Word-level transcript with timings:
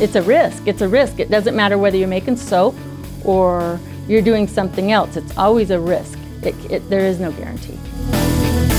it's 0.00 0.14
a 0.14 0.22
risk. 0.22 0.66
It's 0.66 0.82
a 0.82 0.88
risk. 0.88 1.18
It 1.20 1.30
doesn't 1.30 1.56
matter 1.56 1.78
whether 1.78 1.96
you're 1.96 2.08
making 2.08 2.36
soap 2.36 2.74
or 3.24 3.80
you're 4.08 4.22
doing 4.22 4.46
something 4.46 4.92
else. 4.92 5.16
It's 5.16 5.36
always 5.36 5.70
a 5.70 5.80
risk. 5.80 6.18
It, 6.42 6.54
it, 6.70 6.90
there 6.90 7.00
is 7.00 7.18
no 7.18 7.32
guarantee. 7.32 7.78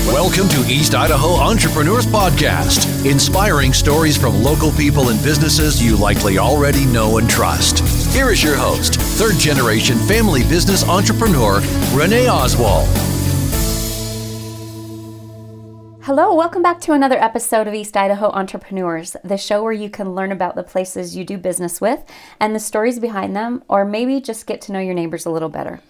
Welcome 0.06 0.48
to 0.48 0.72
East 0.72 0.94
Idaho 0.94 1.34
Entrepreneurs 1.34 2.06
Podcast, 2.06 3.04
inspiring 3.08 3.72
stories 3.72 4.16
from 4.16 4.42
local 4.42 4.70
people 4.72 5.10
and 5.10 5.22
businesses 5.22 5.82
you 5.82 5.96
likely 5.96 6.38
already 6.38 6.86
know 6.86 7.18
and 7.18 7.28
trust. 7.28 7.80
Here 8.14 8.30
is 8.30 8.42
your 8.42 8.56
host, 8.56 8.94
third 8.94 9.34
generation 9.34 9.98
family 9.98 10.42
business 10.44 10.88
entrepreneur, 10.88 11.60
Renee 11.92 12.28
Oswald. 12.28 12.88
Hello, 16.08 16.34
welcome 16.34 16.62
back 16.62 16.80
to 16.80 16.94
another 16.94 17.22
episode 17.22 17.68
of 17.68 17.74
East 17.74 17.94
Idaho 17.94 18.30
Entrepreneurs, 18.30 19.14
the 19.22 19.36
show 19.36 19.62
where 19.62 19.74
you 19.74 19.90
can 19.90 20.14
learn 20.14 20.32
about 20.32 20.54
the 20.54 20.62
places 20.62 21.14
you 21.14 21.22
do 21.22 21.36
business 21.36 21.82
with 21.82 22.02
and 22.40 22.54
the 22.54 22.60
stories 22.60 22.98
behind 22.98 23.36
them, 23.36 23.62
or 23.68 23.84
maybe 23.84 24.18
just 24.18 24.46
get 24.46 24.62
to 24.62 24.72
know 24.72 24.78
your 24.78 24.94
neighbors 24.94 25.26
a 25.26 25.30
little 25.30 25.50
better. 25.50 25.82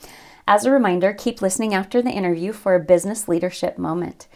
As 0.48 0.64
a 0.64 0.72
reminder, 0.72 1.12
keep 1.12 1.41
listening 1.41 1.72
after 1.72 2.02
the 2.02 2.10
interview 2.10 2.52
for 2.52 2.74
a 2.74 2.80
business 2.80 3.28
leadership 3.28 3.78
moment. 3.78 4.27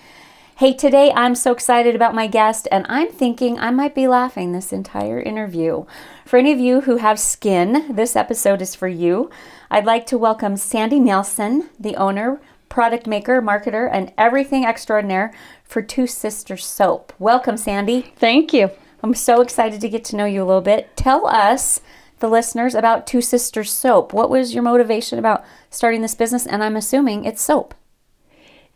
Hey, 0.55 0.73
today 0.73 1.11
I'm 1.17 1.35
so 1.35 1.51
excited 1.51 1.97
about 1.97 2.15
my 2.15 2.29
guest, 2.29 2.69
and 2.71 2.87
I'm 2.89 3.09
thinking 3.09 3.59
I 3.59 3.73
might 3.73 3.97
be 3.97 4.07
laughing 4.07 4.53
this 4.53 4.73
entire 4.73 5.21
interview. 5.21 5.87
For 6.25 6.37
any 6.37 6.53
of 6.53 6.61
you 6.61 6.83
who 6.83 6.99
have 6.99 7.19
skin, 7.19 7.93
this 7.93 8.15
episode 8.15 8.63
is 8.63 8.77
for 8.77 8.87
you. 8.87 9.31
I'd 9.69 9.85
like 9.85 10.07
to 10.07 10.17
welcome 10.17 10.57
Sandy 10.57 11.01
Nelson, 11.01 11.71
the 11.77 11.97
owner, 11.97 12.41
product 12.69 13.07
maker, 13.07 13.43
marketer, 13.43 13.87
and 13.93 14.11
everything 14.17 14.65
extraordinaire 14.65 15.31
for 15.73 15.81
Two 15.81 16.07
Sisters 16.07 16.67
Soap. 16.67 17.15
Welcome, 17.19 17.57
Sandy. 17.57 18.13
Thank 18.17 18.53
you. 18.53 18.71
I'm 19.03 19.15
so 19.15 19.41
excited 19.41 19.81
to 19.81 19.89
get 19.89 20.05
to 20.05 20.17
know 20.17 20.27
you 20.27 20.43
a 20.43 20.45
little 20.45 20.61
bit. 20.61 20.95
Tell 20.97 21.27
us, 21.27 21.81
the 22.19 22.29
listeners, 22.29 22.75
about 22.75 23.07
Two 23.07 23.23
Sisters 23.23 23.73
Soap. 23.73 24.13
What 24.13 24.29
was 24.29 24.53
your 24.53 24.63
motivation 24.63 25.19
about 25.19 25.43
starting 25.71 26.03
this 26.03 26.15
business? 26.15 26.47
And 26.47 26.63
I'm 26.63 26.77
assuming 26.77 27.25
it's 27.25 27.41
soap. 27.41 27.75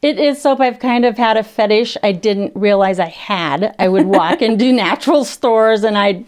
It 0.00 0.18
is 0.18 0.40
soap. 0.40 0.58
I've 0.58 0.78
kind 0.78 1.04
of 1.04 1.18
had 1.18 1.36
a 1.36 1.44
fetish 1.44 1.98
I 2.02 2.12
didn't 2.12 2.56
realize 2.56 2.98
I 2.98 3.08
had. 3.08 3.76
I 3.78 3.88
would 3.88 4.06
walk 4.06 4.40
into 4.42 4.72
natural 4.72 5.24
stores 5.26 5.84
and 5.84 5.98
I'd 5.98 6.24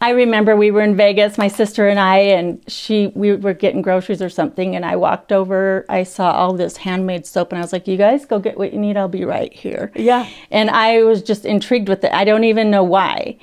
I 0.00 0.10
remember 0.10 0.54
we 0.54 0.70
were 0.70 0.82
in 0.82 0.96
Vegas, 0.96 1.38
my 1.38 1.48
sister 1.48 1.88
and 1.88 1.98
I, 1.98 2.18
and 2.18 2.62
she 2.70 3.08
we 3.14 3.36
were 3.36 3.54
getting 3.54 3.80
groceries 3.80 4.20
or 4.20 4.28
something, 4.28 4.76
and 4.76 4.84
I 4.84 4.96
walked 4.96 5.32
over. 5.32 5.86
I 5.88 6.02
saw 6.02 6.32
all 6.32 6.52
this 6.52 6.76
handmade 6.78 7.26
soap, 7.26 7.52
and 7.52 7.58
I 7.58 7.62
was 7.62 7.72
like, 7.72 7.88
"You 7.88 7.96
guys 7.96 8.26
go 8.26 8.38
get 8.38 8.58
what 8.58 8.72
you 8.72 8.78
need. 8.78 8.96
I'll 8.96 9.08
be 9.08 9.24
right 9.24 9.52
here." 9.52 9.92
Yeah. 9.94 10.28
And 10.50 10.68
I 10.70 11.02
was 11.04 11.22
just 11.22 11.44
intrigued 11.46 11.88
with 11.88 12.04
it. 12.04 12.12
I 12.12 12.24
don't 12.24 12.44
even 12.44 12.70
know 12.70 12.82
why. 12.82 13.38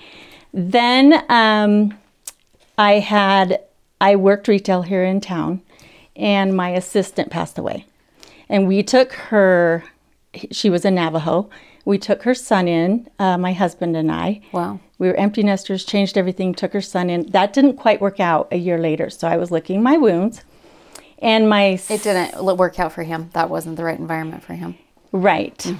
Then 0.53 1.23
um, 1.29 1.97
I 2.77 2.99
had 2.99 3.61
I 3.99 4.15
worked 4.15 4.47
retail 4.47 4.83
here 4.83 5.03
in 5.03 5.21
town, 5.21 5.61
and 6.15 6.55
my 6.55 6.69
assistant 6.69 7.31
passed 7.31 7.57
away, 7.57 7.85
and 8.49 8.67
we 8.67 8.83
took 8.83 9.13
her. 9.13 9.83
She 10.51 10.69
was 10.69 10.85
a 10.85 10.91
Navajo. 10.91 11.49
We 11.85 11.97
took 11.97 12.23
her 12.23 12.33
son 12.33 12.67
in, 12.67 13.09
uh, 13.17 13.37
my 13.37 13.53
husband 13.53 13.97
and 13.97 14.11
I. 14.11 14.41
Wow. 14.51 14.79
We 14.99 15.07
were 15.07 15.15
empty 15.15 15.41
nesters, 15.41 15.83
changed 15.83 16.17
everything, 16.17 16.53
took 16.53 16.73
her 16.73 16.81
son 16.81 17.09
in. 17.09 17.25
That 17.31 17.53
didn't 17.53 17.77
quite 17.77 18.01
work 18.01 18.19
out 18.19 18.47
a 18.51 18.57
year 18.57 18.77
later. 18.77 19.09
So 19.09 19.27
I 19.27 19.37
was 19.37 19.49
licking 19.49 19.81
my 19.81 19.97
wounds. 19.97 20.43
And 21.19 21.49
my. 21.49 21.79
It 21.89 22.03
didn't 22.03 22.43
work 22.57 22.79
out 22.79 22.93
for 22.93 23.03
him. 23.03 23.29
That 23.33 23.49
wasn't 23.49 23.77
the 23.77 23.83
right 23.83 23.97
environment 23.97 24.43
for 24.43 24.53
him. 24.53 24.77
Right. 25.11 25.73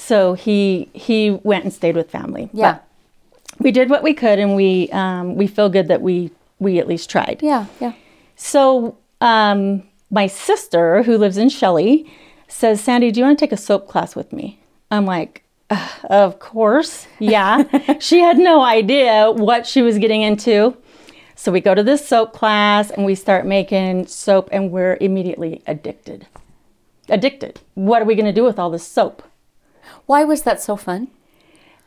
So 0.00 0.32
he 0.32 0.88
he 0.94 1.30
went 1.30 1.64
and 1.64 1.72
stayed 1.72 1.94
with 1.94 2.10
family. 2.10 2.48
Yeah. 2.54 2.72
But 2.72 2.86
we 3.58 3.70
did 3.70 3.90
what 3.90 4.02
we 4.02 4.14
could, 4.14 4.38
and 4.38 4.56
we 4.56 4.88
um, 4.92 5.36
we 5.36 5.46
feel 5.46 5.68
good 5.68 5.88
that 5.88 6.00
we 6.00 6.30
we 6.58 6.78
at 6.78 6.88
least 6.88 7.10
tried. 7.10 7.40
Yeah, 7.42 7.66
yeah. 7.80 7.92
So 8.36 8.96
um, 9.20 9.82
my 10.10 10.26
sister, 10.26 11.02
who 11.02 11.18
lives 11.18 11.36
in 11.36 11.48
Shelley, 11.48 12.10
says, 12.48 12.80
"Sandy, 12.80 13.10
do 13.10 13.20
you 13.20 13.26
want 13.26 13.38
to 13.38 13.44
take 13.44 13.52
a 13.52 13.58
soap 13.58 13.88
class 13.88 14.16
with 14.16 14.32
me?" 14.32 14.59
I'm 14.90 15.06
like, 15.06 15.44
"Uh, 15.68 15.88
"Of 16.04 16.38
course, 16.38 17.06
yeah." 17.18 17.98
she 18.00 18.20
had 18.20 18.38
no 18.38 18.62
idea 18.62 19.30
what 19.30 19.66
she 19.66 19.82
was 19.82 19.98
getting 19.98 20.22
into. 20.22 20.76
So 21.34 21.50
we 21.50 21.60
go 21.60 21.74
to 21.74 21.82
this 21.82 22.06
soap 22.06 22.32
class 22.34 22.90
and 22.90 23.06
we 23.06 23.14
start 23.14 23.46
making 23.46 24.06
soap, 24.06 24.48
and 24.52 24.70
we're 24.70 24.98
immediately 25.00 25.62
addicted. 25.66 26.26
Addicted. 27.08 27.60
What 27.74 28.02
are 28.02 28.04
we 28.04 28.14
going 28.14 28.26
to 28.26 28.32
do 28.32 28.44
with 28.44 28.58
all 28.58 28.70
this 28.70 28.86
soap? 28.86 29.22
Why 30.06 30.24
was 30.24 30.42
that 30.42 30.60
so 30.60 30.76
fun? 30.76 31.08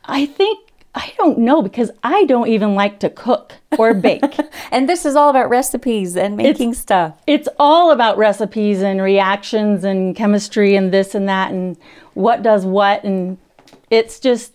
I 0.04 0.26
think 0.26 0.72
I 0.94 1.12
don't 1.16 1.38
know 1.38 1.60
because 1.60 1.90
I 2.02 2.24
don't 2.24 2.48
even 2.48 2.74
like 2.74 3.00
to 3.00 3.10
cook 3.10 3.54
or 3.78 3.94
bake. 3.94 4.22
And 4.70 4.88
this 4.88 5.04
is 5.04 5.14
all 5.14 5.30
about 5.30 5.50
recipes 5.50 6.16
and 6.16 6.36
making 6.36 6.74
stuff. 6.74 7.14
it's 7.28 7.48
all 7.60 7.92
about 7.92 8.18
recipes 8.18 8.82
and 8.82 9.00
reactions 9.00 9.84
and 9.84 10.16
chemistry 10.16 10.74
and 10.74 10.92
this 10.92 11.14
and 11.14 11.28
that 11.28 11.52
and 11.52 11.76
what 12.14 12.42
does 12.42 12.64
what 12.64 13.04
and 13.04 13.38
it's 13.90 14.18
just 14.20 14.52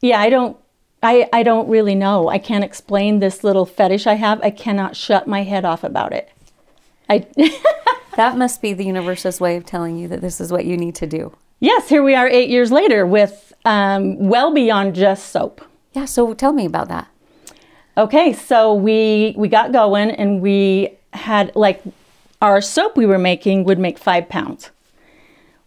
yeah 0.00 0.20
i 0.20 0.28
don't 0.30 0.56
i 1.02 1.28
i 1.32 1.42
don't 1.42 1.68
really 1.68 1.94
know 1.94 2.28
i 2.28 2.38
can't 2.38 2.64
explain 2.64 3.18
this 3.20 3.42
little 3.44 3.66
fetish 3.66 4.06
i 4.06 4.14
have 4.14 4.40
i 4.42 4.50
cannot 4.50 4.96
shut 4.96 5.26
my 5.26 5.42
head 5.42 5.64
off 5.64 5.84
about 5.84 6.12
it 6.12 6.30
i 7.08 7.26
That 8.16 8.36
must 8.36 8.60
be 8.60 8.72
the 8.74 8.84
universe's 8.84 9.40
way 9.40 9.56
of 9.56 9.64
telling 9.64 9.96
you 9.96 10.08
that 10.08 10.20
this 10.20 10.40
is 10.40 10.50
what 10.50 10.64
you 10.64 10.76
need 10.76 10.94
to 10.96 11.06
do. 11.06 11.32
yes 11.60 11.88
here 11.88 12.02
we 12.02 12.14
are 12.14 12.28
eight 12.28 12.50
years 12.50 12.70
later 12.72 13.06
with 13.06 13.52
um, 13.64 14.18
well 14.28 14.52
beyond 14.52 14.94
just 14.94 15.28
soap 15.28 15.60
Yeah, 15.92 16.06
so 16.06 16.34
tell 16.34 16.52
me 16.52 16.64
about 16.66 16.88
that. 16.88 17.08
Okay, 17.96 18.32
so 18.32 18.72
we 18.74 19.34
we 19.36 19.48
got 19.48 19.72
going 19.72 20.10
and 20.10 20.40
we 20.40 20.96
had 21.12 21.54
like 21.54 21.82
our 22.40 22.60
soap 22.60 22.96
we 22.96 23.04
were 23.06 23.18
making 23.18 23.64
would 23.64 23.78
make 23.78 23.98
five 23.98 24.28
pounds. 24.28 24.70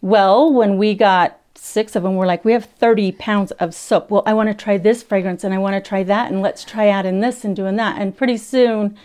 Well, 0.04 0.52
when 0.52 0.78
we 0.78 0.96
got 0.96 1.40
six 1.56 1.96
of 1.96 2.04
them, 2.04 2.16
we're 2.18 2.26
like, 2.26 2.44
we 2.44 2.52
have 2.52 2.66
30 2.66 3.14
pounds 3.14 3.52
of 3.52 3.74
soap. 3.74 4.12
Well, 4.12 4.22
I 4.26 4.34
want 4.34 4.50
to 4.50 4.54
try 4.54 4.78
this 4.78 5.02
fragrance 5.02 5.46
and 5.46 5.54
I 5.54 5.58
want 5.58 5.82
to 5.82 5.90
try 5.90 6.04
that 6.04 6.30
and 6.30 6.42
let's 6.42 6.66
try 6.66 6.90
adding 6.90 7.22
this 7.22 7.46
and 7.46 7.56
doing 7.56 7.78
that. 7.78 8.02
And 8.02 8.16
pretty 8.16 8.36
soon 8.36 8.98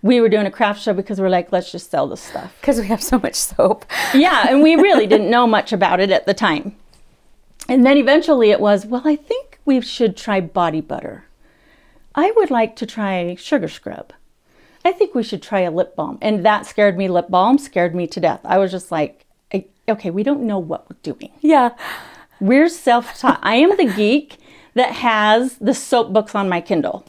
we 0.00 0.18
were 0.18 0.30
doing 0.30 0.46
a 0.46 0.50
craft 0.50 0.80
show 0.80 0.94
because 0.94 1.20
we're 1.20 1.28
like, 1.28 1.52
let's 1.52 1.70
just 1.70 1.90
sell 1.90 2.08
this 2.08 2.22
stuff. 2.22 2.56
Because 2.58 2.80
we 2.80 2.86
have 2.86 3.02
so 3.02 3.18
much 3.18 3.34
soap. 3.34 3.84
Yeah, 4.14 4.46
and 4.48 4.62
we 4.62 4.76
really 4.76 5.06
didn't 5.06 5.28
know 5.28 5.46
much 5.46 5.74
about 5.74 6.00
it 6.00 6.10
at 6.10 6.24
the 6.24 6.32
time. 6.32 6.74
And 7.68 7.84
then 7.84 7.98
eventually 7.98 8.50
it 8.50 8.60
was, 8.60 8.86
well, 8.86 9.02
I 9.04 9.16
think 9.16 9.58
we 9.66 9.82
should 9.82 10.16
try 10.16 10.40
body 10.40 10.80
butter. 10.80 11.26
I 12.14 12.32
would 12.34 12.50
like 12.50 12.76
to 12.76 12.86
try 12.86 13.34
sugar 13.34 13.68
scrub. 13.68 14.14
I 14.86 14.92
think 14.92 15.14
we 15.14 15.22
should 15.22 15.42
try 15.42 15.60
a 15.60 15.70
lip 15.70 15.94
balm. 15.94 16.16
And 16.22 16.46
that 16.46 16.64
scared 16.64 16.96
me. 16.96 17.08
Lip 17.08 17.28
balm 17.28 17.58
scared 17.58 17.94
me 17.94 18.06
to 18.06 18.20
death. 18.20 18.40
I 18.42 18.56
was 18.56 18.70
just 18.70 18.90
like, 18.90 19.25
okay, 19.88 20.10
we 20.10 20.22
don't 20.22 20.42
know 20.42 20.58
what 20.58 20.88
we're 20.88 20.98
doing. 21.02 21.32
Yeah. 21.40 21.70
We're 22.40 22.68
self 22.68 23.18
taught. 23.18 23.40
I 23.42 23.56
am 23.56 23.76
the 23.76 23.92
geek 23.96 24.38
that 24.74 24.92
has 24.92 25.56
the 25.56 25.74
soap 25.74 26.12
books 26.12 26.34
on 26.34 26.48
my 26.48 26.60
Kindle. 26.60 27.04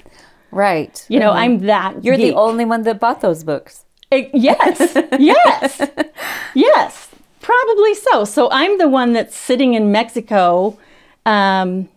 Right. 0.52 1.06
You 1.10 1.20
know, 1.20 1.32
I'm 1.32 1.60
that. 1.60 2.04
You're 2.04 2.16
geek. 2.16 2.32
the 2.32 2.36
only 2.36 2.66
one 2.66 2.84
that 2.84 3.00
bought 3.00 3.22
those 3.22 3.44
books. 3.44 3.84
Eh, 4.10 4.30
yes, 4.34 4.96
yes, 5.20 5.82
yes, 6.56 7.10
probably 7.42 7.94
so. 7.94 8.24
So 8.24 8.50
I'm 8.52 8.78
the 8.78 8.88
one 8.88 9.12
that's 9.12 9.36
sitting 9.36 9.74
in 9.74 9.92
Mexico, 9.92 10.78
um, 11.26 11.90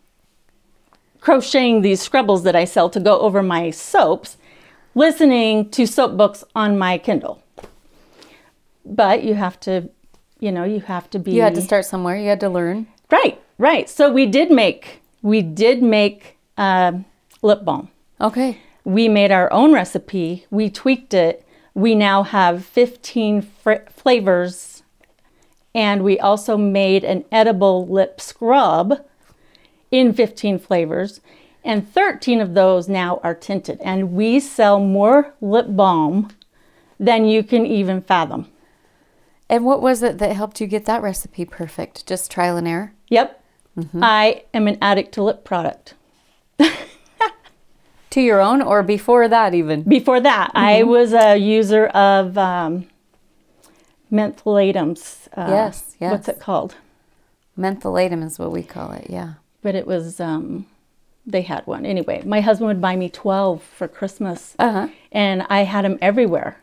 crocheting 1.20 1.82
these 1.82 2.02
scrubbles 2.02 2.42
that 2.42 2.56
I 2.56 2.64
sell 2.64 2.90
to 2.90 2.98
go 2.98 3.20
over 3.20 3.44
my 3.44 3.70
soaps, 3.70 4.38
listening 4.96 5.70
to 5.70 5.86
soap 5.86 6.16
books 6.16 6.42
on 6.56 6.76
my 6.76 6.98
Kindle. 6.98 7.40
But 8.84 9.22
you 9.22 9.34
have 9.34 9.60
to, 9.60 9.88
you 10.40 10.50
know, 10.52 10.64
you 10.64 10.80
have 10.80 11.08
to 11.10 11.18
be. 11.18 11.32
You 11.32 11.42
had 11.42 11.54
to 11.54 11.62
start 11.62 11.84
somewhere. 11.84 12.16
You 12.16 12.28
had 12.28 12.40
to 12.40 12.48
learn. 12.48 12.86
right, 13.10 13.40
right. 13.58 13.88
So 13.88 14.10
we 14.12 14.26
did 14.26 14.50
make, 14.50 15.00
we 15.22 15.42
did 15.42 15.82
make 15.82 16.36
um 16.56 17.04
lip 17.42 17.64
balm. 17.64 17.88
Okay. 18.20 18.58
We 18.84 19.08
made 19.08 19.30
our 19.30 19.52
own 19.52 19.72
recipe. 19.72 20.46
We 20.50 20.70
tweaked 20.70 21.14
it. 21.14 21.44
We 21.74 21.94
now 21.94 22.22
have 22.22 22.64
15 22.64 23.42
fr- 23.42 23.86
flavors. 23.94 24.82
And 25.74 26.02
we 26.02 26.18
also 26.18 26.56
made 26.56 27.04
an 27.04 27.24
edible 27.30 27.86
lip 27.86 28.20
scrub 28.20 29.04
in 29.90 30.12
15 30.12 30.58
flavors. 30.58 31.20
And 31.62 31.88
13 31.88 32.40
of 32.40 32.54
those 32.54 32.88
now 32.88 33.20
are 33.22 33.34
tinted. 33.34 33.80
And 33.82 34.12
we 34.12 34.40
sell 34.40 34.80
more 34.80 35.34
lip 35.40 35.66
balm 35.68 36.30
than 36.98 37.26
you 37.26 37.42
can 37.42 37.64
even 37.66 38.00
fathom. 38.02 38.48
And 39.50 39.64
what 39.64 39.82
was 39.82 40.02
it 40.02 40.18
that 40.18 40.34
helped 40.36 40.60
you 40.60 40.66
get 40.68 40.84
that 40.86 41.02
recipe 41.02 41.44
perfect? 41.44 42.06
Just 42.06 42.30
trial 42.30 42.56
and 42.56 42.68
error? 42.68 42.92
Yep. 43.08 43.36
I 44.00 44.44
am 44.54 44.68
an 44.68 44.78
addict 44.80 45.12
to 45.14 45.22
lip 45.22 45.44
product. 45.44 45.94
To 48.10 48.20
your 48.20 48.40
own 48.40 48.60
or 48.60 48.82
before 48.82 49.28
that, 49.28 49.54
even? 49.54 49.82
Before 49.82 50.18
that, 50.18 50.50
I 50.52 50.82
was 50.82 51.12
a 51.12 51.36
user 51.36 51.86
of 51.86 52.36
um, 52.36 52.88
mentholatums. 54.12 55.28
Uh, 55.36 55.46
Yes, 55.48 55.94
What's 56.00 56.28
it 56.28 56.40
called? 56.40 56.74
Mentholatum 57.56 58.24
is 58.24 58.36
what 58.36 58.50
we 58.50 58.64
call 58.64 58.90
it. 58.90 59.06
Yeah. 59.08 59.34
But 59.62 59.76
it 59.76 59.86
was 59.86 60.18
um, 60.18 60.66
they 61.24 61.42
had 61.42 61.64
one. 61.68 61.86
Anyway, 61.86 62.20
my 62.26 62.40
husband 62.40 62.66
would 62.66 62.80
buy 62.80 62.96
me 62.96 63.08
12 63.08 63.62
for 63.62 63.86
Christmas. 63.86 64.56
Uh-huh. 64.58 64.88
And 65.12 65.46
I 65.48 65.60
had 65.62 65.84
them 65.84 65.96
everywhere. 66.02 66.58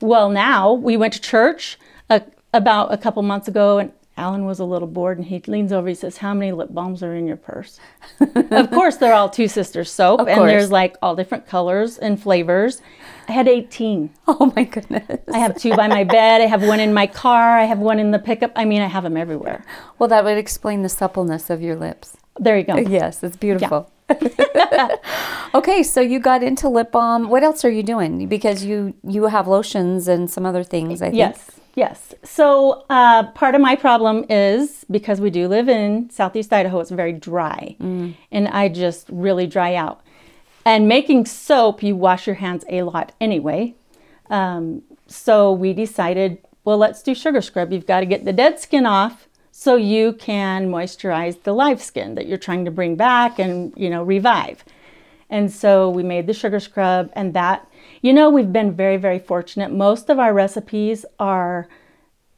Well, 0.00 0.30
now 0.30 0.72
we 0.72 0.96
went 0.96 1.12
to 1.14 1.20
church 1.20 1.76
uh, 2.10 2.20
about 2.52 2.92
a 2.92 2.98
couple 2.98 3.22
months 3.22 3.48
ago, 3.48 3.78
and 3.78 3.92
Alan 4.16 4.44
was 4.44 4.58
a 4.58 4.64
little 4.64 4.88
bored, 4.88 5.18
and 5.18 5.26
he 5.26 5.40
leans 5.46 5.72
over. 5.72 5.88
He 5.88 5.94
says, 5.94 6.18
"How 6.18 6.34
many 6.34 6.52
lip 6.52 6.68
balms 6.70 7.02
are 7.02 7.14
in 7.14 7.26
your 7.26 7.36
purse?" 7.36 7.78
of 8.34 8.70
course, 8.70 8.96
they're 8.96 9.14
all 9.14 9.30
Two 9.30 9.48
Sisters 9.48 9.90
soap, 9.90 10.20
and 10.20 10.48
there's 10.48 10.70
like 10.70 10.96
all 11.02 11.14
different 11.14 11.46
colors 11.46 11.98
and 11.98 12.20
flavors. 12.20 12.82
I 13.28 13.32
had 13.32 13.46
18. 13.46 14.10
Oh 14.26 14.52
my 14.56 14.64
goodness. 14.64 15.20
I 15.32 15.38
have 15.38 15.56
two 15.56 15.74
by 15.76 15.86
my 15.88 16.04
bed. 16.04 16.40
I 16.40 16.46
have 16.46 16.66
one 16.66 16.80
in 16.80 16.94
my 16.94 17.06
car. 17.06 17.58
I 17.58 17.64
have 17.64 17.78
one 17.78 17.98
in 17.98 18.10
the 18.10 18.18
pickup. 18.18 18.52
I 18.56 18.64
mean, 18.64 18.80
I 18.80 18.86
have 18.86 19.04
them 19.04 19.16
everywhere. 19.16 19.64
Well, 19.98 20.08
that 20.08 20.24
would 20.24 20.38
explain 20.38 20.82
the 20.82 20.88
suppleness 20.88 21.50
of 21.50 21.60
your 21.60 21.76
lips. 21.76 22.16
There 22.38 22.56
you 22.56 22.64
go. 22.64 22.76
Yes, 22.76 23.22
it's 23.22 23.36
beautiful. 23.36 23.90
okay, 25.54 25.82
so 25.82 26.00
you 26.00 26.18
got 26.18 26.42
into 26.42 26.68
lip 26.68 26.90
balm. 26.92 27.28
What 27.28 27.42
else 27.42 27.64
are 27.64 27.70
you 27.70 27.82
doing? 27.82 28.26
Because 28.28 28.64
you 28.64 28.94
you 29.02 29.24
have 29.26 29.46
lotions 29.46 30.08
and 30.08 30.30
some 30.30 30.46
other 30.46 30.64
things. 30.64 31.02
I 31.02 31.06
think. 31.06 31.18
Yes, 31.18 31.57
yes. 31.78 32.14
So 32.24 32.84
uh, 32.90 33.30
part 33.32 33.54
of 33.54 33.60
my 33.60 33.76
problem 33.76 34.24
is 34.28 34.84
because 34.90 35.20
we 35.20 35.30
do 35.30 35.48
live 35.48 35.68
in 35.68 36.10
Southeast 36.10 36.52
Idaho, 36.52 36.80
it's 36.80 36.90
very 36.90 37.12
dry, 37.12 37.76
and 38.32 38.48
I 38.48 38.68
just 38.68 39.08
really 39.10 39.46
dry 39.46 39.74
out. 39.74 40.00
And 40.64 40.88
making 40.88 41.26
soap, 41.26 41.82
you 41.82 41.96
wash 41.96 42.26
your 42.26 42.36
hands 42.36 42.64
a 42.68 42.82
lot 42.82 43.12
anyway. 43.20 43.74
Um, 44.28 44.82
so 45.06 45.52
we 45.52 45.72
decided, 45.72 46.38
well, 46.64 46.76
let's 46.76 47.02
do 47.02 47.14
sugar 47.14 47.40
scrub. 47.40 47.72
You've 47.72 47.86
got 47.86 48.00
to 48.00 48.06
get 48.06 48.24
the 48.24 48.32
dead 48.32 48.60
skin 48.60 48.84
off 48.84 49.28
so 49.50 49.76
you 49.76 50.12
can 50.14 50.68
moisturize 50.68 51.42
the 51.42 51.52
live 51.52 51.82
skin 51.82 52.14
that 52.16 52.26
you're 52.26 52.38
trying 52.38 52.64
to 52.64 52.70
bring 52.70 52.96
back 52.96 53.38
and 53.38 53.72
you 53.76 53.88
know 53.88 54.02
revive. 54.02 54.64
And 55.30 55.52
so 55.52 55.90
we 55.90 56.02
made 56.02 56.26
the 56.26 56.32
sugar 56.32 56.60
scrub, 56.60 57.10
and 57.14 57.34
that, 57.34 57.67
you 58.00 58.12
know, 58.12 58.30
we've 58.30 58.52
been 58.52 58.72
very, 58.72 58.96
very 58.96 59.18
fortunate. 59.18 59.72
Most 59.72 60.10
of 60.10 60.18
our 60.18 60.32
recipes 60.32 61.04
are 61.18 61.68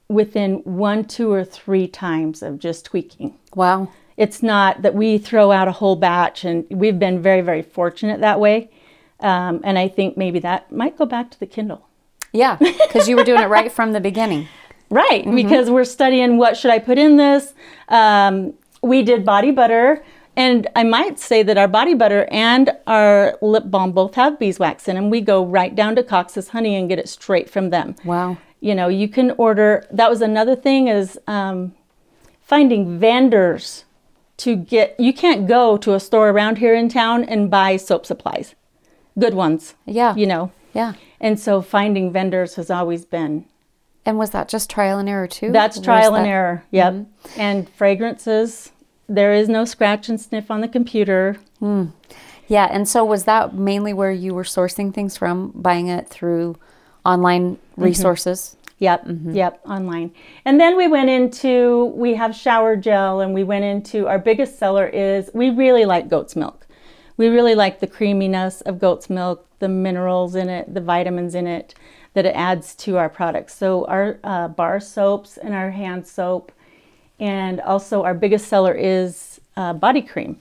within 0.09 0.57
one, 0.65 1.05
two, 1.05 1.33
or 1.33 1.45
three 1.45 1.87
times 1.87 2.43
of 2.43 2.59
just 2.59 2.85
tweaking. 2.87 3.39
Wow. 3.55 3.93
It's 4.17 4.43
not 4.43 4.83
that 4.83 4.95
we 4.95 5.19
throw 5.19 5.53
out 5.53 5.69
a 5.69 5.73
whole 5.73 5.97
batch, 5.97 6.45
and 6.45 6.67
we've 6.71 6.99
been 6.99 7.23
very, 7.23 7.41
very 7.41 7.62
fortunate 7.62 8.21
that 8.21 8.41
way. 8.41 8.71
Um, 9.21 9.61
and 9.65 9.79
I 9.79 9.89
think 9.89 10.17
maybe 10.17 10.39
that 10.41 10.73
might 10.73 10.99
go 10.99 11.07
back 11.07 11.31
to 11.31 11.41
the 11.41 11.47
Kindle. 11.47 11.87
Yeah, 12.33 12.57
because 12.57 13.09
you 13.09 13.17
were 13.17 13.25
doing 13.25 13.41
it 13.41 13.47
right 13.47 13.71
from 13.71 13.93
the 13.93 14.01
beginning. 14.01 14.49
Right, 14.93 15.25
because 15.25 15.71
we're 15.71 15.85
studying 15.85 16.37
what 16.37 16.57
should 16.57 16.73
I 16.73 16.81
put 16.81 16.99
in 16.99 17.17
this. 17.17 17.55
Um, 17.87 18.55
we 18.83 19.05
did 19.05 19.25
body 19.25 19.53
butter, 19.53 20.03
and 20.37 20.69
I 20.77 20.85
might 20.85 21.19
say 21.19 21.43
that 21.43 21.59
our 21.59 21.69
body 21.69 21.94
butter 21.94 22.27
and 22.31 22.71
our 22.87 23.37
lip 23.43 23.65
balm 23.67 23.93
both 23.93 24.15
have 24.15 24.38
beeswax 24.38 24.88
in 24.88 24.94
them. 24.97 25.11
We 25.11 25.21
go 25.21 25.44
right 25.44 25.75
down 25.75 25.97
to 25.97 26.03
Cox's 26.03 26.49
Honey 26.50 26.77
and 26.77 26.88
get 26.88 26.99
it 26.99 27.09
straight 27.09 27.50
from 27.50 27.71
them. 27.71 27.97
Wow. 28.05 28.38
You 28.61 28.75
know, 28.75 28.88
you 28.88 29.09
can 29.09 29.32
order. 29.32 29.87
That 29.91 30.09
was 30.11 30.21
another 30.23 30.55
thing 30.55 30.88
is 30.88 31.19
um, 31.27 31.75
finding 32.43 32.99
vendors 32.99 33.85
to 34.38 34.56
get. 34.56 34.99
You 34.99 35.12
can't 35.12 35.47
go 35.49 35.77
to 35.79 35.94
a 35.94 36.00
store 36.00 36.31
around 36.31 36.59
here 36.59 36.75
in 36.75 36.88
town 36.88 37.25
and 37.25 37.50
buy 37.50 37.76
soap 37.76 38.06
supplies, 38.06 38.55
good 39.19 39.35
ones. 39.35 39.75
Yeah. 39.87 40.15
You 40.15 40.26
know, 40.26 40.53
Yeah. 40.75 40.94
and 41.21 41.38
so 41.41 41.61
finding 41.62 42.12
vendors 42.12 42.55
has 42.55 42.71
always 42.71 43.05
been 43.05 43.47
And 44.06 44.17
was 44.19 44.31
that 44.31 44.49
just 44.49 44.71
trial 44.71 44.99
and 44.99 45.09
error 45.09 45.26
too? 45.26 45.53
That's 45.53 45.79
trial 45.81 46.15
and 46.15 46.25
that- 46.25 46.31
error. 46.31 46.65
Yep. 46.71 47.06
And 47.37 47.69
fragrances, 47.71 48.73
there 49.15 49.33
is 49.35 49.49
no 49.49 49.65
scratch 49.65 50.09
and 50.09 50.21
sniff 50.21 50.51
on 50.51 50.61
the 50.61 50.69
computer. 50.69 51.37
Yeah, 51.61 52.69
and 52.71 52.89
so 52.89 53.05
was 53.05 53.25
that 53.25 53.55
mainly 53.55 53.93
where 53.93 54.11
you 54.12 54.35
were 54.35 54.45
sourcing 54.45 54.93
things 54.95 55.17
from, 55.17 55.51
buying 55.55 55.89
it 55.89 56.09
through 56.09 56.57
online 57.05 57.57
Mm-hmm. 57.57 57.83
resources? 57.85 58.57
Yep. 58.79 59.07
Yep. 59.33 59.61
Online. 59.67 60.11
And 60.45 60.59
then 60.59 60.77
we 60.77 60.87
went 60.89 61.11
into, 61.11 61.87
we 61.95 62.15
have 62.15 62.35
shower 62.35 62.77
gel 62.77 63.21
and 63.21 63.35
we 63.35 63.45
went 63.45 63.65
into, 63.65 64.07
our 64.09 64.19
biggest 64.19 64.59
seller 64.59 64.87
is, 64.87 65.31
we 65.35 65.51
really 65.51 65.85
like 65.85 66.09
goat's 66.09 66.35
milk. 66.35 66.67
We 67.17 67.29
really 67.29 67.55
like 67.55 67.81
the 67.81 67.87
creaminess 67.87 68.62
of 68.62 68.79
goat's 68.79 69.11
milk, 69.11 69.47
the 69.59 69.69
minerals 69.69 70.35
in 70.35 70.49
it, 70.49 70.73
the 70.73 70.81
vitamins 70.81 71.35
in 71.35 71.47
it 71.47 71.75
that 72.15 72.25
it 72.27 72.35
adds 72.35 72.75
to 72.77 72.97
our 72.97 73.09
products. 73.11 73.55
So 73.55 73.85
our 73.85 74.19
uh, 74.25 74.49
bar 74.49 74.81
soaps 74.81 75.37
and 75.37 75.55
our 75.55 75.71
hand 75.71 76.07
soap, 76.07 76.51
and 77.21 77.61
also 77.61 78.03
our 78.03 78.15
biggest 78.15 78.49
seller 78.49 78.75
is 78.75 79.41
uh, 79.57 79.73
body 79.75 80.03
cream, 80.03 80.39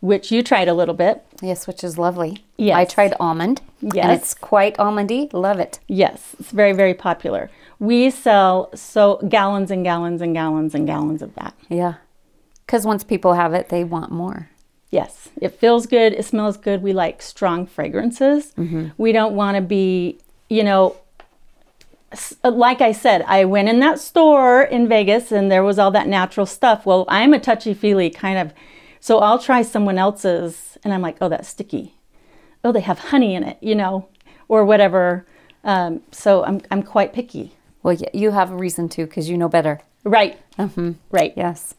which 0.00 0.30
you 0.32 0.42
tried 0.42 0.68
a 0.68 0.74
little 0.74 0.94
bit. 0.94 1.22
Yes, 1.42 1.66
which 1.66 1.84
is 1.84 1.98
lovely. 1.98 2.44
Yes. 2.56 2.76
I 2.76 2.84
tried 2.84 3.14
almond. 3.20 3.60
And 3.82 3.94
Yes. 3.94 4.18
it's 4.20 4.34
quite 4.34 4.76
almondy. 4.78 5.30
Love 5.32 5.58
it. 5.58 5.78
Yes, 5.88 6.34
it's 6.40 6.50
very, 6.50 6.72
very 6.72 6.94
popular. 6.94 7.50
We 7.78 8.08
sell 8.10 8.70
so 8.74 9.18
gallons 9.28 9.70
and 9.70 9.84
gallons 9.84 10.22
and 10.22 10.32
gallons 10.34 10.74
and 10.74 10.86
gallons 10.86 11.20
of 11.20 11.34
that. 11.34 11.54
Yeah. 11.68 11.94
Because 12.64 12.86
once 12.86 13.04
people 13.04 13.34
have 13.34 13.52
it, 13.52 13.68
they 13.68 13.84
want 13.84 14.10
more. 14.10 14.48
Yes, 14.90 15.28
it 15.42 15.48
feels 15.58 15.86
good. 15.86 16.12
It 16.14 16.24
smells 16.24 16.56
good. 16.56 16.80
We 16.80 16.92
like 16.92 17.20
strong 17.20 17.66
fragrances. 17.66 18.52
We 18.96 19.10
don't 19.12 19.34
want 19.34 19.56
to 19.56 19.60
be, 19.60 20.18
you 20.48 20.62
know, 20.62 20.96
like 22.42 22.80
I 22.80 22.92
said, 22.92 23.22
I 23.26 23.44
went 23.44 23.68
in 23.68 23.80
that 23.80 23.98
store 23.98 24.62
in 24.62 24.88
Vegas 24.88 25.32
and 25.32 25.50
there 25.50 25.62
was 25.62 25.78
all 25.78 25.90
that 25.92 26.06
natural 26.06 26.46
stuff. 26.46 26.86
Well, 26.86 27.04
I'm 27.08 27.32
a 27.32 27.38
touchy 27.38 27.74
feely 27.74 28.10
kind 28.10 28.38
of, 28.38 28.52
so 29.00 29.18
I'll 29.18 29.38
try 29.38 29.62
someone 29.62 29.98
else's 29.98 30.78
and 30.84 30.92
I'm 30.92 31.02
like, 31.02 31.16
oh, 31.20 31.28
that's 31.28 31.48
sticky. 31.48 31.94
Oh, 32.62 32.72
they 32.72 32.80
have 32.80 32.98
honey 32.98 33.34
in 33.34 33.44
it, 33.44 33.58
you 33.60 33.74
know, 33.74 34.08
or 34.48 34.64
whatever. 34.64 35.26
Um, 35.64 36.02
so 36.10 36.44
I'm, 36.44 36.60
I'm 36.70 36.82
quite 36.82 37.12
picky. 37.12 37.54
Well, 37.82 37.96
you 38.12 38.30
have 38.30 38.50
a 38.50 38.56
reason 38.56 38.88
to 38.90 39.06
because 39.06 39.28
you 39.28 39.36
know 39.36 39.48
better. 39.48 39.80
Right. 40.04 40.38
Right. 41.10 41.32
Yes. 41.36 41.74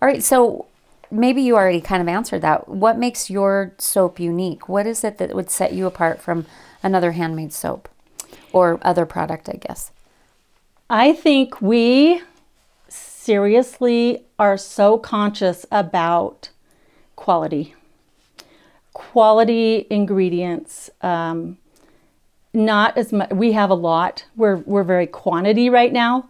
All 0.00 0.08
right. 0.08 0.22
So 0.22 0.66
maybe 1.10 1.42
you 1.42 1.56
already 1.56 1.80
kind 1.80 2.02
of 2.02 2.08
answered 2.08 2.42
that. 2.42 2.68
What 2.68 2.98
makes 2.98 3.30
your 3.30 3.72
soap 3.78 4.20
unique? 4.20 4.68
What 4.68 4.86
is 4.86 5.04
it 5.04 5.18
that 5.18 5.34
would 5.34 5.50
set 5.50 5.72
you 5.72 5.86
apart 5.86 6.20
from 6.20 6.46
another 6.82 7.12
handmade 7.12 7.52
soap 7.52 7.88
or 8.52 8.78
other 8.82 9.06
product, 9.06 9.48
I 9.48 9.56
guess? 9.56 9.92
I 10.88 11.12
think 11.12 11.60
we 11.60 12.22
seriously 12.88 14.24
are 14.38 14.56
so 14.56 14.98
conscious 14.98 15.66
about 15.72 16.50
quality, 17.16 17.74
quality 18.92 19.86
ingredients. 19.90 20.90
Um, 21.02 21.58
not 22.54 22.96
as 22.96 23.12
much. 23.12 23.30
We 23.30 23.52
have 23.52 23.70
a 23.70 23.74
lot. 23.74 24.24
We're 24.34 24.56
we're 24.56 24.84
very 24.84 25.06
quantity 25.06 25.68
right 25.68 25.92
now. 25.92 26.28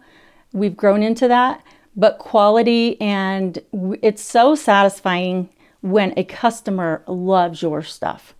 We've 0.51 0.75
grown 0.75 1.01
into 1.01 1.27
that, 1.27 1.63
but 1.95 2.17
quality 2.17 2.99
and 2.99 3.59
it's 4.01 4.21
so 4.21 4.55
satisfying 4.55 5.49
when 5.81 6.13
a 6.17 6.23
customer 6.23 7.03
loves 7.07 7.61
your 7.61 7.81
stuff 7.81 8.33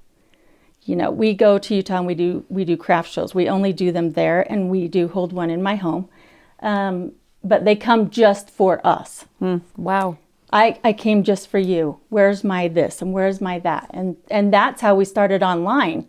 you 0.88 0.96
know 0.96 1.12
we 1.12 1.34
go 1.34 1.58
to 1.58 1.76
utah 1.76 1.98
and 1.98 2.08
we 2.08 2.16
do 2.16 2.46
we 2.50 2.64
do 2.66 2.78
craft 2.78 3.12
shows. 3.12 3.36
We 3.36 3.50
only 3.50 3.74
do 3.74 3.92
them 3.92 4.14
there 4.14 4.42
and 4.52 4.70
we 4.70 4.88
do 4.88 5.08
hold 5.10 5.34
one 5.34 5.50
in 5.50 5.62
my 5.62 5.76
home. 5.76 6.10
Um, 6.62 7.12
but 7.44 7.66
they 7.66 7.76
come 7.76 8.10
just 8.10 8.50
for 8.50 8.86
us. 8.86 9.26
Wow. 9.76 10.18
I, 10.52 10.80
I 10.84 10.94
came 10.94 11.24
just 11.24 11.50
for 11.50 11.60
you. 11.60 12.00
Where's 12.08 12.44
my 12.44 12.70
this 12.70 13.02
and 13.02 13.12
where's 13.14 13.42
my 13.42 13.60
that? 13.60 13.90
And 13.94 14.16
and 14.32 14.54
that's 14.54 14.82
how 14.82 14.96
we 14.96 15.04
started 15.06 15.44
online 15.44 16.08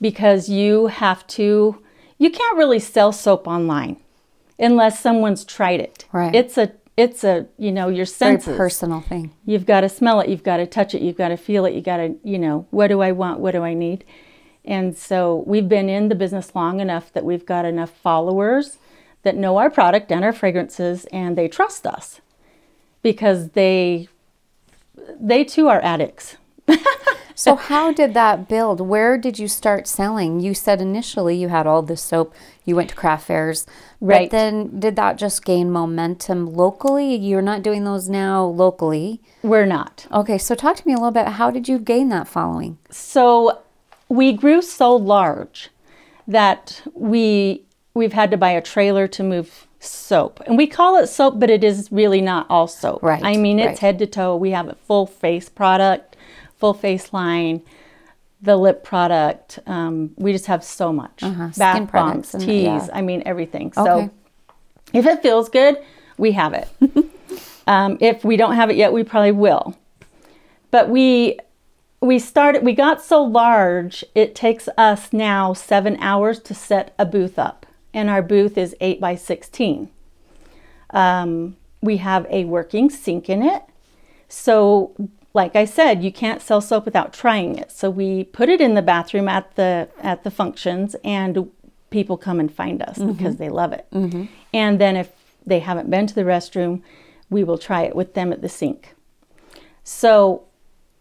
because 0.00 0.48
you 0.48 0.88
have 0.88 1.26
to 1.28 1.82
you 2.18 2.30
can't 2.30 2.58
really 2.58 2.80
sell 2.80 3.12
soap 3.12 3.46
online 3.46 3.96
unless 4.58 5.00
someone's 5.00 5.44
tried 5.44 5.80
it. 5.80 6.04
Right. 6.12 6.34
it's 6.34 6.58
a 6.58 6.72
it's 6.96 7.24
a 7.24 7.46
you 7.58 7.72
know 7.72 7.88
your 7.88 8.06
Very 8.06 8.56
personal 8.56 9.00
thing. 9.00 9.32
You've 9.44 9.66
got 9.66 9.82
to 9.82 9.88
smell 9.88 10.20
it, 10.20 10.28
you've 10.28 10.42
got 10.42 10.58
to 10.58 10.66
touch 10.66 10.94
it, 10.94 11.02
you've 11.02 11.16
got 11.16 11.28
to 11.28 11.36
feel 11.36 11.64
it, 11.66 11.74
you 11.74 11.82
got 11.82 11.98
to, 11.98 12.14
you 12.24 12.38
know, 12.38 12.66
what 12.70 12.88
do 12.88 13.00
I 13.00 13.12
want, 13.12 13.40
what 13.40 13.52
do 13.52 13.62
I 13.62 13.74
need? 13.74 14.04
And 14.64 14.96
so 14.96 15.44
we've 15.46 15.68
been 15.68 15.88
in 15.88 16.08
the 16.08 16.14
business 16.14 16.54
long 16.54 16.80
enough 16.80 17.12
that 17.12 17.24
we've 17.24 17.46
got 17.46 17.64
enough 17.64 17.90
followers 17.90 18.78
that 19.22 19.36
know 19.36 19.58
our 19.58 19.70
product 19.70 20.10
and 20.10 20.24
our 20.24 20.32
fragrances 20.32 21.04
and 21.06 21.36
they 21.36 21.48
trust 21.48 21.86
us 21.86 22.20
because 23.02 23.50
they 23.50 24.08
they 25.20 25.44
too 25.44 25.68
are 25.68 25.80
addicts. 25.82 26.36
So 27.38 27.54
how 27.54 27.92
did 27.92 28.14
that 28.14 28.48
build? 28.48 28.80
Where 28.80 29.18
did 29.18 29.38
you 29.38 29.46
start 29.46 29.86
selling? 29.86 30.40
You 30.40 30.54
said 30.54 30.80
initially 30.80 31.36
you 31.36 31.48
had 31.48 31.66
all 31.66 31.82
this 31.82 32.00
soap. 32.00 32.34
You 32.66 32.76
went 32.76 32.90
to 32.90 32.96
craft 32.96 33.28
fairs. 33.28 33.64
Right. 34.00 34.30
But 34.30 34.36
then 34.36 34.78
did 34.78 34.96
that 34.96 35.16
just 35.16 35.44
gain 35.44 35.70
momentum 35.70 36.52
locally? 36.52 37.14
You're 37.14 37.40
not 37.40 37.62
doing 37.62 37.84
those 37.84 38.10
now 38.10 38.44
locally. 38.44 39.22
We're 39.42 39.64
not. 39.66 40.06
Okay, 40.12 40.36
so 40.36 40.54
talk 40.54 40.76
to 40.76 40.86
me 40.86 40.92
a 40.92 40.96
little 40.96 41.12
bit. 41.12 41.26
How 41.28 41.50
did 41.50 41.68
you 41.68 41.78
gain 41.78 42.10
that 42.10 42.28
following? 42.28 42.76
So 42.90 43.62
we 44.08 44.32
grew 44.32 44.60
so 44.60 44.94
large 44.94 45.70
that 46.28 46.82
we 46.92 47.62
we've 47.94 48.12
had 48.12 48.30
to 48.32 48.36
buy 48.36 48.50
a 48.50 48.60
trailer 48.60 49.08
to 49.08 49.22
move 49.22 49.66
soap. 49.78 50.42
And 50.46 50.58
we 50.58 50.66
call 50.66 50.96
it 50.96 51.06
soap, 51.06 51.38
but 51.38 51.48
it 51.48 51.64
is 51.64 51.90
really 51.90 52.20
not 52.20 52.46
all 52.50 52.66
soap. 52.66 53.02
Right, 53.02 53.22
I 53.24 53.36
mean, 53.36 53.58
it's 53.58 53.68
right. 53.68 53.78
head 53.78 53.98
to 54.00 54.06
toe. 54.06 54.36
We 54.36 54.50
have 54.50 54.68
a 54.68 54.74
full 54.74 55.06
face 55.06 55.48
product. 55.48 56.16
full 56.56 56.74
face 56.74 57.12
line, 57.12 57.62
the 58.46 58.56
lip 58.56 58.82
product. 58.82 59.58
Um, 59.66 60.14
we 60.16 60.32
just 60.32 60.46
have 60.46 60.64
so 60.64 60.92
much. 60.92 61.22
Uh-huh. 61.22 61.50
Bath 61.56 61.92
bombs, 61.92 62.32
teas. 62.32 62.64
yeah. 62.64 62.88
I 62.92 63.02
mean 63.02 63.22
everything. 63.26 63.72
Okay. 63.76 63.84
So 63.84 64.10
if 64.94 65.04
it 65.04 65.20
feels 65.20 65.50
good, 65.50 65.76
we 66.16 66.32
have 66.32 66.54
it. 66.54 66.68
um, 67.66 67.98
if 68.00 68.24
we 68.24 68.36
don't 68.36 68.54
have 68.54 68.70
it 68.70 68.76
yet, 68.76 68.92
we 68.92 69.04
probably 69.04 69.32
will. 69.32 69.76
But 70.70 70.88
we 70.88 71.38
we 72.00 72.18
started. 72.18 72.64
We 72.64 72.72
got 72.72 73.02
so 73.02 73.22
large. 73.22 74.04
It 74.14 74.34
takes 74.34 74.68
us 74.78 75.12
now 75.12 75.52
seven 75.52 75.96
hours 76.00 76.38
to 76.40 76.54
set 76.54 76.94
a 76.98 77.04
booth 77.04 77.38
up, 77.38 77.66
and 77.92 78.08
our 78.08 78.22
booth 78.22 78.56
is 78.56 78.74
eight 78.80 79.00
by 79.00 79.16
sixteen. 79.16 79.90
Um, 80.90 81.56
we 81.80 81.98
have 81.98 82.26
a 82.30 82.44
working 82.44 82.90
sink 82.90 83.28
in 83.28 83.42
it. 83.42 83.62
So, 84.28 84.94
like 85.36 85.54
I 85.54 85.66
said, 85.66 86.02
you 86.02 86.10
can't 86.10 86.40
sell 86.40 86.62
soap 86.62 86.86
without 86.86 87.12
trying 87.12 87.58
it. 87.58 87.70
So 87.70 87.90
we 87.90 88.24
put 88.24 88.48
it 88.48 88.58
in 88.58 88.72
the 88.72 88.80
bathroom 88.80 89.28
at 89.28 89.54
the 89.54 89.88
at 90.00 90.24
the 90.24 90.30
functions, 90.30 90.96
and 91.04 91.52
people 91.90 92.16
come 92.16 92.40
and 92.40 92.52
find 92.52 92.82
us 92.82 92.96
mm-hmm. 92.96 93.12
because 93.12 93.36
they 93.36 93.50
love 93.50 93.74
it. 93.74 93.86
Mm-hmm. 93.92 94.24
And 94.54 94.80
then 94.80 94.96
if 94.96 95.12
they 95.46 95.60
haven't 95.60 95.90
been 95.90 96.06
to 96.06 96.14
the 96.14 96.22
restroom, 96.22 96.80
we 97.28 97.44
will 97.44 97.58
try 97.58 97.82
it 97.82 97.94
with 97.94 98.14
them 98.14 98.32
at 98.32 98.40
the 98.40 98.48
sink. 98.48 98.94
So 99.84 100.44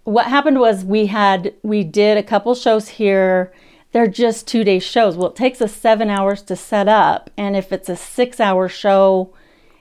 what 0.03 0.27
happened 0.27 0.59
was 0.59 0.83
we 0.83 1.05
had 1.05 1.53
we 1.63 1.85
did 1.85 2.17
a 2.17 2.23
couple 2.23 2.53
shows 2.55 2.89
here. 2.89 3.53
They're 3.93 4.05
just 4.05 4.45
two 4.47 4.65
day 4.65 4.79
shows. 4.79 5.15
Well, 5.15 5.29
it 5.29 5.37
takes 5.37 5.61
us 5.61 5.71
seven 5.71 6.09
hours 6.09 6.41
to 6.43 6.57
set 6.57 6.89
up, 6.89 7.29
and 7.37 7.55
if 7.55 7.71
it's 7.71 7.87
a 7.87 7.95
six 7.95 8.41
hour 8.41 8.67
show, 8.67 9.33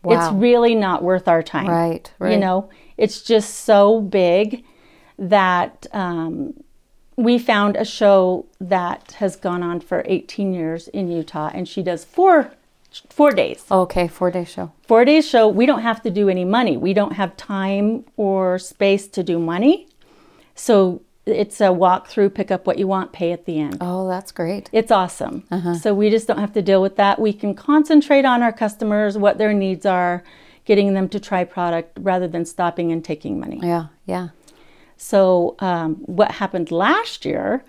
it's 0.04 0.32
really 0.32 0.76
not 0.76 1.02
worth 1.02 1.26
our 1.26 1.42
time. 1.42 1.66
Right, 1.66 2.12
You 2.34 2.38
know, 2.38 2.70
it's 2.96 3.22
just 3.22 3.54
so 3.64 4.00
big 4.00 4.64
that 5.18 5.86
um, 5.92 6.54
we 7.16 7.38
found 7.38 7.76
a 7.76 7.84
show 7.84 8.46
that 8.60 9.12
has 9.18 9.36
gone 9.36 9.62
on 9.62 9.80
for 9.80 10.02
18 10.06 10.52
years 10.52 10.88
in 10.88 11.10
Utah, 11.10 11.50
and 11.54 11.68
she 11.68 11.82
does 11.82 12.04
four 12.04 12.52
four 13.10 13.32
days. 13.32 13.64
Okay, 13.70 14.06
four 14.06 14.30
day 14.30 14.44
show. 14.44 14.70
four 14.86 15.04
days 15.04 15.28
show. 15.28 15.48
We 15.48 15.66
don't 15.66 15.82
have 15.82 16.00
to 16.02 16.10
do 16.10 16.28
any 16.28 16.44
money. 16.44 16.76
We 16.76 16.94
don't 16.94 17.12
have 17.14 17.36
time 17.36 18.04
or 18.16 18.58
space 18.58 19.08
to 19.08 19.22
do 19.24 19.38
money. 19.40 19.88
So 20.54 21.02
it's 21.26 21.60
a 21.60 21.72
walk 21.72 22.06
through 22.06 22.30
pick 22.30 22.50
up 22.52 22.66
what 22.66 22.78
you 22.78 22.86
want 22.86 23.12
pay 23.12 23.32
at 23.32 23.46
the 23.46 23.58
end. 23.58 23.78
Oh, 23.80 24.06
that's 24.08 24.30
great. 24.30 24.68
it's 24.72 24.92
awesome. 24.92 25.42
So 25.80 25.92
we 25.94 26.08
just 26.10 26.28
don't 26.28 26.38
have 26.38 26.52
to 26.52 26.62
deal 26.62 26.80
with 26.82 26.94
that. 26.96 27.18
We 27.18 27.32
can 27.32 27.54
concentrate 27.54 28.24
on 28.24 28.42
our 28.42 28.52
customers 28.52 29.18
what 29.18 29.38
their 29.38 29.52
needs 29.52 29.84
are 29.86 30.22
getting 30.64 30.94
them 30.94 31.08
to 31.08 31.20
try 31.20 31.44
product 31.44 31.98
rather 32.00 32.28
than 32.28 32.44
stopping 32.44 32.92
and 32.92 33.04
taking 33.04 33.38
money 33.38 33.60
Yeah, 33.62 33.86
yeah. 34.06 34.28
so 34.96 35.56
um, 35.58 35.96
what 36.06 36.32
happened 36.32 36.70
last 36.70 37.24
year, 37.24 37.62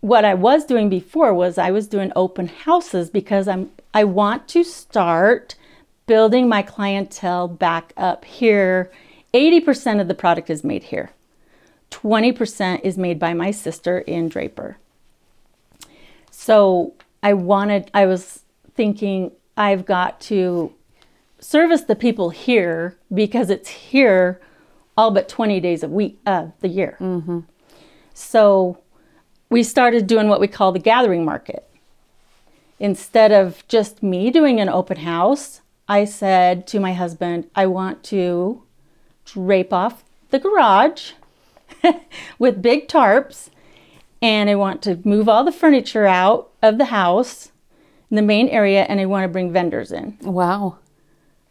what 0.00 0.24
I 0.24 0.34
was 0.34 0.64
doing 0.64 0.88
before 0.88 1.32
was 1.32 1.58
I 1.58 1.70
was 1.70 1.86
doing 1.86 2.12
open 2.16 2.48
houses 2.48 3.10
because 3.10 3.46
I'm 3.48 3.70
I 3.94 4.04
want 4.04 4.48
to 4.48 4.64
start 4.64 5.54
building 6.06 6.48
my 6.48 6.62
clientele 6.62 7.48
back 7.48 7.92
up 7.96 8.24
here. 8.24 8.90
80% 9.34 10.00
of 10.00 10.08
the 10.08 10.14
product 10.14 10.50
is 10.50 10.64
made 10.64 10.84
here. 10.84 11.10
20% 11.90 12.80
is 12.82 12.98
made 12.98 13.18
by 13.18 13.34
my 13.34 13.50
sister 13.50 13.98
in 14.00 14.28
Draper. 14.28 14.76
So 16.30 16.94
I 17.22 17.34
wanted, 17.34 17.90
I 17.94 18.06
was 18.06 18.40
thinking, 18.74 19.32
I've 19.56 19.84
got 19.84 20.20
to 20.22 20.72
service 21.42 21.82
the 21.82 21.96
people 21.96 22.30
here 22.30 22.96
because 23.12 23.50
it's 23.50 23.68
here 23.68 24.40
all 24.96 25.10
but 25.10 25.28
20 25.28 25.60
days 25.60 25.82
a 25.82 25.88
week 25.88 26.18
of 26.24 26.52
the 26.60 26.68
year. 26.68 26.96
Mm-hmm. 27.00 27.40
So 28.14 28.78
we 29.50 29.62
started 29.62 30.06
doing 30.06 30.28
what 30.28 30.40
we 30.40 30.48
call 30.48 30.72
the 30.72 30.78
gathering 30.78 31.24
market. 31.24 31.68
Instead 32.78 33.32
of 33.32 33.66
just 33.68 34.02
me 34.02 34.30
doing 34.30 34.60
an 34.60 34.68
open 34.68 34.98
house, 34.98 35.60
I 35.88 36.04
said 36.04 36.66
to 36.68 36.80
my 36.80 36.92
husband, 36.94 37.50
I 37.54 37.66
want 37.66 38.02
to 38.04 38.62
drape 39.24 39.72
off 39.72 40.04
the 40.30 40.38
garage 40.38 41.12
with 42.38 42.62
big 42.62 42.88
tarps 42.88 43.50
and 44.20 44.48
I 44.48 44.54
want 44.54 44.82
to 44.82 45.00
move 45.04 45.28
all 45.28 45.44
the 45.44 45.52
furniture 45.52 46.06
out 46.06 46.50
of 46.62 46.78
the 46.78 46.86
house 46.86 47.50
in 48.10 48.16
the 48.16 48.22
main 48.22 48.48
area 48.48 48.82
and 48.84 49.00
I 49.00 49.06
want 49.06 49.24
to 49.24 49.28
bring 49.28 49.52
vendors 49.52 49.90
in. 49.90 50.16
Wow. 50.22 50.78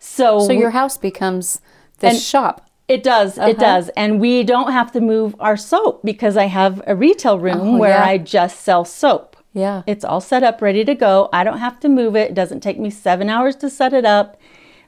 So, 0.03 0.39
So 0.39 0.51
your 0.51 0.71
house 0.71 0.97
becomes 0.97 1.61
the 1.99 2.07
And- 2.07 2.17
shop. 2.17 2.67
it 2.87 3.03
does, 3.03 3.37
Uh-huh. 3.37 3.49
it 3.51 3.59
does. 3.59 3.89
And 3.95 4.19
we 4.19 4.43
don't 4.43 4.71
have 4.73 4.91
to 4.93 4.99
move 4.99 5.35
our 5.39 5.55
soap 5.55 6.01
because 6.03 6.35
I 6.35 6.45
have 6.47 6.81
a 6.87 6.95
retail 6.95 7.39
room 7.39 7.75
Oh, 7.75 7.77
where 7.77 7.91
yeah. 7.99 8.03
I 8.05 8.17
just 8.17 8.61
sell 8.61 8.83
soap. 8.83 9.37
Yeah. 9.53 9.83
It's 9.85 10.03
all 10.03 10.19
set 10.19 10.43
up, 10.43 10.61
ready 10.61 10.83
to 10.85 10.95
go. 10.95 11.29
I 11.31 11.43
don't 11.43 11.59
have 11.59 11.79
to 11.81 11.89
move 11.89 12.15
it. 12.15 12.31
It 12.31 12.33
doesn't 12.33 12.61
take 12.61 12.79
me 12.79 12.89
seven 12.89 13.29
hours 13.29 13.55
to 13.57 13.69
set 13.69 13.93
it 13.93 14.03
up. 14.05 14.37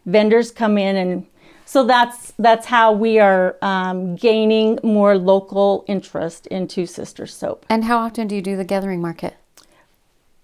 Vendors 0.06 0.52
come 0.52 0.78
in, 0.78 0.96
and 0.98 1.26
so 1.66 1.84
that's 1.86 2.34
that's 2.40 2.66
how 2.66 2.92
we 2.92 3.20
are 3.20 3.56
um, 3.62 4.16
gaining 4.16 4.80
more 4.84 5.18
local 5.18 5.86
interest 5.88 6.48
in 6.48 6.68
Two 6.68 6.86
Sisters 6.86 7.34
soap. 7.34 7.66
And 7.70 7.84
how 7.86 7.98
often 8.00 8.28
do 8.28 8.36
you 8.36 8.42
do 8.42 8.58
the 8.58 8.66
gathering 8.66 9.02
market? 9.02 9.36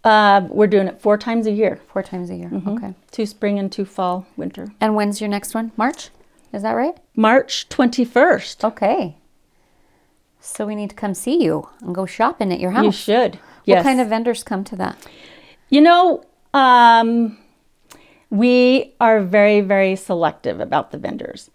Uh, 0.04 0.48
we're 0.50 0.68
doing 0.68 0.88
it 0.88 1.02
four 1.02 1.18
times 1.18 1.46
a 1.46 1.52
year: 1.52 1.80
Four 1.92 2.04
times 2.04 2.30
a 2.30 2.36
year. 2.36 2.50
Mm-hmm. 2.50 2.70
Okay. 2.70 2.94
two 3.12 3.26
spring 3.26 3.60
and 3.60 3.72
two 3.72 3.86
fall, 3.86 4.26
winter. 4.38 4.68
And 4.80 4.96
when's 4.96 5.20
your 5.20 5.30
next 5.30 5.54
one? 5.54 5.72
March? 5.76 6.10
Is 6.54 6.62
that 6.62 6.72
right? 6.72 6.98
March 7.16 7.68
twenty 7.70 8.06
first. 8.06 8.64
Okay. 8.64 9.18
So 10.40 10.66
we 10.66 10.76
need 10.76 10.90
to 10.90 10.96
come 10.96 11.14
see 11.14 11.44
you 11.44 11.68
and 11.82 11.94
go 11.94 12.06
shopping 12.06 12.54
at 12.54 12.60
your 12.62 12.72
house. 12.72 12.86
You 12.86 12.92
should. 12.92 13.40
What 13.66 13.84
kind 13.84 14.00
of 14.02 14.08
vendors 14.08 14.42
come 14.42 14.64
to 14.66 14.76
that? 14.78 14.98
You 15.70 15.82
know, 15.82 16.24
um, 16.54 17.38
we 18.30 18.96
are 19.00 19.22
very, 19.22 19.62
very 19.62 19.96
selective 19.96 20.60
about 20.60 20.92
the 20.92 20.98
vendors. 20.98 21.52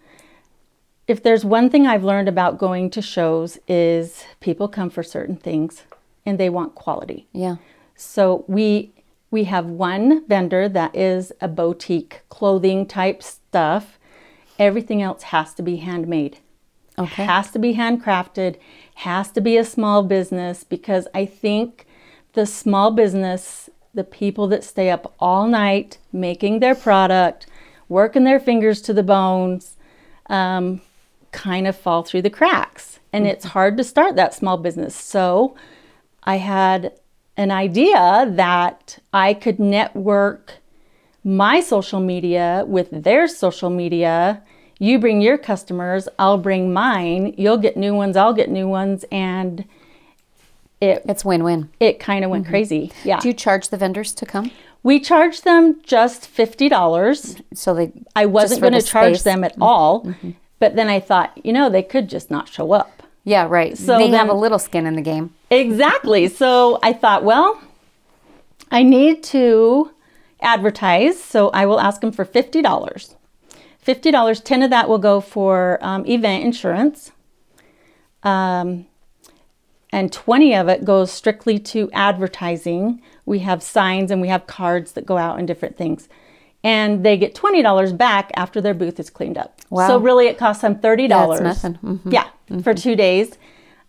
If 1.07 1.21
there's 1.23 1.43
one 1.43 1.69
thing 1.69 1.85
I've 1.85 2.03
learned 2.03 2.29
about 2.29 2.57
going 2.57 2.89
to 2.91 3.01
shows 3.01 3.57
is 3.67 4.23
people 4.39 4.67
come 4.67 4.89
for 4.89 5.03
certain 5.03 5.35
things 5.35 5.83
and 6.25 6.39
they 6.39 6.49
want 6.49 6.75
quality. 6.75 7.27
Yeah. 7.33 7.57
So 7.95 8.45
we 8.47 8.91
we 9.31 9.45
have 9.45 9.65
one 9.65 10.25
vendor 10.27 10.69
that 10.69 10.95
is 10.95 11.31
a 11.41 11.47
boutique 11.47 12.21
clothing 12.29 12.85
type 12.85 13.21
stuff. 13.21 13.99
Everything 14.57 15.01
else 15.01 15.23
has 15.23 15.53
to 15.55 15.61
be 15.61 15.77
handmade. 15.77 16.37
Okay. 16.97 17.25
Has 17.25 17.51
to 17.51 17.59
be 17.59 17.73
handcrafted, 17.73 18.55
has 18.95 19.29
to 19.31 19.41
be 19.41 19.57
a 19.57 19.65
small 19.65 20.03
business 20.03 20.63
because 20.63 21.07
I 21.13 21.25
think 21.25 21.85
the 22.33 22.45
small 22.45 22.91
business, 22.91 23.69
the 23.93 24.05
people 24.05 24.47
that 24.47 24.63
stay 24.63 24.89
up 24.89 25.13
all 25.19 25.47
night 25.47 25.97
making 26.13 26.59
their 26.59 26.75
product, 26.75 27.47
working 27.89 28.23
their 28.23 28.39
fingers 28.39 28.81
to 28.83 28.93
the 28.93 29.03
bones, 29.03 29.75
um, 30.27 30.81
kind 31.31 31.67
of 31.67 31.75
fall 31.75 32.03
through 32.03 32.21
the 32.21 32.29
cracks. 32.29 32.99
And 33.11 33.27
it's 33.27 33.45
hard 33.45 33.77
to 33.77 33.83
start 33.83 34.15
that 34.15 34.33
small 34.33 34.57
business. 34.57 34.95
So 34.95 35.55
I 36.23 36.37
had 36.37 36.93
an 37.37 37.51
idea 37.51 38.31
that 38.31 38.99
I 39.13 39.33
could 39.33 39.59
network 39.59 40.53
my 41.23 41.59
social 41.59 41.99
media 41.99 42.63
with 42.67 42.89
their 42.91 43.27
social 43.27 43.69
media. 43.69 44.41
You 44.79 44.99
bring 44.99 45.21
your 45.21 45.37
customers, 45.37 46.07
I'll 46.19 46.37
bring 46.37 46.71
mine. 46.73 47.33
You'll 47.37 47.57
get 47.57 47.77
new 47.77 47.93
ones, 47.93 48.15
I'll 48.17 48.33
get 48.33 48.49
new 48.49 48.67
ones, 48.67 49.05
and 49.11 49.65
it 50.81 51.03
It's 51.05 51.23
win-win. 51.23 51.69
it 51.79 51.99
kind 51.99 52.25
of 52.25 52.31
went 52.31 52.43
mm-hmm. 52.43 52.51
crazy. 52.51 52.91
Yeah. 53.03 53.19
Do 53.19 53.29
you 53.29 53.33
charge 53.33 53.69
the 53.69 53.77
vendors 53.77 54.13
to 54.13 54.25
come? 54.25 54.51
we 54.85 54.99
charged 54.99 55.43
them 55.43 55.81
just 55.83 56.27
fifty 56.27 56.69
dollars. 56.69 57.37
So 57.55 57.73
they 57.73 57.91
I 58.15 58.27
wasn't 58.27 58.61
going 58.61 58.73
to 58.73 58.79
the 58.79 58.85
charge 58.85 59.23
them 59.23 59.43
at 59.43 59.53
mm-hmm. 59.53 59.63
all, 59.63 60.03
mm-hmm. 60.05 60.31
but 60.59 60.75
then 60.75 60.89
I 60.89 60.99
thought, 60.99 61.37
you 61.43 61.51
know, 61.51 61.69
they 61.69 61.81
could 61.81 62.07
just 62.07 62.29
not 62.29 62.47
show 62.47 62.71
up. 62.71 62.94
Yeah, 63.25 63.47
right. 63.49 63.75
So 63.75 63.97
they 63.97 64.09
have 64.09 64.29
a 64.29 64.33
little 64.33 64.59
skin 64.59 64.85
in 64.85 64.95
the 64.95 65.01
game. 65.01 65.33
Exactly. 65.49 66.27
So 66.27 66.79
I 66.83 66.93
thought, 66.93 67.23
well, 67.23 67.59
I 68.71 68.83
need 68.83 69.23
to 69.25 69.91
advertise, 70.41 71.21
so 71.21 71.49
I 71.49 71.65
will 71.65 71.79
ask 71.79 72.01
them 72.01 72.11
for 72.11 72.23
fifty 72.23 72.61
dollars. 72.61 73.15
Fifty 73.79 74.11
dollars. 74.11 74.39
Ten 74.41 74.61
of 74.61 74.69
that 74.69 74.87
will 74.87 74.99
go 74.99 75.21
for 75.21 75.79
um, 75.81 76.05
event 76.05 76.43
insurance, 76.43 77.11
um, 78.21 78.85
and 79.91 80.13
twenty 80.13 80.55
of 80.55 80.67
it 80.69 80.85
goes 80.85 81.11
strictly 81.11 81.57
to 81.59 81.89
advertising. 81.93 83.01
We 83.25 83.39
have 83.39 83.63
signs 83.63 84.11
and 84.11 84.21
we 84.21 84.27
have 84.27 84.45
cards 84.45 84.91
that 84.91 85.05
go 85.07 85.17
out 85.17 85.39
and 85.39 85.47
different 85.47 85.77
things. 85.77 86.07
And 86.65 87.05
they 87.05 87.15
get 87.15 87.35
twenty 87.35 87.61
dollars 87.61 87.93
back 87.93 88.31
after 88.35 88.59
their 88.59 88.73
booth 88.73 88.99
is 88.99 89.09
cleaned 89.09 89.37
up. 89.37 89.61
Wow. 89.69 89.87
So 89.87 89.97
really, 89.99 90.27
it 90.27 90.37
costs 90.37 90.61
them 90.63 90.79
thirty 90.79 91.07
dollars. 91.07 91.39
That's 91.39 91.63
nothing. 91.63 91.99
Mhm. 92.03 92.11
Yeah, 92.11 92.27
for 92.63 92.73
two 92.73 92.95
days, 92.95 93.37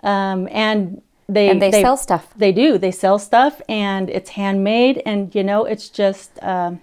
um, 0.02 0.46
and 0.50 1.00
they 1.28 1.48
And 1.48 1.60
they 1.60 1.72
sell 1.72 1.96
stuff. 1.96 2.32
They 2.36 2.52
do. 2.52 2.78
They 2.78 2.92
sell 2.92 3.18
stuff, 3.18 3.60
and 3.68 4.10
it's 4.10 4.30
handmade. 4.30 5.02
And 5.06 5.34
you 5.34 5.42
know, 5.42 5.64
it's 5.64 5.88
just 5.88 6.30
um, 6.42 6.80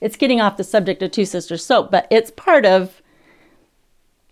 it's 0.00 0.16
getting 0.16 0.40
off 0.40 0.56
the 0.56 0.64
subject 0.64 1.02
of 1.02 1.10
Two 1.10 1.24
Sisters 1.24 1.64
soap, 1.64 1.90
but 1.90 2.06
it's 2.10 2.30
part 2.30 2.64
of 2.64 3.02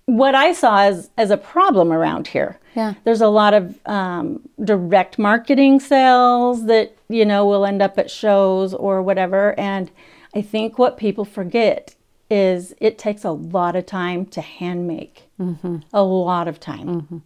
what 0.06 0.34
I 0.34 0.52
saw 0.52 0.82
as, 0.82 1.10
as 1.18 1.30
a 1.30 1.36
problem 1.36 1.92
around 1.92 2.28
here. 2.28 2.58
Yeah. 2.74 2.94
There's 3.04 3.20
a 3.20 3.28
lot 3.28 3.54
of 3.54 3.78
um, 3.86 4.40
direct 4.62 5.18
marketing 5.18 5.80
sales 5.80 6.66
that, 6.66 6.96
you 7.08 7.24
know, 7.24 7.44
will 7.44 7.66
end 7.66 7.82
up 7.82 7.98
at 7.98 8.08
shows 8.10 8.72
or 8.72 9.02
whatever. 9.02 9.58
And 9.58 9.90
I 10.37 10.43
think 10.43 10.78
what 10.78 10.99
people 10.99 11.25
forget 11.25 11.95
is 12.31 12.75
it 12.78 12.99
takes 12.99 13.25
a 13.25 13.31
lot 13.31 13.75
of 13.75 13.87
time 13.87 14.26
to 14.26 14.40
hand 14.40 14.87
make. 14.87 15.31
Mm-hmm. 15.40 15.78
A 15.93 16.02
lot 16.02 16.47
of 16.47 16.61
time. 16.61 16.88
Mm-hmm. 16.88 17.19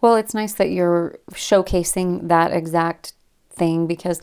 Well, 0.00 0.16
it's 0.16 0.32
nice 0.32 0.54
that 0.54 0.70
you're 0.70 1.18
showcasing 1.32 2.28
that 2.28 2.52
exact 2.52 3.12
thing 3.50 3.86
because 3.86 4.22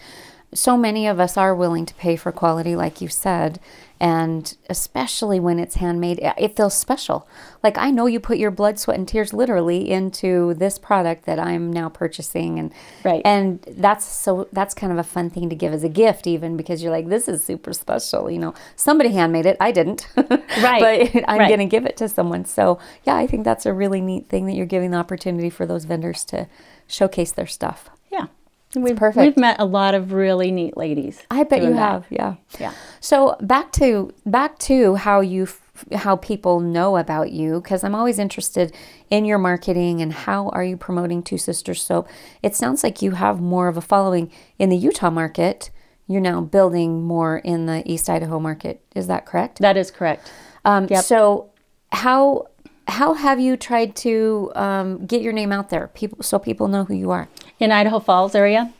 so 0.54 0.78
many 0.78 1.06
of 1.08 1.20
us 1.20 1.38
are 1.38 1.54
willing 1.54 1.86
to 1.86 1.94
pay 1.96 2.16
for 2.16 2.32
quality, 2.32 2.76
like 2.76 3.02
you 3.02 3.08
said. 3.08 3.60
And 4.04 4.54
especially 4.70 5.40
when 5.40 5.60
it's 5.60 5.76
handmade, 5.76 6.20
it- 6.20 6.58
feels 6.58 6.74
special. 6.74 7.26
Like 7.64 7.78
I 7.78 7.90
know 7.90 8.06
you 8.06 8.20
put 8.20 8.38
your 8.38 8.52
blood, 8.52 8.78
sweat, 8.78 8.98
and 8.98 9.08
tears 9.08 9.32
literally 9.34 9.90
into 9.90 10.54
this 10.56 10.78
product 10.78 11.26
that 11.26 11.40
I'm 11.40 11.72
now 11.72 11.88
purchasing, 11.88 12.60
and 12.60 12.74
Right. 13.06 13.22
and 13.24 13.62
that's 13.78 14.04
so 14.04 14.50
that's 14.52 14.74
kind 14.74 14.92
of 14.92 15.00
a 15.00 15.04
fun 15.04 15.30
thing 15.30 15.50
to 15.50 15.56
give 15.56 15.72
as 15.74 15.86
a 15.86 15.90
gift, 15.90 16.28
even 16.28 16.58
because 16.58 16.84
you're 16.84 16.92
like, 16.92 17.08
this 17.08 17.30
is 17.30 17.46
super 17.46 17.72
special. 17.72 18.30
You 18.30 18.40
know, 18.40 18.54
somebody 18.76 19.12
handmade 19.14 19.46
it. 19.46 19.56
I 19.62 19.72
didn't, 19.72 20.06
Right. 20.18 21.12
but 21.14 21.24
I'm 21.30 21.40
Right. 21.40 21.50
gonna 21.50 21.66
give 21.66 21.86
it 21.86 21.96
to 21.98 22.10
someone. 22.10 22.44
So 22.44 22.80
yeah, 23.06 23.16
I 23.16 23.26
think 23.26 23.46
that's 23.46 23.66
a 23.66 23.72
really 23.74 24.02
neat 24.02 24.28
thing 24.28 24.46
that 24.48 24.54
you're 24.56 24.66
giving 24.66 24.92
the 24.92 24.98
opportunity 24.98 25.50
for 25.50 25.66
those 25.66 25.86
vendors 25.86 26.26
to 26.26 26.48
showcase 26.88 27.32
their 27.32 27.48
stuff. 27.48 27.90
Yeah. 28.12 28.26
We've, 28.76 28.96
perfect. 28.96 29.24
We've 29.24 29.38
met 29.38 29.60
a 29.60 29.66
lot 29.66 29.94
of 29.94 30.12
really 30.14 30.52
neat 30.52 30.76
ladies. 30.78 31.22
I 31.30 31.44
bet 31.44 31.62
you 31.62 31.70
that. 31.70 31.76
have, 31.76 32.06
yeah. 32.10 32.36
Yeah. 32.60 32.74
So 33.00 33.36
back 33.42 33.72
to 33.74 34.14
back 34.26 34.58
to 34.60 34.96
how 34.96 35.22
you 35.22 35.44
f- 35.44 35.86
how 35.94 36.16
people 36.18 36.60
know 36.60 36.98
about 36.98 37.32
you 37.32 37.62
because 37.62 37.84
I'm 37.84 37.96
always 37.96 38.20
interested 38.20 38.74
in 39.10 39.26
your 39.26 39.38
marketing 39.38 40.02
and 40.02 40.14
how 40.14 40.50
are 40.50 40.64
you 40.64 40.78
promoting 40.78 41.24
Two 41.24 41.38
Sisters 41.38 41.82
Soap. 41.82 42.08
It 42.42 42.56
sounds 42.56 42.84
like 42.84 43.02
you 43.02 43.12
have 43.12 43.40
more 43.42 43.68
of 43.68 43.78
a 43.78 43.82
following 43.82 44.32
in 44.60 44.70
the 44.70 44.78
Utah 44.78 45.10
market. 45.10 45.70
You're 46.08 46.22
now 46.22 46.42
building 46.42 47.04
more 47.04 47.38
in 47.38 47.66
the 47.66 47.82
East 47.92 48.10
Idaho 48.10 48.40
market. 48.40 48.82
Is 48.96 49.08
that 49.08 49.26
correct? 49.26 49.60
That 49.60 49.78
is 49.78 49.90
correct. 49.92 50.32
Um, 50.66 50.88
Yep. 50.90 51.04
So 51.06 51.52
how 51.92 52.48
how 52.88 53.14
have 53.14 53.40
you 53.40 53.56
tried 53.56 53.96
to 53.96 54.52
um, 54.56 55.06
get 55.06 55.22
your 55.22 55.32
name 55.34 55.54
out 55.54 55.70
there, 55.70 55.88
people, 55.94 56.22
so 56.22 56.38
people 56.38 56.68
know 56.68 56.84
who 56.84 56.94
you 56.94 57.12
are? 57.12 57.30
In 57.64 57.72
Idaho 57.72 58.00
Falls 58.00 58.36
area. 58.36 58.72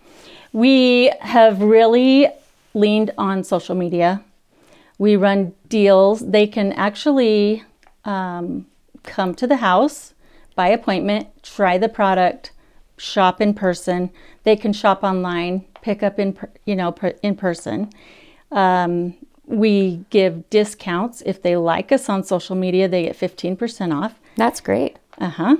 We 0.52 1.12
have 1.22 1.62
really 1.62 2.28
leaned 2.74 3.12
on 3.18 3.44
social 3.44 3.76
media. 3.76 4.22
We 5.00 5.16
run 5.16 5.54
deals. 5.70 6.20
They 6.20 6.46
can 6.48 6.74
actually 6.74 7.64
um, 8.06 8.68
come 9.04 9.34
to 9.36 9.48
the 9.48 9.58
house 9.58 10.14
by 10.56 10.68
appointment, 10.68 11.28
try 11.42 11.78
the 11.78 11.90
product, 11.90 12.52
shop 12.98 13.42
in 13.42 13.54
person. 13.54 14.12
They 14.44 14.56
can 14.56 14.74
shop 14.74 15.02
online, 15.04 15.66
pick 15.82 16.04
up 16.04 16.20
in 16.20 16.34
per- 16.34 16.52
you 16.66 16.76
know 16.76 16.92
per- 16.92 17.16
in 17.24 17.36
person. 17.36 17.90
Um, 18.52 19.16
we 19.46 20.06
give 20.10 20.50
discounts 20.50 21.24
if 21.26 21.42
they 21.42 21.56
like 21.56 21.92
us 21.92 22.08
on 22.10 22.24
social 22.24 22.56
media. 22.56 22.88
They 22.88 23.04
get 23.04 23.16
fifteen 23.16 23.56
percent 23.56 23.94
off. 23.94 24.14
That's 24.36 24.60
great. 24.60 24.98
Uh 25.18 25.30
huh. 25.30 25.56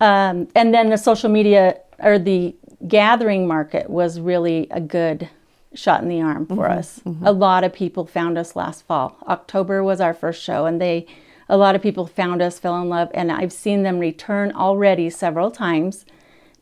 Um, 0.00 0.48
and 0.54 0.74
then 0.74 0.90
the 0.90 0.98
social 0.98 1.30
media 1.30 1.80
or 1.98 2.18
the 2.18 2.54
gathering 2.86 3.46
market 3.46 3.88
was 3.88 4.20
really 4.20 4.66
a 4.70 4.80
good 4.80 5.28
shot 5.74 6.02
in 6.02 6.08
the 6.08 6.20
arm 6.20 6.46
for 6.46 6.68
us. 6.68 7.00
A 7.22 7.32
lot 7.32 7.64
of 7.64 7.72
people 7.72 8.06
found 8.06 8.38
us 8.38 8.56
last 8.56 8.86
fall. 8.86 9.18
October 9.28 9.82
was 9.82 10.00
our 10.00 10.14
first 10.14 10.42
show, 10.42 10.66
and 10.66 10.80
they, 10.80 11.06
a 11.48 11.56
lot 11.56 11.74
of 11.74 11.82
people 11.82 12.06
found 12.06 12.40
us, 12.40 12.58
fell 12.58 12.80
in 12.80 12.88
love, 12.88 13.10
and 13.14 13.30
I've 13.30 13.52
seen 13.52 13.82
them 13.82 13.98
return 13.98 14.52
already 14.52 15.10
several 15.10 15.50
times 15.50 16.06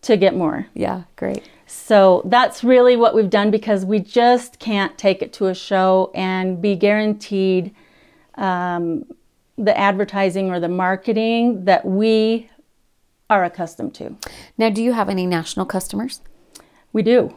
to 0.03 0.17
get 0.17 0.35
more. 0.37 0.67
Yeah, 0.75 1.05
great. 1.17 1.49
So 1.67 2.23
that's 2.27 2.63
really 2.63 2.97
what 2.97 3.15
we've 3.15 3.31
done 3.31 3.51
because 3.51 3.85
we 3.85 4.01
just 4.01 4.59
can't 4.59 4.97
take 4.99 5.23
it 5.23 5.33
to 5.35 5.47
a 5.47 5.55
show 5.55 6.11
and 6.15 6.61
be 6.61 6.77
guaranteed 6.77 7.75
um, 8.35 9.05
the 9.57 9.77
advertising 9.79 10.51
or 10.51 10.61
the 10.61 10.69
marketing 10.69 11.65
that 11.65 11.85
we 11.85 12.51
are 13.31 13.45
accustomed 13.45 13.95
to. 13.95 14.17
Now, 14.59 14.71
do 14.71 14.83
you 14.83 14.93
have 14.93 15.09
any 15.09 15.27
national 15.27 15.67
customers? 15.67 16.21
We 16.93 17.03
do. 17.03 17.37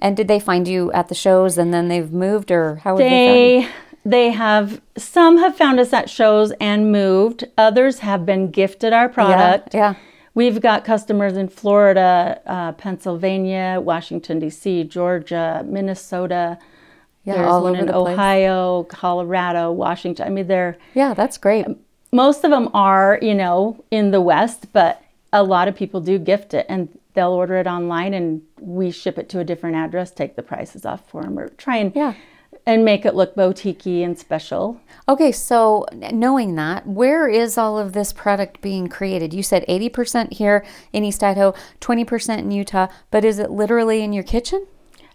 And 0.00 0.16
did 0.16 0.26
they 0.28 0.40
find 0.40 0.66
you 0.66 0.90
at 0.92 1.08
the 1.08 1.14
shows 1.14 1.58
and 1.58 1.72
then 1.72 1.88
they've 1.88 2.10
moved, 2.12 2.50
or 2.50 2.76
how 2.76 2.96
they, 2.96 3.02
found 3.02 3.12
you? 3.12 3.30
They 3.34 3.68
they 4.06 4.30
have 4.30 4.80
some 4.96 5.38
have 5.38 5.56
found 5.56 5.80
us 5.80 5.92
at 5.92 6.08
shows 6.10 6.52
and 6.60 6.90
moved. 6.92 7.44
Others 7.58 8.00
have 8.00 8.24
been 8.26 8.50
gifted 8.50 8.92
our 8.92 9.08
product. 9.08 9.74
yeah. 9.74 9.94
We've 10.34 10.60
got 10.60 10.84
customers 10.84 11.36
in 11.36 11.48
Florida, 11.48 12.40
uh, 12.44 12.72
Pennsylvania, 12.72 13.78
Washington 13.80 14.40
D.C., 14.40 14.84
Georgia, 14.84 15.62
Minnesota. 15.66 16.58
Yeah, 17.24 17.34
There's 17.34 17.46
all 17.48 17.62
one 17.62 17.72
over 17.76 17.80
in 17.80 17.86
the 17.86 17.92
place. 17.92 18.14
Ohio, 18.14 18.82
Colorado, 18.84 19.70
Washington. 19.72 20.26
I 20.26 20.30
mean, 20.30 20.46
they're 20.48 20.76
Yeah, 20.94 21.14
that's 21.14 21.38
great. 21.38 21.66
most 22.12 22.44
of 22.44 22.50
them 22.50 22.68
are, 22.74 23.18
you 23.22 23.34
know, 23.34 23.84
in 23.90 24.10
the 24.10 24.20
West, 24.20 24.72
but 24.72 25.00
a 25.34 25.42
lot 25.42 25.66
of 25.68 25.74
people 25.74 26.00
do 26.00 26.18
gift 26.18 26.54
it 26.54 26.64
and 26.68 26.88
they'll 27.14 27.32
order 27.32 27.56
it 27.56 27.66
online 27.66 28.14
and 28.14 28.40
we 28.60 28.90
ship 28.90 29.18
it 29.18 29.28
to 29.28 29.40
a 29.40 29.44
different 29.44 29.76
address, 29.76 30.10
take 30.12 30.36
the 30.36 30.42
prices 30.42 30.86
off 30.86 31.06
for 31.10 31.22
them, 31.22 31.38
or 31.38 31.48
try 31.48 31.76
and 31.76 31.92
Yeah. 31.94 32.14
and 32.66 32.84
make 32.84 33.04
it 33.04 33.14
look 33.14 33.34
boutique 33.34 33.84
and 33.86 34.16
special. 34.18 34.80
Okay, 35.08 35.32
so 35.32 35.86
knowing 36.12 36.54
that, 36.54 36.86
where 36.86 37.28
is 37.28 37.58
all 37.58 37.78
of 37.78 37.92
this 37.92 38.12
product 38.12 38.60
being 38.62 38.88
created? 38.88 39.34
You 39.34 39.42
said 39.42 39.64
80% 39.68 40.34
here 40.34 40.64
in 40.92 41.04
East 41.04 41.22
Idaho, 41.22 41.52
20% 41.80 42.38
in 42.38 42.50
Utah, 42.52 42.86
but 43.10 43.24
is 43.24 43.38
it 43.38 43.50
literally 43.50 44.02
in 44.02 44.12
your 44.12 44.24
kitchen? 44.24 44.66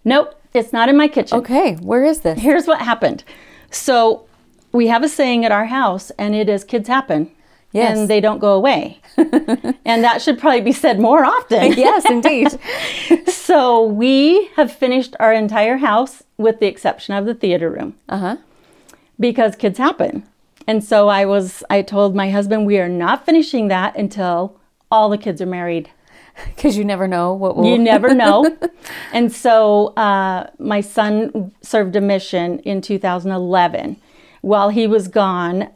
Nope, 0.06 0.36
it's 0.54 0.74
not 0.74 0.90
in 0.90 0.98
my 0.98 1.08
kitchen. 1.08 1.38
Okay, 1.40 1.76
where 1.76 2.04
is 2.04 2.20
this? 2.22 2.40
Here's 2.40 2.68
what 2.68 2.82
happened. 2.82 3.24
So 3.72 4.26
we 4.72 4.88
have 4.88 5.04
a 5.04 5.10
saying 5.10 5.44
at 5.46 5.52
our 5.52 5.66
house, 5.66 6.12
and 6.20 6.36
it 6.36 6.50
is 6.50 6.64
kids 6.64 6.88
happen. 6.88 7.32
Yes. 7.72 7.98
And 7.98 8.10
they 8.10 8.20
don't 8.20 8.40
go 8.40 8.54
away. 8.54 9.00
and 9.18 10.04
that 10.04 10.22
should 10.22 10.40
probably 10.40 10.62
be 10.62 10.72
said 10.72 11.00
more 11.00 11.24
often. 11.24 11.74
yes, 11.78 12.04
indeed. 12.10 12.58
so 13.32 13.84
we 13.84 14.48
have 14.56 14.72
finished 14.72 15.16
our 15.20 15.32
entire 15.34 15.78
house 15.78 16.24
with 16.38 16.60
the 16.60 16.66
exception 16.68 17.14
of 17.16 17.26
the 17.26 17.36
theater 17.36 17.70
room. 17.70 17.96
Uh 18.08 18.18
huh. 18.18 18.38
because 19.20 19.56
kids 19.56 19.78
happen. 19.78 20.24
And 20.66 20.84
so 20.84 21.08
I 21.10 21.26
was 21.26 21.64
I 21.70 21.82
told 21.82 22.16
my 22.16 22.30
husband 22.32 22.66
we 22.66 22.80
are 22.80 22.90
not 22.90 23.26
finishing 23.26 23.68
that 23.70 23.96
until 23.96 24.60
all 24.92 25.10
the 25.10 25.18
kids 25.18 25.42
are 25.42 25.46
married. 25.46 25.90
Because 26.56 26.78
you 26.78 26.86
never 26.86 27.08
know 27.08 27.34
what 27.34 27.58
will. 27.58 27.66
You 27.66 27.78
never 27.78 28.14
know. 28.16 28.56
and 29.14 29.32
so 29.32 29.88
uh, 29.96 30.50
my 30.58 30.80
son 30.80 31.52
served 31.62 31.96
a 31.98 32.02
mission 32.02 32.60
in 32.60 32.82
2011. 32.82 33.98
While 34.42 34.70
he 34.70 34.88
was 34.88 35.10
gone, 35.10 35.70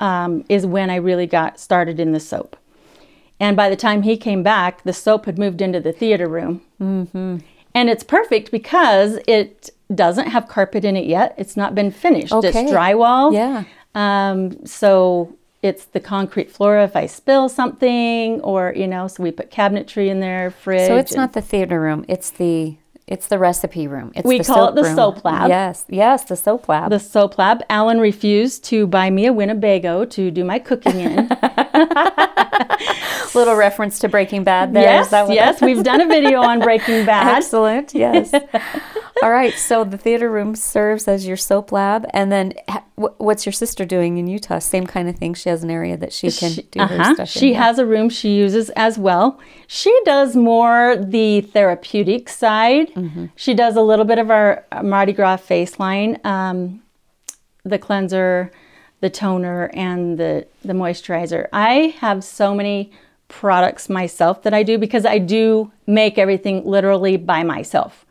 um, 0.00 0.44
is 0.48 0.66
when 0.66 0.90
I 0.90 0.96
really 0.96 1.26
got 1.26 1.60
started 1.60 2.00
in 2.00 2.12
the 2.12 2.20
soap. 2.20 2.56
And 3.38 3.56
by 3.56 3.70
the 3.70 3.76
time 3.76 4.02
he 4.02 4.16
came 4.16 4.42
back, 4.42 4.82
the 4.82 4.92
soap 4.92 5.26
had 5.26 5.38
moved 5.38 5.62
into 5.62 5.80
the 5.80 5.92
theater 5.92 6.28
room. 6.28 6.62
Mm-hmm. 6.80 7.38
And 7.74 7.88
it's 7.88 8.02
perfect 8.02 8.50
because 8.50 9.18
it 9.26 9.70
doesn't 9.94 10.28
have 10.28 10.48
carpet 10.48 10.84
in 10.84 10.96
it 10.96 11.06
yet. 11.06 11.34
It's 11.38 11.56
not 11.56 11.74
been 11.74 11.90
finished. 11.90 12.32
Okay. 12.32 12.48
It's 12.48 12.70
drywall. 12.70 13.32
Yeah. 13.32 13.64
Um, 13.94 14.64
so 14.66 15.36
it's 15.62 15.86
the 15.86 16.00
concrete 16.00 16.50
floor 16.50 16.78
if 16.80 16.96
I 16.96 17.06
spill 17.06 17.48
something, 17.48 18.40
or 18.40 18.72
you 18.76 18.86
know, 18.86 19.08
so 19.08 19.22
we 19.22 19.30
put 19.30 19.50
cabinetry 19.50 20.08
in 20.08 20.20
there, 20.20 20.50
fridge. 20.50 20.88
So 20.88 20.96
it's 20.96 21.12
and- 21.12 21.20
not 21.20 21.32
the 21.32 21.42
theater 21.42 21.80
room; 21.80 22.04
it's 22.08 22.30
the 22.30 22.76
it's 23.10 23.26
the 23.26 23.38
recipe 23.38 23.86
room. 23.88 24.12
It's 24.14 24.24
We 24.26 24.38
call 24.38 24.68
it 24.68 24.74
the 24.76 24.84
room. 24.84 24.94
soap 24.94 25.24
lab. 25.24 25.48
Yes, 25.48 25.84
yes, 25.88 26.24
the 26.24 26.36
soap 26.36 26.68
lab. 26.68 26.90
the 26.90 27.00
soap 27.00 27.36
lab. 27.38 27.62
Alan 27.68 27.98
refused 28.00 28.64
to 28.66 28.86
buy 28.86 29.10
me 29.10 29.26
a 29.26 29.32
Winnebago 29.32 30.04
to 30.06 30.30
do 30.30 30.44
my 30.44 30.58
cooking 30.58 31.00
in. 31.00 31.28
Little 33.34 33.54
reference 33.54 33.98
to 34.00 34.08
Breaking 34.08 34.44
Bad. 34.44 34.72
There 34.74 34.82
yes, 34.82 35.10
yes, 35.12 35.60
we've 35.60 35.82
done 35.82 36.00
a 36.00 36.06
video 36.06 36.40
on 36.40 36.60
Breaking 36.60 37.04
Bad. 37.06 37.36
Excellent. 37.36 37.94
Yes. 37.94 38.34
All 39.22 39.30
right. 39.30 39.52
So 39.54 39.84
the 39.84 39.98
theater 39.98 40.30
room 40.30 40.54
serves 40.54 41.06
as 41.06 41.26
your 41.26 41.36
soap 41.36 41.72
lab, 41.72 42.06
and 42.10 42.32
then 42.32 42.54
what's 42.96 43.46
your 43.46 43.52
sister 43.52 43.84
doing 43.84 44.18
in 44.18 44.26
Utah? 44.26 44.58
Same 44.58 44.86
kind 44.86 45.08
of 45.08 45.16
thing. 45.16 45.34
She 45.34 45.48
has 45.48 45.62
an 45.62 45.70
area 45.70 45.96
that 45.96 46.12
she 46.12 46.30
can 46.30 46.52
She, 46.52 46.62
do 46.62 46.80
her 46.80 46.84
uh-huh. 47.00 47.14
stuff. 47.14 47.28
she 47.28 47.50
in. 47.50 47.54
has 47.56 47.78
a 47.78 47.86
room 47.86 48.08
she 48.08 48.30
uses 48.34 48.70
as 48.70 48.98
well. 48.98 49.40
She 49.66 49.96
does 50.04 50.34
more 50.36 50.96
the 50.96 51.42
therapeutic 51.42 52.28
side. 52.28 52.92
Mm-hmm. 52.94 53.26
She 53.36 53.54
does 53.54 53.76
a 53.76 53.82
little 53.82 54.04
bit 54.04 54.18
of 54.18 54.30
our 54.30 54.64
Mardi 54.82 55.12
Gras 55.12 55.36
face 55.38 55.78
line, 55.78 56.18
um, 56.24 56.82
the 57.64 57.78
cleanser, 57.78 58.50
the 59.00 59.10
toner, 59.10 59.70
and 59.74 60.18
the, 60.18 60.46
the 60.64 60.72
moisturizer. 60.72 61.48
I 61.52 61.94
have 62.00 62.22
so 62.22 62.54
many 62.54 62.92
products 63.28 63.88
myself 63.88 64.42
that 64.42 64.52
I 64.52 64.62
do 64.62 64.76
because 64.76 65.06
I 65.06 65.18
do 65.18 65.72
make 65.86 66.18
everything 66.18 66.64
literally 66.66 67.16
by 67.16 67.42
myself. 67.42 68.04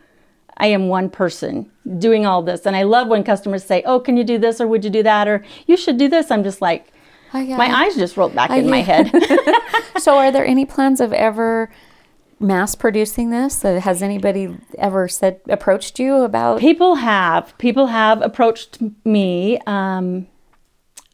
I 0.58 0.68
am 0.68 0.88
one 0.88 1.10
person 1.10 1.70
doing 1.98 2.26
all 2.26 2.42
this. 2.42 2.66
And 2.66 2.76
I 2.76 2.84
love 2.84 3.08
when 3.08 3.24
customers 3.24 3.64
say, 3.64 3.84
Oh, 3.86 4.00
can 4.00 4.18
you 4.18 4.24
do 4.24 4.38
this 4.38 4.60
or 4.60 4.68
would 4.68 4.84
you 4.84 4.90
do 4.90 5.04
that? 5.04 5.28
Or 5.28 5.44
you 5.68 5.78
should 5.78 5.98
do 5.98 6.08
this. 6.08 6.32
I'm 6.32 6.44
just 6.44 6.62
like, 6.62 6.92
Oh, 7.34 7.40
yeah. 7.40 7.58
My 7.58 7.86
eyes 7.86 7.96
just 7.96 8.18
rolled 8.18 8.34
back 8.34 8.50
Oh, 8.50 8.58
in 8.58 8.70
my 8.70 8.82
head. 8.82 9.12
so, 10.00 10.18
are 10.18 10.32
there 10.32 10.46
any 10.46 10.66
plans 10.66 11.00
of 11.00 11.14
ever 11.14 11.70
mass 12.40 12.76
producing 12.76 13.30
this? 13.30 13.62
Has 13.62 14.02
anybody 14.02 14.58
ever 14.78 15.08
said 15.08 15.40
approached 15.48 16.00
you 16.00 16.24
about? 16.24 16.60
People 16.60 16.96
have. 16.96 17.56
People 17.58 17.88
have 17.88 18.22
approached 18.22 18.80
me. 19.06 19.60
Um, 19.68 20.28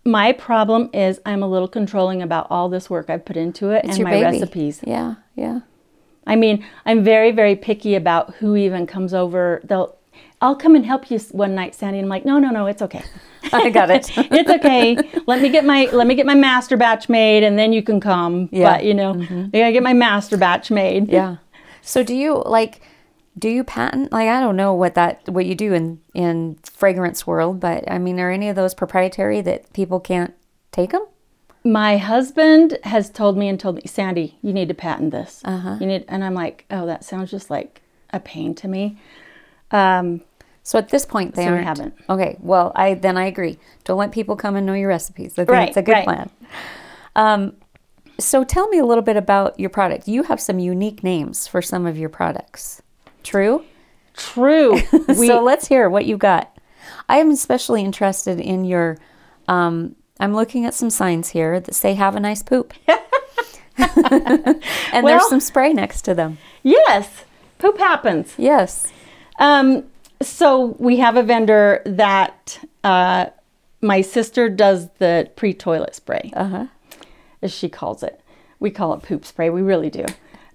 my 0.06 0.32
problem 0.32 0.90
is 0.94 1.20
I'm 1.26 1.42
a 1.42 1.48
little 1.48 1.68
controlling 1.68 2.22
about 2.22 2.48
all 2.50 2.70
this 2.70 2.90
work 2.90 3.10
I've 3.10 3.26
put 3.26 3.36
into 3.36 3.72
it 3.72 3.84
and 3.86 4.04
my 4.04 4.12
baby. 4.12 4.24
recipes. 4.24 4.82
Yeah, 4.86 5.16
yeah. 5.36 5.62
I 6.28 6.36
mean, 6.36 6.66
I'm 6.86 7.04
very, 7.04 7.32
very 7.32 7.56
picky 7.56 7.96
about 7.96 8.36
who 8.36 8.56
even 8.56 8.88
comes 8.88 9.14
over. 9.14 9.62
They'll, 9.64 9.96
I'll 10.42 10.56
come 10.56 10.76
and 10.76 10.86
help 10.86 11.10
you 11.10 11.20
one 11.32 11.56
night, 11.56 11.76
Sandy. 11.76 12.00
And 12.00 12.06
I'm 12.06 12.10
like, 12.10 12.26
no, 12.26 12.40
no, 12.40 12.50
no, 12.50 12.68
it's 12.68 12.82
okay. 12.84 13.04
I 13.54 13.70
got 13.70 13.90
it. 13.90 14.12
it's 14.18 14.50
okay. 14.50 14.98
Let 15.28 15.42
me 15.42 15.50
get 15.50 15.66
my 15.66 15.86
let 15.92 16.08
me 16.08 16.16
get 16.16 16.26
my 16.26 16.34
master 16.34 16.78
batch 16.78 17.10
made, 17.10 17.44
and 17.44 17.58
then 17.58 17.74
you 17.74 17.84
can 17.84 18.00
come. 18.00 18.50
Yeah. 18.52 18.66
Mm-hmm. 18.66 18.74
But 18.74 18.86
you 18.86 18.94
know, 18.94 19.12
I 19.54 19.60
gotta 19.60 19.72
get 19.72 19.84
my 19.84 19.94
master 19.94 20.38
batch 20.38 20.72
made. 20.72 21.10
Yeah. 21.10 21.38
So 21.82 22.04
do 22.04 22.16
you 22.16 22.42
like 22.46 22.82
do 23.38 23.50
you 23.50 23.64
patent 23.64 24.12
like 24.12 24.30
I 24.30 24.40
don't 24.40 24.56
know 24.56 24.74
what 24.74 24.96
that 24.96 25.28
what 25.28 25.46
you 25.46 25.56
do 25.56 25.74
in 25.74 26.00
in 26.14 26.58
fragrance 26.64 27.28
world, 27.28 27.60
but 27.60 27.90
I 27.90 27.98
mean 27.98 28.20
are 28.20 28.32
any 28.32 28.50
of 28.50 28.56
those 28.56 28.74
proprietary 28.74 29.42
that 29.42 29.72
people 29.74 30.00
can't 30.00 30.34
take 30.72 30.92
them? 30.92 31.06
My 31.64 31.98
husband 31.98 32.78
has 32.84 33.10
told 33.10 33.38
me 33.38 33.48
and 33.48 33.60
told 33.60 33.76
me, 33.78 33.82
Sandy, 33.88 34.38
you 34.44 34.54
need 34.54 34.68
to 34.68 34.76
patent 34.76 35.10
this. 35.12 35.42
Uh-huh. 35.44 35.78
You 35.80 35.88
need, 35.88 36.06
and 36.08 36.24
I'm 36.24 36.36
like, 36.36 36.64
oh, 36.70 36.86
that 36.86 37.04
sounds 37.04 37.32
just 37.32 37.50
like 37.50 37.82
a 38.12 38.20
pain 38.20 38.54
to 38.56 38.68
me. 38.68 39.00
Um, 39.72 40.22
So 40.62 40.78
at 40.78 40.90
this 40.90 41.06
point 41.06 41.34
they 41.36 41.46
So 41.46 41.52
aren't. 41.52 41.64
haven't. 41.64 41.94
Okay. 42.10 42.38
Well, 42.40 42.72
I 42.76 42.94
then 42.94 43.18
I 43.18 43.26
agree. 43.26 43.58
Don't 43.84 43.98
let 43.98 44.12
people 44.12 44.36
come 44.36 44.56
and 44.56 44.66
know 44.66 44.74
your 44.76 44.90
recipes. 44.90 45.34
I 45.34 45.36
think 45.46 45.50
Right, 45.50 45.68
it's 45.70 45.78
a 45.78 45.82
good 45.82 45.92
right. 45.94 46.06
plan. 46.06 46.30
Um 47.16 47.54
so 48.18 48.44
tell 48.46 48.68
me 48.70 48.80
a 48.80 48.86
little 48.86 49.04
bit 49.04 49.18
about 49.18 49.60
your 49.60 49.70
product. 49.70 50.08
You 50.08 50.24
have 50.24 50.40
some 50.40 50.58
unique 50.60 51.04
names 51.04 51.48
for 51.48 51.62
some 51.62 51.86
of 51.86 51.98
your 51.98 52.08
products. 52.10 52.82
True? 53.26 53.64
true. 54.16 54.80
We, 55.10 55.28
so 55.28 55.44
let's 55.44 55.68
hear 55.68 55.90
what 55.90 56.06
you 56.06 56.16
got. 56.18 56.58
I 57.10 57.18
am 57.18 57.30
especially 57.32 57.84
interested 57.84 58.40
in 58.40 58.64
your. 58.64 58.98
Um, 59.50 59.96
I'm 60.20 60.34
looking 60.34 60.66
at 60.66 60.74
some 60.74 60.90
signs 60.90 61.30
here 61.30 61.60
that 61.60 61.74
say 61.76 61.94
"Have 61.96 62.16
a 62.16 62.20
nice 62.20 62.42
poop," 62.44 62.74
and 63.78 65.06
there's 65.06 65.28
some 65.28 65.40
spray 65.42 65.74
next 65.74 66.04
to 66.04 66.14
them. 66.14 66.38
yes, 66.64 67.26
poop 67.60 67.78
happens. 67.78 68.34
Yes. 68.38 68.88
Um, 69.40 69.84
so 70.22 70.76
we 70.80 70.98
have 70.98 71.18
a 71.18 71.24
vendor 71.24 71.82
that 71.86 72.60
uh, 72.84 73.26
my 73.82 74.02
sister 74.02 74.48
does 74.50 74.90
the 75.00 75.30
pre-toilet 75.36 75.94
spray, 75.96 76.32
Uh-huh. 76.36 76.68
as 77.42 77.52
she 77.54 77.68
calls 77.68 78.02
it. 78.02 78.22
We 78.60 78.72
call 78.72 78.94
it 78.94 79.04
poop 79.04 79.26
spray. 79.26 79.50
We 79.50 79.62
really 79.62 79.90
do. 79.90 80.06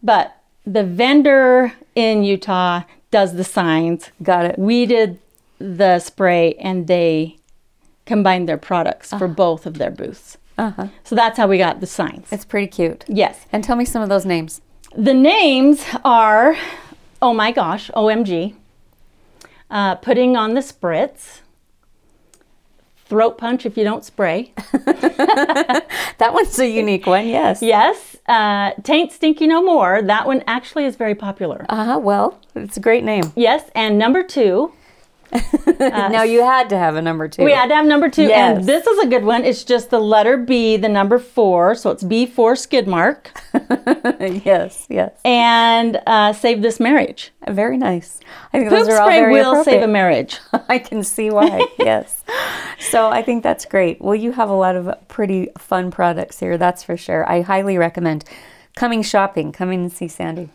But 0.03 0.35
the 0.67 0.85
vendor 0.85 1.73
in 1.95 2.23
Utah 2.23 2.83
does 3.11 3.35
the 3.35 3.45
signs. 3.45 4.11
Got 4.23 4.47
it. 4.47 4.59
We 4.59 4.87
did 4.87 5.19
the 5.59 5.99
spray, 5.99 6.55
and 6.55 6.87
they 6.87 7.37
combined 8.07 8.49
their 8.49 8.57
products 8.59 9.11
for 9.11 9.29
both 9.29 9.67
of 9.67 9.79
their 9.79 9.91
booths. 9.91 10.39
Uh-huh. 10.59 10.89
So 11.05 11.15
that's 11.15 11.39
how 11.39 11.47
we 11.47 11.59
got 11.59 11.81
the 11.81 11.87
signs. 11.87 12.29
It's 12.31 12.45
pretty 12.45 12.67
cute. 12.67 13.05
yes. 13.09 13.47
And 13.53 13.65
tell 13.65 13.77
me 13.77 13.85
some 13.85 14.03
of 14.03 14.09
those 14.09 14.27
names. 14.27 14.61
The 14.97 15.15
names 15.15 15.85
are, 16.05 16.57
oh 17.23 17.33
my 17.33 17.53
gosh, 17.53 17.91
OMG, 17.93 18.55
uh, 19.71 19.95
putting 19.97 20.37
on 20.37 20.55
the 20.55 20.61
spritz, 20.61 21.40
throat 23.11 23.37
punch 23.37 23.67
if 23.67 23.77
you 23.77 23.85
don't 23.85 24.05
spray. 24.05 24.53
That 26.21 26.35
one's 26.35 26.59
a 26.59 26.69
unique 26.69 27.07
one. 27.07 27.27
Yes. 27.29 27.63
Yes, 27.63 28.17
uh, 28.27 28.73
taint 28.83 29.11
stinky 29.13 29.47
no 29.47 29.63
more. 29.63 30.03
That 30.03 30.27
one 30.27 30.43
actually 30.47 30.85
is 30.85 30.95
very 30.97 31.15
popular. 31.15 31.65
Uh 31.69 31.85
huh. 31.85 31.99
Well, 31.99 32.39
it's 32.55 32.77
a 32.77 32.81
great 32.81 33.05
name. 33.05 33.33
Yes, 33.37 33.71
and 33.75 33.99
number 33.99 34.23
two, 34.23 34.73
now 35.81 36.23
you 36.23 36.43
had 36.43 36.69
to 36.71 36.77
have 36.79 36.97
a 36.97 37.03
number 37.03 37.29
two. 37.29 37.45
we 37.45 37.53
had 37.53 37.69
to 37.69 37.75
have 37.75 37.87
number 37.87 38.09
two, 38.11 38.25
Yes. 38.25 38.59
and 38.59 38.67
this 38.67 38.87
is 38.87 38.99
a 38.99 39.07
good 39.07 39.25
one. 39.25 39.45
It's 39.45 39.65
just 39.65 39.91
the 39.91 39.99
letter 40.01 40.37
B, 40.37 40.77
the 40.77 40.89
number 40.89 41.19
four, 41.19 41.75
so 41.75 41.91
it's 41.91 42.03
B 42.03 42.27
for 42.27 42.57
skid 42.57 42.89
mark, 42.89 43.31
yes. 44.21 44.87
Yes. 44.89 45.13
and 45.25 46.01
uh, 46.07 46.33
save 46.33 46.63
this 46.63 46.81
marriage. 46.81 47.33
Very 47.49 47.77
nice. 47.77 48.21
I 48.53 48.59
think 48.59 48.71
Poop 48.71 48.79
those 48.81 48.89
are 48.89 49.01
all 49.01 49.07
spray 49.09 49.21
very 49.21 49.33
will 49.33 49.65
save 49.65 49.83
a 49.83 49.87
marriage. 49.87 50.39
I 50.69 50.79
can 50.79 51.03
see 51.05 51.31
why. 51.31 51.67
yes. 51.79 52.25
So 52.79 53.09
I 53.09 53.23
think 53.23 53.43
that's 53.43 53.65
great. 53.65 54.01
Well, 54.01 54.15
you 54.15 54.33
have 54.33 54.49
a 54.49 54.55
lot 54.55 54.77
of 54.77 54.93
pretty 55.09 55.51
fun 55.59 55.91
products 55.91 56.41
here, 56.41 56.59
that's 56.59 56.83
for 56.83 56.97
sure. 56.97 57.29
I 57.31 57.43
highly 57.43 57.79
recommend 57.79 58.25
coming 58.77 59.03
shopping, 59.03 59.53
coming 59.53 59.83
and 59.83 59.93
see 59.93 60.09
Sandy. 60.09 60.49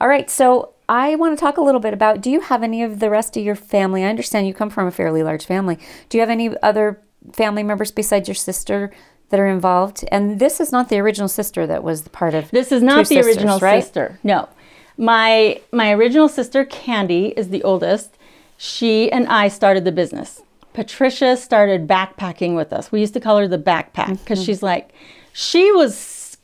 All 0.00 0.08
right. 0.08 0.30
So 0.30 0.72
I 0.88 1.16
want 1.16 1.36
to 1.36 1.40
talk 1.40 1.58
a 1.58 1.60
little 1.60 1.80
bit 1.80 1.92
about 1.92 2.20
do 2.20 2.30
you 2.30 2.40
have 2.40 2.62
any 2.62 2.82
of 2.82 3.00
the 3.00 3.10
rest 3.10 3.36
of 3.36 3.44
your 3.44 3.54
family? 3.54 4.04
I 4.04 4.08
understand 4.08 4.46
you 4.46 4.54
come 4.54 4.70
from 4.70 4.86
a 4.86 4.90
fairly 4.90 5.22
large 5.22 5.44
family. 5.44 5.78
Do 6.08 6.16
you 6.16 6.22
have 6.22 6.30
any 6.30 6.56
other 6.62 7.00
family 7.32 7.62
members 7.62 7.90
besides 7.90 8.28
your 8.28 8.34
sister 8.34 8.90
that 9.28 9.38
are 9.38 9.46
involved? 9.46 10.04
And 10.10 10.38
this 10.38 10.60
is 10.60 10.72
not 10.72 10.88
the 10.88 10.98
original 10.98 11.28
sister 11.28 11.66
that 11.66 11.84
was 11.84 12.02
the 12.02 12.10
part 12.10 12.34
of 12.34 12.50
This 12.50 12.72
is 12.72 12.82
not 12.82 13.08
the 13.08 13.16
Sisters, 13.16 13.26
original 13.26 13.58
right? 13.58 13.82
sister. 13.82 14.18
No. 14.24 14.48
My 14.96 15.60
my 15.72 15.92
original 15.92 16.28
sister 16.28 16.64
Candy 16.64 17.28
is 17.36 17.50
the 17.50 17.62
oldest. 17.62 18.16
She 18.56 19.12
and 19.12 19.28
I 19.28 19.48
started 19.48 19.84
the 19.84 19.92
business. 19.92 20.42
Patricia 20.72 21.36
started 21.36 21.86
backpacking 21.86 22.56
with 22.56 22.72
us. 22.72 22.90
We 22.90 23.00
used 23.00 23.14
to 23.14 23.20
call 23.20 23.38
her 23.38 23.48
the 23.48 23.58
backpack 23.58 24.18
because 24.20 24.38
mm-hmm. 24.38 24.46
she's 24.46 24.62
like 24.62 24.90
she 25.32 25.70
was 25.72 25.94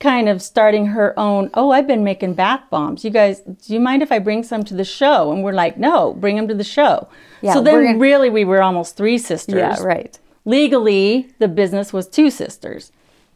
kind 0.04 0.28
of 0.28 0.42
starting 0.42 0.86
her 0.88 1.08
own, 1.18 1.50
"Oh, 1.54 1.70
I've 1.70 1.86
been 1.86 2.04
making 2.04 2.34
bath 2.34 2.60
bombs. 2.70 3.04
You 3.04 3.10
guys, 3.10 3.40
do 3.40 3.72
you 3.74 3.80
mind 3.80 4.02
if 4.02 4.12
I 4.12 4.18
bring 4.18 4.42
some 4.42 4.62
to 4.64 4.74
the 4.74 4.84
show?" 4.84 5.32
And 5.32 5.42
we're 5.42 5.52
like, 5.64 5.78
"No, 5.78 6.12
bring 6.12 6.36
them 6.36 6.46
to 6.48 6.54
the 6.54 6.70
show." 6.78 7.08
Yeah, 7.40 7.54
so 7.54 7.60
then 7.62 7.84
gonna- 7.84 7.98
really 7.98 8.28
we 8.30 8.44
were 8.44 8.62
almost 8.62 8.96
three 8.96 9.18
sisters. 9.18 9.56
Yeah, 9.56 9.82
right. 9.82 10.18
Legally, 10.44 11.28
the 11.38 11.48
business 11.48 11.92
was 11.92 12.06
two 12.06 12.28
sisters, 12.30 12.92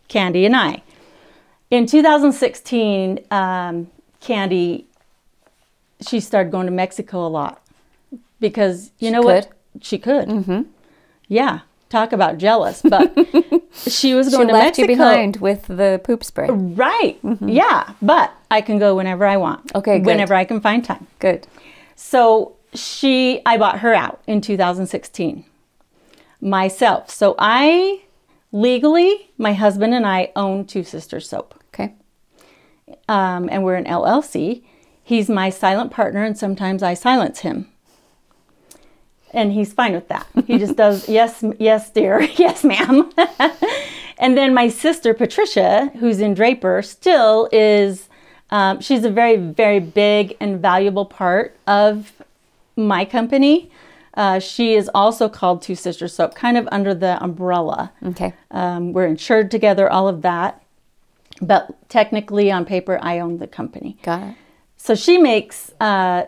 Candy 0.09 0.45
and 0.45 0.55
I. 0.55 0.83
In 1.71 1.87
2016, 1.87 3.21
um, 3.31 3.89
Candy, 4.21 4.87
she 6.09 6.21
started 6.21 6.51
going 6.53 6.67
to 6.67 6.73
Mexico 6.73 7.27
a 7.27 7.33
lot 7.41 7.63
because 8.41 8.91
you 8.99 9.11
know 9.11 9.23
what? 9.23 9.49
She 9.81 9.99
could. 9.99 10.29
Mm-hmm. 10.29 10.63
Yeah, 11.29 11.61
talk 11.89 12.13
about 12.13 12.39
jealous, 12.39 12.83
but 12.83 13.13
she 13.73 14.15
was 14.15 14.27
She 14.29 14.33
going 14.37 14.49
to 14.49 14.53
left 14.55 14.79
Mexico. 14.79 14.83
you 14.83 14.89
behind 14.89 15.37
with 15.39 15.67
the 15.67 16.01
poop 16.05 16.23
spray. 16.25 16.49
Right. 16.51 17.19
Yeah, 17.41 17.93
but 18.03 18.33
I 18.51 18.61
can 18.61 18.79
go 18.79 18.95
whenever 18.95 19.25
I 19.27 19.37
want. 19.37 19.67
Mm-hmm. 19.69 19.79
Okay, 19.79 19.99
good. 19.99 20.07
Whenever 20.07 20.35
I 20.35 20.45
can 20.45 20.61
find 20.61 20.85
time. 20.85 21.07
Good. 21.19 21.47
So 21.97 22.57
she, 22.75 23.41
I 23.47 23.57
bought 23.57 23.81
her 23.81 23.95
out 23.95 24.21
in 24.27 24.41
2016 24.41 25.45
myself. 26.41 27.11
So 27.11 27.35
I 27.39 28.03
legally, 28.53 29.31
my 29.39 29.53
husband 29.55 29.95
and 29.95 30.07
I 30.07 30.31
own 30.37 30.65
Two 30.67 30.85
Sisters 30.85 31.29
Soap, 31.29 31.55
Okay. 31.75 31.95
um, 33.09 33.49
and 33.51 33.65
we're 33.65 33.75
an 33.75 33.85
LLC. 33.85 34.63
He's 35.03 35.29
my 35.29 35.51
silent 35.51 35.91
partner, 35.91 36.23
and 36.23 36.37
sometimes 36.37 36.83
I 36.83 36.95
silence 36.95 37.41
him. 37.41 37.69
And 39.33 39.53
he's 39.53 39.73
fine 39.73 39.93
with 39.93 40.09
that. 40.09 40.27
He 40.47 40.59
just 40.59 40.77
does, 40.77 41.09
yes, 41.09 41.45
yes, 41.59 41.91
dear, 41.91 42.21
yes, 42.37 42.65
ma'am. 42.65 43.11
and 44.19 44.37
then 44.37 44.55
my 44.55 44.69
sister, 44.69 45.15
Patricia, 45.15 45.91
who's 45.99 46.21
in 46.21 46.35
Draper, 46.35 46.83
still 46.83 47.49
is, 47.53 48.09
um, 48.51 48.81
she's 48.81 49.05
a 49.05 49.11
very, 49.11 49.37
very 49.37 49.81
big 49.81 50.37
and 50.41 50.61
valuable 50.61 51.05
part 51.05 51.57
of 51.67 52.13
my 52.77 53.05
company. 53.05 53.71
Uh, 54.15 54.41
she 54.41 54.75
is 54.75 54.91
also 54.95 55.29
called 55.29 55.63
Two 55.63 55.75
Sisters 55.75 56.15
Soap, 56.15 56.35
kind 56.35 56.57
of 56.57 56.69
under 56.73 56.95
the 56.95 57.23
umbrella. 57.23 57.93
Okay. 58.05 58.35
Um, 58.51 58.93
we're 58.93 59.07
insured 59.07 59.51
together, 59.51 59.91
all 59.91 60.09
of 60.09 60.23
that. 60.23 60.63
But 61.41 61.89
technically, 61.89 62.51
on 62.51 62.65
paper, 62.65 62.99
I 63.01 63.21
own 63.21 63.39
the 63.39 63.47
company. 63.47 63.97
Got 64.03 64.23
it. 64.31 64.35
So 64.77 64.95
she 64.95 65.19
makes, 65.19 65.73
uh, 65.81 66.25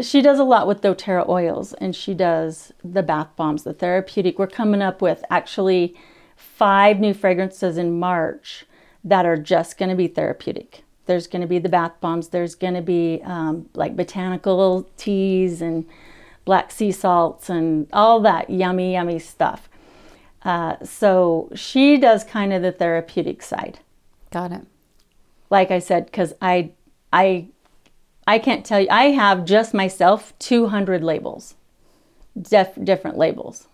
she 0.00 0.22
does 0.22 0.38
a 0.38 0.44
lot 0.44 0.66
with 0.66 0.80
doTERRA 0.80 1.28
oils 1.28 1.72
and 1.74 1.94
she 1.94 2.14
does 2.14 2.72
the 2.84 3.02
bath 3.02 3.28
bombs, 3.36 3.64
the 3.64 3.72
therapeutic. 3.72 4.38
We're 4.38 4.46
coming 4.46 4.82
up 4.82 5.02
with 5.02 5.24
actually 5.30 5.96
five 6.36 7.00
new 7.00 7.14
fragrances 7.14 7.76
in 7.76 7.98
March 7.98 8.64
that 9.02 9.26
are 9.26 9.36
just 9.36 9.78
going 9.78 9.88
to 9.88 9.96
be 9.96 10.06
therapeutic. 10.06 10.84
There's 11.06 11.26
going 11.26 11.42
to 11.42 11.48
be 11.48 11.58
the 11.58 11.68
bath 11.68 12.00
bombs, 12.00 12.28
there's 12.28 12.54
going 12.54 12.74
to 12.74 12.82
be 12.82 13.20
um, 13.24 13.68
like 13.74 13.96
botanical 13.96 14.88
teas 14.96 15.62
and 15.62 15.86
black 16.44 16.70
sea 16.70 16.92
salts 16.92 17.50
and 17.50 17.88
all 17.92 18.20
that 18.20 18.50
yummy, 18.50 18.92
yummy 18.92 19.18
stuff. 19.18 19.68
Uh, 20.42 20.76
so 20.84 21.50
she 21.54 21.96
does 21.96 22.24
kind 22.24 22.52
of 22.52 22.62
the 22.62 22.70
therapeutic 22.70 23.42
side 23.42 23.80
Got 24.30 24.52
it. 24.52 24.66
like 25.50 25.70
I 25.70 25.80
said, 25.80 26.06
because 26.06 26.32
I, 26.40 26.70
I, 27.12 27.48
I 28.28 28.38
can't 28.38 28.62
tell 28.62 28.78
you. 28.78 28.88
I 28.90 29.04
have 29.04 29.46
just 29.46 29.72
myself 29.72 30.34
200 30.38 31.02
labels, 31.02 31.54
def, 32.40 32.72
different 32.84 33.16
labels. 33.16 33.68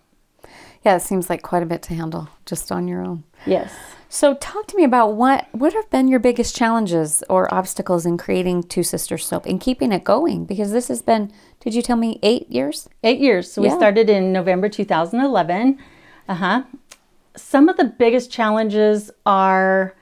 Yeah, 0.85 0.95
it 0.95 1.01
seems 1.01 1.29
like 1.29 1.41
quite 1.41 1.61
a 1.61 1.65
bit 1.65 1.81
to 1.83 1.93
handle 1.93 2.29
just 2.45 2.71
on 2.71 2.87
your 2.87 3.01
own. 3.01 3.25
Yes. 3.45 3.73
So 4.07 4.35
talk 4.35 4.67
to 4.67 4.77
me 4.77 4.85
about 4.85 5.15
what 5.15 5.49
what 5.51 5.73
have 5.73 5.89
been 5.89 6.07
your 6.07 6.21
biggest 6.21 6.55
challenges 6.55 7.21
or 7.29 7.53
obstacles 7.53 8.05
in 8.05 8.17
creating 8.17 8.63
Two 8.63 8.83
Sisters 8.83 9.25
Soap 9.25 9.45
and 9.45 9.59
keeping 9.59 9.91
it 9.91 10.05
going 10.05 10.45
because 10.45 10.71
this 10.71 10.87
has 10.87 11.01
been 11.01 11.33
did 11.59 11.73
you 11.73 11.81
tell 11.81 11.97
me 11.97 12.19
8 12.23 12.49
years? 12.49 12.87
Eight 13.03 13.19
years. 13.19 13.51
So 13.51 13.61
we 13.61 13.69
started 13.69 14.09
in 14.09 14.31
November 14.31 14.69
2011. 14.69 15.79
Uh 16.29 16.33
huh. 16.33 16.63
Some 17.35 17.67
of 17.67 17.75
the 17.75 17.83
biggest 17.83 18.31
challenges 18.31 19.11
are 19.25 19.95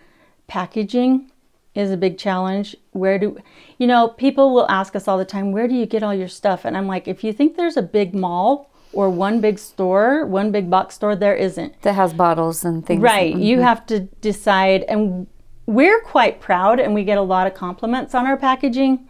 packaging 0.46 1.32
is 1.76 1.92
a 1.92 1.98
big 1.98 2.18
challenge. 2.18 2.76
Where 2.92 3.18
do 3.18 3.38
you 3.78 3.88
know 3.88 4.10
people 4.10 4.54
will 4.54 4.70
ask 4.70 4.96
us 4.96 5.08
all 5.08 5.18
the 5.18 5.26
time, 5.26 5.52
where 5.52 5.68
do 5.68 5.76
you 5.76 5.86
get 5.86 6.04
all 6.04 6.14
your 6.14 6.28
stuff? 6.28 6.66
And 6.66 6.78
I'm 6.78 6.88
like, 6.88 7.08
if 7.08 7.24
you 7.24 7.34
think 7.34 7.58
there's 7.58 7.78
a 7.78 7.82
big 7.82 8.14
mall 8.14 8.70
or 8.94 9.10
one 9.10 9.42
big 9.42 9.58
store, 9.58 10.26
one 10.26 10.52
big 10.52 10.70
box 10.70 10.96
store, 10.96 11.16
there 11.16 11.36
isn't. 11.36 11.82
That 11.82 11.94
has 11.94 12.14
bottles 12.14 12.64
and 12.64 12.86
things. 12.86 13.02
Right. 13.02 13.36
You 13.36 13.62
have 13.62 13.86
to 13.88 14.02
decide. 14.02 14.84
And 14.84 15.28
we're 15.66 16.02
quite 16.02 16.42
proud, 16.42 16.80
and 16.80 16.94
we 16.94 17.04
get 17.04 17.18
a 17.18 17.22
lot 17.22 17.48
of 17.48 17.54
compliments 17.54 18.14
on 18.14 18.28
our 18.28 18.38
packaging. 18.38 19.10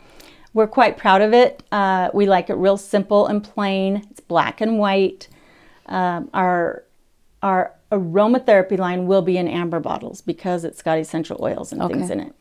We're 0.54 0.68
quite 0.68 0.98
proud 0.98 1.22
of 1.22 1.34
it. 1.34 1.64
Uh, 1.72 2.12
we 2.14 2.28
like 2.28 2.50
it 2.50 2.54
real 2.54 2.78
simple 2.78 3.26
and 3.28 3.44
plain. 3.44 4.08
It's 4.12 4.20
black 4.20 4.62
and 4.62 4.78
white. 4.78 5.28
Um, 5.88 6.30
our 6.34 6.84
our 7.42 7.74
aromatherapy 7.92 8.78
line 8.78 9.06
will 9.06 9.22
be 9.22 9.38
in 9.38 9.48
amber 9.48 9.80
bottles 9.80 10.22
because 10.22 10.64
it's 10.64 10.82
got 10.82 10.98
essential 10.98 11.38
oils 11.42 11.74
and 11.74 11.82
things 11.90 12.10
in 12.10 12.20
it. 12.20 12.34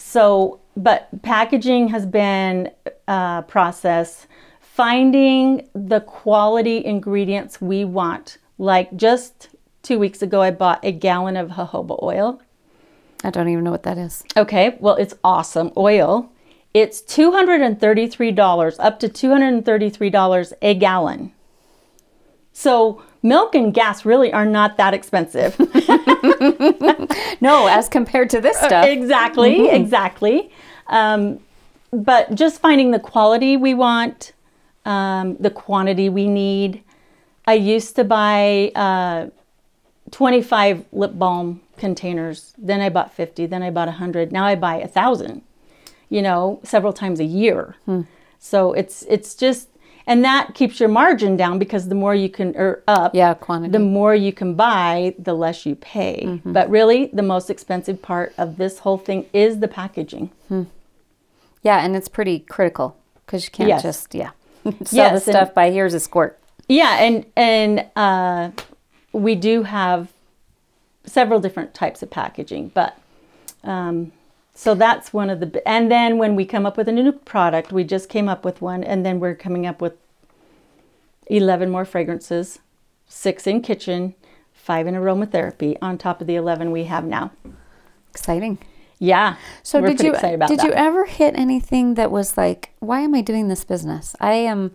So, 0.00 0.60
but 0.76 1.08
packaging 1.22 1.88
has 1.88 2.06
been 2.06 2.70
a 3.06 3.44
process. 3.46 4.26
Finding 4.60 5.68
the 5.74 6.00
quality 6.00 6.84
ingredients 6.84 7.60
we 7.60 7.84
want. 7.84 8.38
Like 8.56 8.96
just 8.96 9.50
two 9.82 9.98
weeks 9.98 10.22
ago, 10.22 10.40
I 10.40 10.52
bought 10.52 10.84
a 10.84 10.90
gallon 10.90 11.36
of 11.36 11.50
jojoba 11.50 12.02
oil. 12.02 12.40
I 13.22 13.30
don't 13.30 13.48
even 13.48 13.62
know 13.62 13.70
what 13.70 13.82
that 13.82 13.98
is. 13.98 14.24
Okay, 14.36 14.78
well, 14.80 14.96
it's 14.96 15.14
awesome 15.22 15.70
oil. 15.76 16.32
It's 16.72 17.02
$233, 17.02 18.76
up 18.78 19.00
to 19.00 19.08
$233 19.08 20.52
a 20.62 20.74
gallon. 20.74 21.32
So, 22.52 23.02
milk 23.22 23.54
and 23.54 23.72
gas 23.74 24.04
really 24.04 24.32
are 24.32 24.46
not 24.46 24.76
that 24.76 24.94
expensive. 24.94 25.56
No, 27.40 27.68
as 27.68 27.88
compared 27.88 28.28
to 28.30 28.40
this 28.40 28.58
stuff. 28.58 28.84
exactly, 28.86 29.68
exactly. 29.70 30.50
Um, 30.88 31.40
but 31.90 32.34
just 32.34 32.60
finding 32.60 32.90
the 32.90 32.98
quality 32.98 33.56
we 33.56 33.72
want, 33.72 34.32
um, 34.84 35.36
the 35.38 35.50
quantity 35.50 36.08
we 36.08 36.26
need. 36.26 36.82
I 37.46 37.54
used 37.54 37.96
to 37.96 38.04
buy 38.04 38.72
uh, 38.74 39.28
25 40.10 40.84
lip 40.92 41.12
balm 41.14 41.62
containers. 41.78 42.52
Then 42.58 42.80
I 42.80 42.90
bought 42.90 43.12
50. 43.12 43.46
Then 43.46 43.62
I 43.62 43.70
bought 43.70 43.88
100. 43.88 44.32
Now 44.32 44.44
I 44.44 44.54
buy 44.54 44.76
a 44.76 44.88
thousand. 44.88 45.42
You 46.10 46.22
know, 46.22 46.60
several 46.62 46.92
times 46.92 47.20
a 47.20 47.24
year. 47.24 47.76
So 48.38 48.72
it's 48.72 49.02
it's 49.08 49.34
just, 49.34 49.68
and 50.06 50.24
that 50.24 50.54
keeps 50.54 50.80
your 50.80 50.88
margin 50.88 51.36
down 51.36 51.58
because 51.58 51.88
the 51.88 51.94
more 51.94 52.14
you 52.14 52.28
can 52.28 52.56
or 52.56 52.82
up, 52.88 53.14
Yeah, 53.14 53.34
quantity. 53.34 53.72
the 53.72 53.78
more 53.78 54.14
you 54.14 54.32
can 54.32 54.54
buy, 54.54 55.14
the 55.18 55.34
less 55.34 55.64
you 55.66 55.74
pay. 55.76 56.40
But 56.44 56.68
really, 56.70 57.06
the 57.12 57.22
most 57.22 57.50
expensive 57.50 58.00
part 58.02 58.32
of 58.38 58.56
this 58.56 58.78
whole 58.80 58.98
thing 58.98 59.26
is 59.32 59.60
the 59.60 59.68
packaging. 59.68 60.30
yeah, 61.62 61.84
and 61.84 61.94
it's 61.96 62.08
pretty 62.08 62.40
critical 62.40 62.96
because 63.26 63.44
you 63.44 63.50
can't 63.50 63.68
Yes. 63.68 63.82
just 63.82 64.14
yeah 64.14 64.30
sell 64.64 64.72
Yes, 64.72 64.90
the 64.90 65.30
and- 65.30 65.36
stuff 65.46 65.54
by 65.54 65.70
here's 65.70 65.94
a 65.94 66.00
squirt. 66.00 66.38
Yeah, 66.68 66.98
and 67.00 67.26
and 67.36 67.86
uh, 67.96 68.50
we 69.12 69.34
do 69.34 69.64
have 69.64 70.12
several 71.04 71.40
different 71.40 71.74
types 71.74 72.02
of 72.02 72.10
packaging, 72.10 72.70
but 72.74 72.96
um, 73.64 74.12
so 74.60 74.74
that's 74.74 75.10
one 75.10 75.30
of 75.30 75.40
the. 75.40 75.66
And 75.66 75.90
then 75.90 76.18
when 76.18 76.36
we 76.36 76.44
come 76.44 76.66
up 76.66 76.76
with 76.76 76.86
a 76.86 76.92
new 76.92 77.12
product, 77.12 77.72
we 77.72 77.82
just 77.82 78.10
came 78.10 78.28
up 78.28 78.44
with 78.44 78.60
one, 78.60 78.84
and 78.84 79.06
then 79.06 79.18
we're 79.18 79.34
coming 79.34 79.66
up 79.66 79.80
with 79.80 79.94
eleven 81.28 81.70
more 81.70 81.86
fragrances, 81.86 82.58
six 83.06 83.46
in 83.46 83.62
kitchen, 83.62 84.14
five 84.52 84.86
in 84.86 84.94
aromatherapy 84.94 85.78
on 85.80 85.96
top 85.96 86.20
of 86.20 86.26
the 86.26 86.36
eleven 86.36 86.72
we 86.72 86.84
have 86.84 87.06
now. 87.06 87.30
Exciting. 88.10 88.58
Yeah. 88.98 89.36
So 89.62 89.80
did 89.80 89.98
you 90.02 90.12
excited 90.12 90.34
about 90.34 90.50
did 90.50 90.58
that. 90.58 90.66
you 90.66 90.72
ever 90.74 91.06
hit 91.06 91.34
anything 91.38 91.94
that 91.94 92.10
was 92.10 92.36
like, 92.36 92.74
why 92.80 93.00
am 93.00 93.14
I 93.14 93.22
doing 93.22 93.48
this 93.48 93.64
business? 93.64 94.14
I 94.20 94.34
am 94.34 94.72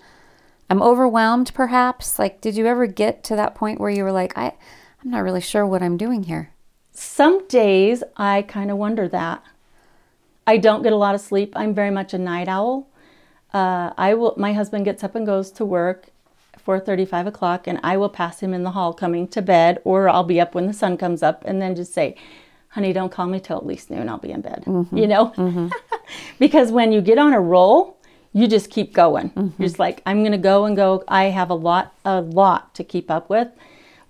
I'm 0.67 0.81
overwhelmed 0.81 1.53
perhaps. 1.53 2.17
Like 2.17 2.41
did 2.41 2.57
you 2.57 2.65
ever 2.65 2.87
get 2.87 3.23
to 3.25 3.35
that 3.35 3.53
point 3.53 3.79
where 3.79 3.91
you 3.91 4.03
were 4.03 4.11
like, 4.11 4.35
I 4.35 4.55
I'm 5.03 5.11
not 5.11 5.19
really 5.19 5.41
sure 5.41 5.63
what 5.63 5.83
I'm 5.83 5.95
doing 5.95 6.23
here. 6.23 6.49
Some 6.91 7.47
days 7.47 8.03
I 8.17 8.41
kind 8.41 8.71
of 8.71 8.77
wonder 8.77 9.07
that. 9.09 9.43
I 10.47 10.57
don't 10.57 10.83
get 10.83 10.93
a 10.93 10.97
lot 10.97 11.15
of 11.15 11.21
sleep. 11.21 11.53
I'm 11.55 11.73
very 11.73 11.91
much 11.91 12.13
a 12.13 12.17
night 12.17 12.47
owl. 12.47 12.87
Uh, 13.53 13.91
I 13.97 14.13
will. 14.13 14.33
My 14.37 14.53
husband 14.53 14.85
gets 14.85 15.03
up 15.03 15.15
and 15.15 15.25
goes 15.25 15.51
to 15.51 15.65
work, 15.65 16.07
four 16.57 16.79
thirty, 16.79 17.05
five 17.05 17.25
o'clock, 17.25 17.67
and 17.67 17.79
I 17.83 17.97
will 17.97 18.09
pass 18.09 18.41
him 18.41 18.53
in 18.53 18.63
the 18.63 18.71
hall 18.71 18.93
coming 18.93 19.27
to 19.29 19.41
bed, 19.41 19.79
or 19.83 20.09
I'll 20.09 20.23
be 20.23 20.39
up 20.41 20.53
when 20.53 20.67
the 20.67 20.73
sun 20.73 20.97
comes 20.97 21.23
up, 21.23 21.43
and 21.45 21.61
then 21.61 21.75
just 21.75 21.93
say, 21.93 22.15
"Honey, 22.69 22.91
don't 22.93 23.11
call 23.11 23.27
me 23.27 23.39
till 23.39 23.57
at 23.57 23.65
least 23.65 23.89
noon. 23.89 24.09
I'll 24.09 24.17
be 24.17 24.31
in 24.31 24.41
bed." 24.41 24.63
You 24.91 25.07
know, 25.07 25.69
because 26.39 26.71
when 26.71 26.91
you 26.91 27.01
get 27.01 27.17
on 27.17 27.33
a 27.33 27.39
roll, 27.39 27.97
you 28.33 28.47
just 28.47 28.69
keep 28.69 28.93
going. 28.93 29.31
You're 29.57 29.67
just 29.69 29.79
like, 29.79 30.01
I'm 30.05 30.21
gonna 30.23 30.37
go 30.37 30.65
and 30.65 30.75
go. 30.75 31.03
I 31.07 31.25
have 31.25 31.49
a 31.49 31.55
lot, 31.55 31.93
a 32.03 32.19
lot 32.21 32.75
to 32.75 32.83
keep 32.83 33.09
up 33.09 33.29
with. 33.29 33.47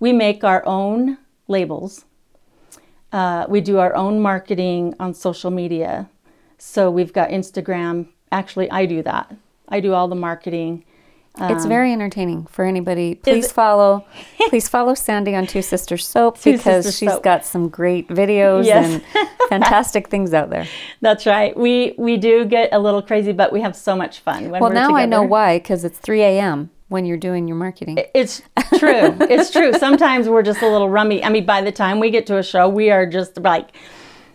We 0.00 0.12
make 0.12 0.42
our 0.42 0.66
own 0.66 1.18
labels. 1.46 2.04
Uh, 3.12 3.46
we 3.48 3.60
do 3.60 3.78
our 3.78 3.94
own 3.94 4.20
marketing 4.20 4.94
on 4.98 5.14
social 5.14 5.50
media. 5.52 6.08
So 6.58 6.90
we've 6.90 7.12
got 7.12 7.30
Instagram. 7.30 8.08
Actually, 8.32 8.70
I 8.70 8.86
do 8.86 9.02
that. 9.02 9.34
I 9.68 9.80
do 9.80 9.92
all 9.94 10.08
the 10.08 10.14
marketing. 10.16 10.84
it's 11.38 11.66
very 11.66 11.92
entertaining 11.92 12.46
for 12.46 12.64
anybody. 12.64 13.14
Please 13.16 13.46
Um, 13.48 13.50
follow 13.54 14.04
please 14.48 14.68
follow 14.68 14.94
Sandy 14.94 15.34
on 15.34 15.46
Two 15.46 15.60
Sisters 15.60 16.06
Soap 16.08 16.38
Two 16.40 16.52
because 16.52 16.84
Sisters 16.86 16.98
she's 16.98 17.12
Soap. 17.12 17.22
got 17.22 17.44
some 17.44 17.68
great 17.68 18.08
videos 18.08 18.64
Yes. 18.64 19.02
and 19.14 19.28
fantastic 19.50 20.08
things 20.08 20.32
out 20.32 20.48
there. 20.50 20.66
That's 21.02 21.26
right. 21.26 21.54
We 21.56 21.94
we 21.98 22.16
do 22.16 22.46
get 22.46 22.70
a 22.72 22.78
little 22.78 23.02
crazy, 23.02 23.32
but 23.32 23.52
we 23.52 23.60
have 23.60 23.76
so 23.76 23.94
much 23.94 24.20
fun 24.20 24.50
when 24.50 24.60
Well, 24.62 24.70
now 24.72 24.94
I 24.96 25.04
know 25.04 25.22
why 25.22 25.58
because 25.58 25.84
it's 25.84 25.98
3 25.98 26.22
a.m. 26.22 26.70
when 26.88 27.04
you're 27.04 27.18
doing 27.18 27.46
your 27.48 27.56
marketing. 27.58 27.98
It's 28.14 28.40
true. 28.78 29.14
it's 29.20 29.50
true. 29.50 29.72
Sometimes 29.78 30.28
we're 30.30 30.42
just 30.42 30.62
a 30.62 30.68
little 30.70 30.88
rummy. 30.88 31.22
I 31.22 31.28
mean, 31.28 31.44
by 31.44 31.60
the 31.60 31.72
time 31.72 32.00
we 32.00 32.08
get 32.10 32.26
to 32.28 32.38
a 32.38 32.42
show, 32.42 32.66
we 32.66 32.90
are 32.90 33.04
just 33.04 33.36
like, 33.38 33.68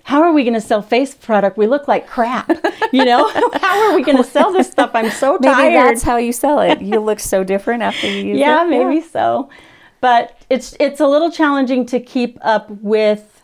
how 0.04 0.22
are 0.22 0.34
we 0.34 0.44
going 0.44 0.54
to 0.54 0.62
sell 0.62 0.82
face 0.82 1.14
product? 1.14 1.58
We 1.58 1.68
look 1.68 1.88
like 1.88 2.08
crap. 2.08 2.50
You 2.92 3.06
know, 3.06 3.28
how 3.54 3.90
are 3.90 3.96
we 3.96 4.04
going 4.04 4.18
to 4.18 4.24
sell 4.24 4.52
this 4.52 4.70
stuff? 4.70 4.92
I'm 4.94 5.10
so 5.12 5.38
Maybe 5.40 5.54
tired. 5.54 5.74
that's 5.74 6.04
how 6.04 6.18
you 6.18 6.34
sell 6.34 6.60
it. 6.60 6.82
You 6.82 7.00
look 7.00 7.20
so 7.20 7.44
different 7.54 7.84
after 7.84 8.08
you 8.08 8.26
use 8.28 8.38
it. 8.38 8.40
yeah, 8.40 8.64
maybe 8.64 9.02
so. 9.02 9.50
But 10.00 10.38
it's 10.50 10.76
it's 10.80 11.00
a 11.00 11.08
little 11.08 11.32
challenging 11.32 11.86
to 11.88 12.00
keep 12.00 12.40
up 12.42 12.70
with 12.70 13.44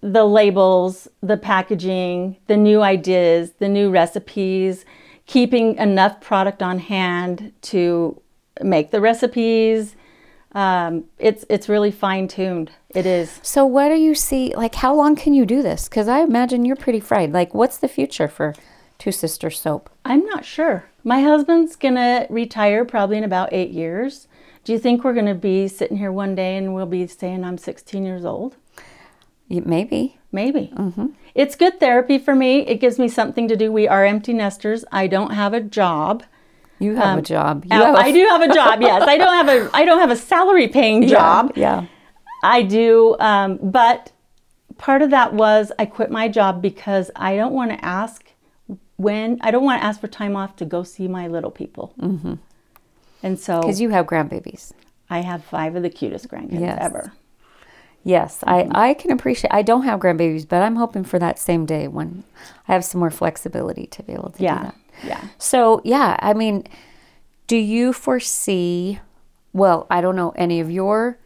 the 0.00 0.24
labels, 0.24 1.08
the 1.22 1.36
packaging, 1.36 2.36
the 2.46 2.56
new 2.56 2.82
ideas, 2.82 3.52
the 3.58 3.68
new 3.68 3.90
recipes, 3.90 4.84
keeping 5.26 5.76
enough 5.76 6.20
product 6.20 6.62
on 6.62 6.78
hand 6.78 7.52
to 7.62 8.20
make 8.62 8.92
the 8.92 9.00
recipes. 9.00 9.96
Um, 10.54 11.04
it's 11.18 11.44
it's 11.50 11.68
really 11.68 11.90
fine 11.90 12.28
tuned. 12.28 12.70
It 12.90 13.06
is. 13.06 13.40
So, 13.42 13.66
what 13.66 13.88
do 13.88 13.96
you 13.96 14.14
see? 14.14 14.54
Like, 14.54 14.76
how 14.76 14.94
long 14.94 15.16
can 15.16 15.34
you 15.34 15.44
do 15.44 15.62
this? 15.62 15.88
Because 15.88 16.06
I 16.06 16.20
imagine 16.20 16.64
you're 16.64 16.76
pretty 16.76 17.00
fried. 17.00 17.32
Like, 17.32 17.52
what's 17.54 17.78
the 17.78 17.88
future 17.88 18.28
for 18.28 18.54
Two 18.98 19.10
Sister 19.10 19.50
Soap? 19.50 19.90
I'm 20.04 20.24
not 20.26 20.44
sure. 20.44 20.84
My 21.02 21.20
husband's 21.22 21.74
gonna 21.76 22.26
retire 22.30 22.84
probably 22.84 23.18
in 23.18 23.24
about 23.24 23.52
eight 23.52 23.70
years. 23.70 24.28
Do 24.62 24.72
you 24.72 24.78
think 24.78 25.02
we're 25.02 25.12
gonna 25.14 25.34
be 25.34 25.66
sitting 25.68 25.98
here 25.98 26.12
one 26.12 26.34
day 26.34 26.56
and 26.56 26.72
we'll 26.72 26.86
be 26.86 27.06
saying 27.06 27.44
I'm 27.44 27.58
16 27.58 28.04
years 28.06 28.24
old? 28.24 28.56
Maybe. 29.48 30.18
Maybe. 30.32 30.72
It's 31.34 31.54
good 31.54 31.78
therapy 31.78 32.18
for 32.18 32.34
me. 32.34 32.60
It 32.60 32.80
gives 32.80 32.98
me 32.98 33.08
something 33.08 33.46
to 33.48 33.56
do. 33.56 33.70
We 33.70 33.86
are 33.86 34.04
empty 34.04 34.32
nesters. 34.32 34.84
I 34.90 35.06
don't 35.06 35.30
have 35.32 35.52
a 35.52 35.60
job. 35.60 36.24
You 36.78 36.96
have 36.96 37.18
a 37.18 37.22
job. 37.22 37.64
You 37.70 37.80
Uh, 37.80 37.84
have 37.86 37.94
a 37.94 37.98
I 37.98 38.12
do 38.12 38.26
have 38.26 38.42
a 38.42 38.52
job. 38.54 38.80
Yes, 38.82 39.02
I 39.06 39.16
don't 39.16 39.34
have 39.34 39.48
a. 39.48 39.70
I 39.74 39.84
don't 39.84 39.98
have 40.00 40.10
a 40.10 40.16
salary 40.16 40.68
paying 40.68 41.06
job. 41.06 41.52
Yeah. 41.56 41.86
I 42.42 42.62
do, 42.62 43.16
um, 43.20 43.58
but 43.62 44.12
part 44.76 45.00
of 45.02 45.10
that 45.10 45.32
was 45.32 45.72
I 45.78 45.86
quit 45.86 46.10
my 46.10 46.28
job 46.28 46.60
because 46.60 47.10
I 47.16 47.36
don't 47.36 47.52
want 47.54 47.70
to 47.70 47.82
ask 47.84 48.24
when 48.96 49.38
I 49.40 49.50
don't 49.50 49.64
want 49.64 49.80
to 49.80 49.86
ask 49.86 50.00
for 50.00 50.08
time 50.08 50.36
off 50.36 50.56
to 50.56 50.64
go 50.66 50.82
see 50.82 51.08
my 51.08 51.26
little 51.26 51.50
people. 51.50 51.94
Mm-hmm. 52.00 52.34
And 53.22 53.38
so 53.40 53.60
Because 53.60 53.80
you 53.80 53.88
have 53.90 54.06
grandbabies. 54.06 54.72
I 55.08 55.20
have 55.22 55.42
five 55.44 55.74
of 55.76 55.82
the 55.82 55.90
cutest 55.90 56.28
grandkids 56.28 56.60
Yes. 56.60 56.78
ever. 56.80 57.12
Yes, 58.02 58.42
Mm-hmm. 58.46 58.76
I, 58.76 58.90
I 58.90 58.94
can 58.94 59.10
appreciate. 59.10 59.50
I 59.52 59.62
don't 59.62 59.84
have 59.84 59.98
grandbabies, 60.00 60.46
but 60.46 60.60
I'm 60.62 60.76
hoping 60.76 61.04
for 61.04 61.18
that 61.18 61.38
same 61.38 61.64
day 61.64 61.88
when 61.88 62.24
I 62.68 62.72
have 62.72 62.84
some 62.84 62.98
more 62.98 63.10
flexibility 63.10 63.86
to 63.86 64.02
be 64.02 64.12
able 64.12 64.30
to 64.30 64.38
do 64.38 64.44
that. 64.44 64.74
Yeah. 65.02 65.28
So 65.38 65.80
yeah, 65.84 66.16
I 66.20 66.34
mean, 66.34 66.64
do 67.46 67.56
you 67.56 67.92
foresee 67.92 69.00
well, 69.52 69.86
I 69.90 70.00
don't 70.00 70.16
know 70.16 70.30
any 70.36 70.58
of 70.60 70.70
your 70.70 71.18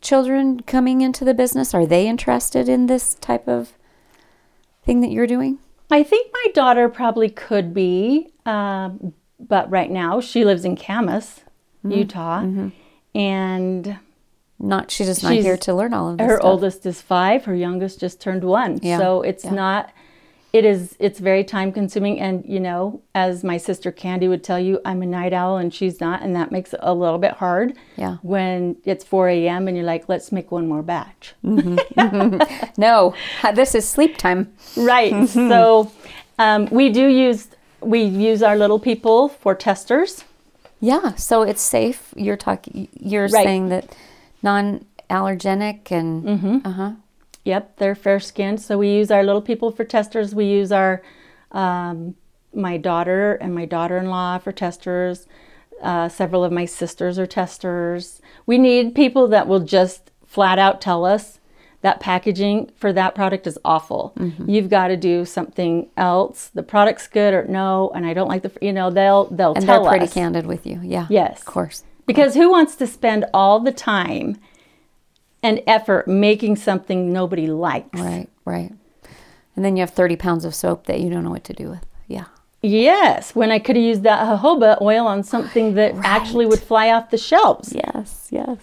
children 0.00 0.60
coming 0.60 1.00
into 1.02 1.24
the 1.24 1.34
business. 1.34 1.72
Are 1.74 1.86
they 1.86 2.08
interested 2.08 2.68
in 2.68 2.86
this 2.86 3.14
type 3.14 3.46
of 3.48 3.72
thing 4.84 5.00
that 5.02 5.10
you're 5.10 5.26
doing? 5.26 5.58
I 5.90 6.02
think 6.02 6.32
my 6.32 6.46
daughter 6.52 6.88
probably 6.88 7.28
could 7.28 7.72
be, 7.72 8.32
um, 8.44 9.12
but 9.38 9.70
right 9.70 9.90
now 9.90 10.20
she 10.20 10.44
lives 10.44 10.64
in 10.64 10.76
Kamas, 10.76 11.40
Mm-hmm. 11.84 11.98
Utah, 11.98 12.44
and 13.14 13.98
Not 14.58 14.90
she's 14.90 15.06
just 15.06 15.22
not 15.22 15.32
She's- 15.32 15.44
here 15.44 15.56
to 15.58 15.74
learn 15.74 15.94
all 15.94 16.08
of 16.08 16.18
this. 16.18 16.26
her 16.26 16.36
stuff. 16.38 16.44
oldest 16.44 16.86
is 16.86 17.00
five. 17.00 17.44
Her 17.44 17.54
youngest 17.54 18.00
just 18.00 18.20
turned 18.20 18.42
one. 18.42 18.80
Yeah, 18.82 18.98
So 18.98 19.22
it's 19.22 19.44
yeah. 19.44 19.50
not. 19.52 19.92
It 20.56 20.64
is. 20.64 20.96
It's 20.98 21.18
very 21.20 21.44
time 21.44 21.70
consuming, 21.72 22.18
and 22.20 22.44
you 22.54 22.60
know, 22.60 23.00
as 23.14 23.44
my 23.44 23.58
sister 23.58 23.90
Candy 23.92 24.28
would 24.28 24.42
tell 24.42 24.58
you, 24.58 24.80
I'm 24.84 25.02
a 25.02 25.06
night 25.06 25.32
owl 25.32 25.56
and 25.58 25.72
she's 25.74 26.00
not, 26.00 26.22
and 26.22 26.34
that 26.36 26.50
makes 26.50 26.72
it 26.74 26.80
a 26.82 26.94
little 26.94 27.18
bit 27.18 27.32
hard. 27.32 27.74
Yeah. 27.96 28.16
When 28.22 28.76
it's 28.84 29.04
4 29.04 29.28
a.m. 29.28 29.68
and 29.68 29.76
you're 29.76 29.86
like, 29.94 30.08
let's 30.08 30.30
make 30.32 30.50
one 30.50 30.66
more 30.68 30.82
batch. 30.82 31.34
No, 32.78 33.14
this 33.54 33.74
is 33.74 33.88
sleep 33.88 34.16
time. 34.18 34.52
Right. 34.76 35.12
Mm-hmm. 35.12 35.48
So 35.56 35.90
um, 36.38 36.68
we 36.70 36.90
do 36.90 37.06
use 37.06 37.48
we 37.80 38.02
use 38.02 38.42
our 38.42 38.56
little 38.56 38.78
people 38.78 39.28
for 39.28 39.54
testers. 39.54 40.24
Yeah, 40.80 41.14
so 41.14 41.42
it's 41.42 41.62
safe. 41.62 42.12
You're 42.16 42.36
talking. 42.48 42.88
You're 43.00 43.28
Right. 43.28 43.44
saying 43.44 43.68
that 43.70 43.84
non-allergenic 44.42 45.90
and 45.90 46.24
Mm-hmm. 46.24 46.90
Yep, 47.46 47.76
they're 47.76 47.94
fair 47.94 48.18
skinned. 48.20 48.60
So 48.60 48.76
we 48.76 48.90
use 48.90 49.10
our 49.10 49.22
little 49.22 49.40
people 49.40 49.70
for 49.70 49.84
testers. 49.84 50.34
We 50.34 50.46
use 50.46 50.72
our 50.72 51.00
um, 51.52 52.16
my 52.52 52.76
daughter 52.76 53.34
and 53.34 53.54
my 53.54 53.64
daughter 53.66 53.96
in 53.98 54.06
law 54.10 54.38
for 54.38 54.50
testers. 54.52 55.26
Uh, 55.82 56.08
several 56.08 56.42
of 56.42 56.50
my 56.52 56.64
sisters 56.64 57.18
are 57.18 57.26
testers. 57.26 58.20
We 58.46 58.58
need 58.58 58.94
people 58.94 59.28
that 59.28 59.46
will 59.46 59.60
just 59.60 60.10
flat 60.26 60.58
out 60.58 60.80
tell 60.80 61.04
us 61.04 61.38
that 61.82 62.00
packaging 62.00 62.72
for 62.76 62.92
that 62.94 63.14
product 63.14 63.46
is 63.46 63.58
awful. 63.64 64.12
You've 64.46 64.70
got 64.70 64.88
to 64.88 64.96
do 64.96 65.24
something 65.24 65.88
else. 65.96 66.50
The 66.52 66.62
product's 66.64 67.06
good 67.06 67.32
or 67.32 67.44
no, 67.44 67.92
and 67.94 68.04
I 68.06 68.12
don't 68.14 68.28
like 68.28 68.42
the. 68.42 68.50
You 68.60 68.72
know, 68.72 68.90
they'll 68.90 69.26
they'll 69.26 69.54
And 69.54 69.64
tell 69.64 69.82
they're 69.82 69.90
pretty 69.92 70.06
us. 70.06 70.14
candid 70.14 70.46
with 70.46 70.66
you. 70.66 70.80
Yeah. 70.82 71.06
Yes. 71.10 71.38
Of 71.38 71.44
course. 71.44 71.84
Because 72.06 72.34
who 72.34 72.50
wants 72.50 72.74
to 72.76 72.86
spend 72.88 73.26
all 73.32 73.60
the 73.60 73.72
time 73.72 74.38
and 75.46 75.62
effort 75.66 76.08
making 76.08 76.56
something 76.56 77.12
nobody 77.12 77.46
likes? 77.46 78.00
Right. 78.00 78.28
Right. 78.44 78.72
And 79.54 79.64
then 79.64 79.76
you 79.76 79.80
have 79.80 79.90
30 79.90 80.16
pounds 80.16 80.44
of 80.44 80.54
soap 80.54 80.86
that 80.86 81.00
you 81.00 81.08
don't 81.08 81.22
know 81.22 81.30
what 81.30 81.44
to 81.44 81.52
do 81.52 81.70
with. 81.70 81.86
Yeah. 82.08 82.24
Yes, 82.62 83.34
when 83.34 83.52
I 83.52 83.60
could 83.60 83.76
have 83.76 83.84
used 83.84 84.02
that 84.02 84.26
jojoba 84.26 84.80
oil 84.80 85.06
on 85.06 85.22
something 85.22 85.74
that 85.74 85.94
actually 86.02 86.46
would 86.46 86.58
fly 86.58 86.90
off 86.90 87.10
the 87.10 87.18
shelves. 87.18 87.72
Yes. 87.72 88.28
Yes. 88.30 88.58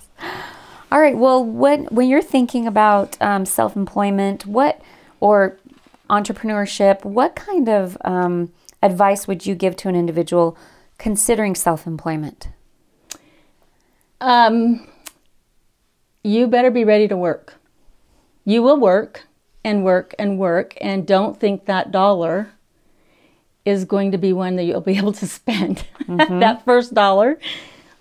All 0.92 1.00
right. 1.00 1.18
Well, 1.18 1.44
when 1.44 1.86
when 1.86 2.10
you're 2.10 2.22
thinking 2.22 2.68
about 2.68 3.20
um, 3.22 3.46
self-employment, 3.46 4.46
what 4.46 4.82
or 5.22 5.58
entrepreneurship, 6.10 7.06
what 7.06 7.36
kind 7.36 7.70
of 7.70 7.98
um, 8.04 8.52
advice 8.82 9.26
would 9.26 9.46
you 9.46 9.56
give 9.56 9.78
to 9.78 9.90
an 9.90 9.96
individual 9.96 10.58
considering 10.98 11.56
self-employment? 11.56 12.50
Um, 14.20 14.88
you 16.24 16.48
better 16.48 16.72
be 16.72 16.84
ready 16.84 17.08
to 17.08 17.18
work. 17.18 17.56
You 18.46 18.64
will 18.64 18.80
work 18.80 19.26
and 19.64 19.84
work 19.84 20.14
and 20.18 20.38
work, 20.38 20.76
and 20.82 21.08
don't 21.08 21.40
think 21.40 21.66
that 21.66 21.92
dollar 21.92 22.52
is 23.66 23.86
going 23.86 24.12
to 24.12 24.18
be 24.18 24.34
one 24.34 24.56
that 24.58 24.64
you'll 24.64 24.82
be 24.82 24.98
able 24.98 25.14
to 25.14 25.28
spend. 25.28 25.86
Mm-hmm. 26.04 26.40
that 26.40 26.66
first 26.66 26.94
dollar, 26.94 27.40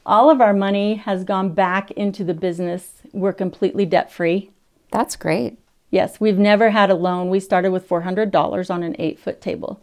all 0.04 0.30
of 0.30 0.40
our 0.40 0.52
money 0.52 0.96
has 0.96 1.24
gone 1.24 1.54
back 1.54 1.90
into 1.92 2.24
the 2.24 2.34
business. 2.34 3.02
We're 3.12 3.32
completely 3.32 3.86
debt 3.86 4.10
free. 4.10 4.50
That's 4.90 5.16
great. 5.16 5.58
Yes, 5.90 6.20
we've 6.20 6.38
never 6.38 6.70
had 6.70 6.90
a 6.90 6.94
loan. 6.94 7.28
We 7.28 7.38
started 7.38 7.70
with 7.70 7.88
$400 7.88 8.70
on 8.70 8.82
an 8.82 8.96
eight 8.98 9.18
foot 9.18 9.40
table, 9.40 9.80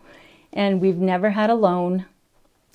and 0.52 0.82
we've 0.82 0.98
never 0.98 1.32
had 1.32 1.50
a 1.50 1.56
loan. 1.56 2.06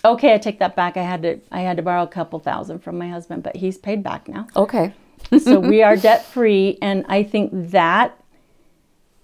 Okay, 0.04 0.34
I 0.34 0.38
take 0.38 0.58
that 0.60 0.76
back. 0.76 0.96
I 0.96 1.02
had 1.02 1.22
to 1.22 1.40
I 1.50 1.60
had 1.60 1.78
to 1.78 1.82
borrow 1.82 2.02
a 2.02 2.08
couple 2.08 2.38
thousand 2.38 2.80
from 2.80 2.98
my 2.98 3.08
husband, 3.08 3.42
but 3.42 3.56
he's 3.56 3.78
paid 3.78 4.02
back 4.02 4.28
now. 4.28 4.46
Okay. 4.54 4.92
So 5.38 5.60
we 5.60 5.82
are 5.82 5.96
debt 5.96 6.24
free, 6.24 6.78
and 6.80 7.04
I 7.08 7.22
think 7.22 7.50
that 7.52 8.18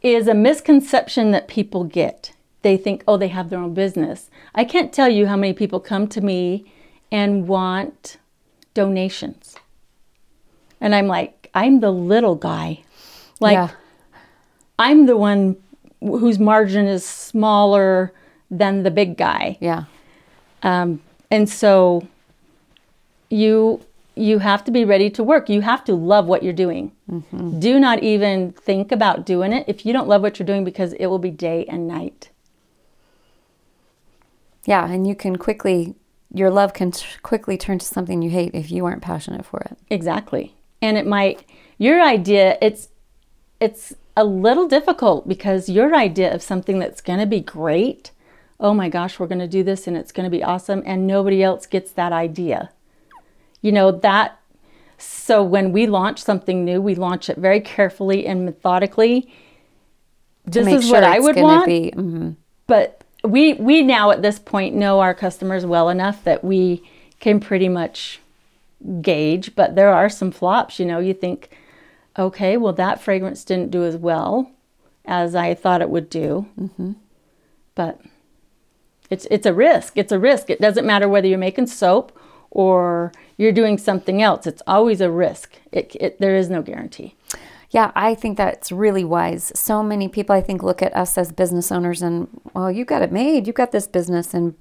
is 0.03 0.29
a 0.29 0.35
misconception 0.35 1.31
that 1.33 1.49
people 1.49 1.85
get. 1.85 2.33
They 2.63 2.77
think, 2.77 3.05
oh, 3.09 3.17
they 3.17 3.29
have 3.29 3.51
their 3.51 3.59
own 3.59 3.75
business. 3.75 4.31
I 4.55 4.65
can't 4.65 4.93
tell 4.93 5.09
you 5.09 5.27
how 5.27 5.37
many 5.37 5.53
people 5.53 5.81
come 5.81 6.09
to 6.09 6.21
me 6.21 6.71
and 7.11 7.49
want 7.49 8.19
donations. 8.75 9.57
And 10.81 10.95
I'm 10.95 11.07
like, 11.07 11.51
I'm 11.55 11.81
the 11.81 11.91
little 11.91 12.35
guy. 12.35 12.83
Like, 13.41 13.55
yeah. 13.55 13.71
I'm 14.79 15.07
the 15.07 15.17
one 15.17 15.57
whose 16.01 16.39
margin 16.39 16.87
is 16.87 17.05
smaller 17.05 18.13
than 18.51 18.83
the 18.83 18.91
big 18.91 19.17
guy. 19.17 19.59
Yeah. 19.61 19.85
Um, 20.63 21.01
and 21.31 21.49
so 21.49 22.07
you 23.29 23.81
you 24.15 24.39
have 24.39 24.65
to 24.65 24.71
be 24.71 24.85
ready 24.85 25.11
to 25.11 25.23
work. 25.23 25.49
You 25.49 25.61
have 25.63 25.85
to 25.85 25.95
love 25.95 26.27
what 26.27 26.43
you're 26.43 26.53
doing. 26.53 26.93
Mm-hmm. 27.11 27.61
Do 27.61 27.79
not 27.79 28.03
even 28.03 28.53
think 28.53 28.93
about 28.93 29.25
doing 29.25 29.53
it 29.53 29.65
if 29.67 29.87
you 29.87 29.93
don't 29.93 30.09
love 30.09 30.23
what 30.23 30.39
you're 30.39 30.47
doing 30.47 30.65
because 30.65 30.93
it 30.95 31.07
will 31.07 31.19
be 31.19 31.31
day 31.31 31.65
and 31.67 31.87
night. 31.87 32.31
Yeah, 34.67 34.87
and 34.91 35.07
you 35.07 35.15
can 35.15 35.37
quickly 35.37 35.95
your 36.33 36.51
love 36.51 36.73
can 36.73 36.93
t- 36.93 37.07
quickly 37.23 37.59
turn 37.59 37.79
to 37.79 37.87
something 37.87 38.23
you 38.23 38.31
hate 38.31 38.55
if 38.55 38.71
you 38.71 38.87
aren't 38.87 39.03
passionate 39.03 39.45
for 39.45 39.61
it. 39.61 39.77
Exactly. 39.89 40.55
And 40.81 40.97
it 40.97 41.07
might 41.07 41.45
your 41.79 42.01
idea 42.03 42.59
it's 42.61 42.89
it's 43.59 43.95
a 44.17 44.25
little 44.25 44.69
difficult 44.69 45.27
because 45.27 45.69
your 45.69 45.95
idea 45.95 46.33
of 46.33 46.43
something 46.43 46.79
that's 46.79 47.01
going 47.01 47.19
to 47.19 47.27
be 47.27 47.41
great, 47.41 48.11
oh 48.59 48.75
my 48.75 48.89
gosh, 48.89 49.19
we're 49.19 49.27
going 49.27 49.39
to 49.39 49.49
do 49.49 49.63
this 49.63 49.87
and 49.87 49.97
it's 49.97 50.13
going 50.13 50.25
to 50.25 50.31
be 50.31 50.43
awesome 50.43 50.83
and 50.85 51.07
nobody 51.07 51.43
else 51.43 51.67
gets 51.67 51.91
that 51.93 52.13
idea. 52.13 52.71
You 53.63 53.73
know, 53.73 53.93
that 53.93 54.39
so 54.99 55.43
when 55.43 55.73
we 55.73 55.87
launch 55.87 56.23
something 56.23 56.65
new, 56.65 56.81
we 56.81 56.95
launch 56.95 57.31
it 57.31 57.39
very 57.39 57.61
carefully 57.61 58.27
and 58.27 58.45
methodically. 58.45 59.33
This 60.45 60.67
is 60.67 60.85
sure 60.85 60.95
what 60.95 61.05
I 61.05 61.19
would 61.19 61.37
want 61.37 61.67
be. 61.67 61.93
mhm. 61.95 62.37
but 62.67 63.05
we 63.25 63.55
we 63.55 63.83
now 63.83 64.11
at 64.11 64.23
this 64.23 64.39
point 64.39 64.75
know 64.75 65.01
our 65.01 65.15
customers 65.15 65.67
well 65.67 65.89
enough 65.89 66.25
that 66.25 66.43
we 66.43 66.83
can 67.19 67.41
pretty 67.41 67.69
much 67.69 68.21
gauge 69.03 69.55
but 69.55 69.75
there 69.75 69.93
are 69.93 70.09
some 70.09 70.31
flops 70.31 70.79
you 70.79 70.87
know 70.87 70.99
you 70.99 71.13
think 71.13 71.51
okay 72.19 72.57
well 72.57 72.73
that 72.73 73.01
fragrance 73.01 73.45
didn't 73.45 73.71
do 73.71 73.85
as 73.85 73.97
well 73.97 74.51
as 75.05 75.35
i 75.35 75.53
thought 75.53 75.83
it 75.83 75.91
would 75.91 76.09
do 76.09 76.47
mm-hmm. 76.59 76.93
but 77.75 78.01
it's 79.11 79.27
it's 79.31 79.45
a 79.45 79.53
risk 79.53 79.99
it's 79.99 80.13
a 80.13 80.19
risk 80.19 80.49
it 80.49 80.61
doesn't 80.61 80.87
matter 80.87 81.09
whether 81.09 81.29
you're 81.29 81.39
making 81.39 81.67
soap 81.67 82.19
or 82.51 83.13
you're 83.41 83.59
doing 83.61 83.79
something 83.79 84.23
else 84.29 84.47
it's 84.47 84.63
always 84.67 85.01
a 85.01 85.11
risk 85.11 85.49
it, 85.73 85.97
it 85.99 86.21
there 86.21 86.37
is 86.37 86.49
no 86.49 86.63
guarantee 86.63 87.15
Yeah, 87.73 87.93
I 87.95 88.17
think 88.17 88.37
that's 88.37 88.73
really 88.73 89.05
wise. 89.05 89.53
So 89.55 89.81
many 89.83 90.09
people, 90.09 90.35
I 90.35 90.43
think, 90.43 90.61
look 90.63 90.83
at 90.83 90.97
us 91.03 91.17
as 91.17 91.31
business 91.31 91.71
owners 91.71 92.03
and, 92.03 92.27
well, 92.53 92.69
you 92.69 92.85
got 92.85 93.03
it 93.03 93.13
made. 93.13 93.47
You 93.47 93.53
got 93.53 93.71
this 93.71 93.87
business. 93.87 94.35
And 94.35 94.55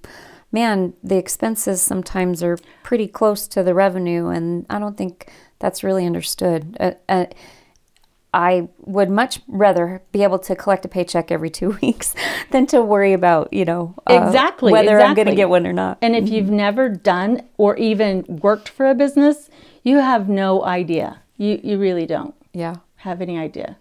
man, 0.51 0.93
the 1.03 1.17
expenses 1.17 1.81
sometimes 1.81 2.43
are 2.43 2.59
pretty 2.83 3.07
close 3.07 3.47
to 3.47 3.63
the 3.63 3.73
revenue. 3.73 4.27
And 4.27 4.67
I 4.69 4.77
don't 4.77 4.95
think 4.95 5.31
that's 5.57 5.83
really 5.83 6.05
understood. 6.05 6.77
Uh, 6.79 6.91
uh, 7.07 7.25
I 8.33 8.69
would 8.81 9.09
much 9.09 9.39
rather 9.47 10.03
be 10.11 10.21
able 10.23 10.39
to 10.39 10.55
collect 10.55 10.85
a 10.85 10.87
paycheck 10.87 11.31
every 11.31 11.49
two 11.49 11.71
weeks 11.81 12.13
than 12.51 12.67
to 12.67 12.81
worry 12.81 13.13
about, 13.13 13.51
you 13.51 13.65
know, 13.65 13.95
uh, 14.07 14.23
Exactly, 14.25 14.71
whether 14.71 14.99
I'm 14.99 15.15
going 15.15 15.27
to 15.27 15.35
get 15.35 15.49
one 15.49 15.65
or 15.65 15.73
not. 15.73 15.97
And 16.01 16.15
if 16.15 16.29
you've 16.29 16.49
never 16.49 16.89
done 16.89 17.41
or 17.57 17.75
even 17.77 18.23
worked 18.27 18.69
for 18.69 18.87
a 18.89 18.93
business, 18.93 19.49
you 19.83 19.97
have 19.97 20.29
no 20.29 20.63
idea. 20.63 21.21
You 21.37 21.59
you 21.63 21.77
really 21.79 22.05
don't 22.05 22.35
yeah. 22.53 22.75
have 22.97 23.21
any 23.21 23.37
idea. 23.39 23.77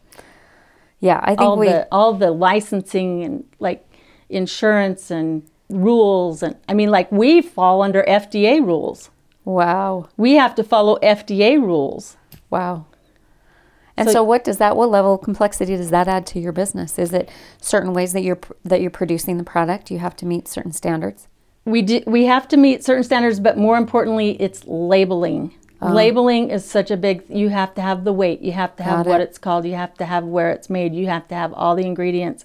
Yeah. 1.01 1.21
I 1.23 1.31
think 1.37 1.41
All 1.43 1.57
we, 1.59 1.67
the 1.67 1.87
all 1.93 2.15
the 2.15 2.31
licensing 2.31 3.23
and 3.25 3.45
like 3.59 3.85
insurance 4.29 5.11
and 5.11 5.43
rules 5.69 6.43
and 6.43 6.57
I 6.69 6.75
mean 6.75 6.91
like 6.91 7.11
we 7.13 7.43
fall 7.43 7.83
under 7.83 8.03
FDA 8.09 8.65
rules. 8.65 9.11
wow. 9.45 10.09
We 10.17 10.35
have 10.35 10.55
to 10.57 10.65
follow 10.65 10.99
FDA 11.03 11.61
rules. 11.61 12.17
Wow. 12.51 12.87
And 13.99 14.09
So- 14.09 14.13
so, 14.15 14.23
what 14.23 14.45
does 14.45 14.59
that? 14.59 14.77
What 14.77 14.91
level 14.91 15.15
of 15.15 15.23
complexity 15.23 15.77
does 15.77 15.91
that 15.91 16.09
add 16.09 16.25
to 16.29 16.39
your 16.41 16.53
business? 16.53 16.99
Is 16.99 17.13
it 17.13 17.29
certain 17.61 17.93
ways 17.93 18.13
that 18.13 18.23
you're 18.23 18.39
that 18.65 18.81
you're 18.81 18.91
producing 18.91 19.39
the 19.39 19.45
product? 19.45 19.91
You 19.91 19.99
have 19.99 20.17
to 20.17 20.27
meet 20.27 20.47
certain 20.49 20.73
standards. 20.73 21.27
We 21.65 21.83
do, 21.83 22.03
we 22.07 22.25
have 22.25 22.49
to 22.49 22.57
meet 22.57 22.85
certain 22.85 23.05
standards, 23.05 23.41
but 23.41 23.59
more 23.59 23.77
importantly, 23.77 24.41
it's 24.41 24.65
labeling. 24.67 25.53
Uh-huh. 25.81 25.93
Labeling 25.93 26.51
is 26.51 26.65
such 26.65 26.91
a 26.91 26.97
big. 26.97 27.25
You 27.29 27.51
have 27.51 27.75
to 27.75 27.83
have 27.83 28.05
the 28.05 28.13
weight. 28.13 28.41
You 28.41 28.53
have 28.53 28.75
to 28.77 28.83
have 28.83 29.07
what 29.07 29.21
it. 29.21 29.25
it's 29.29 29.39
called. 29.39 29.65
You 29.67 29.75
have 29.75 29.95
to 29.95 30.05
have 30.05 30.25
where 30.25 30.51
it's 30.51 30.71
made. 30.71 30.95
You 30.95 31.09
have 31.09 31.29
to 31.29 31.35
have 31.35 31.53
all 31.53 31.75
the 31.77 31.85
ingredients. 31.85 32.45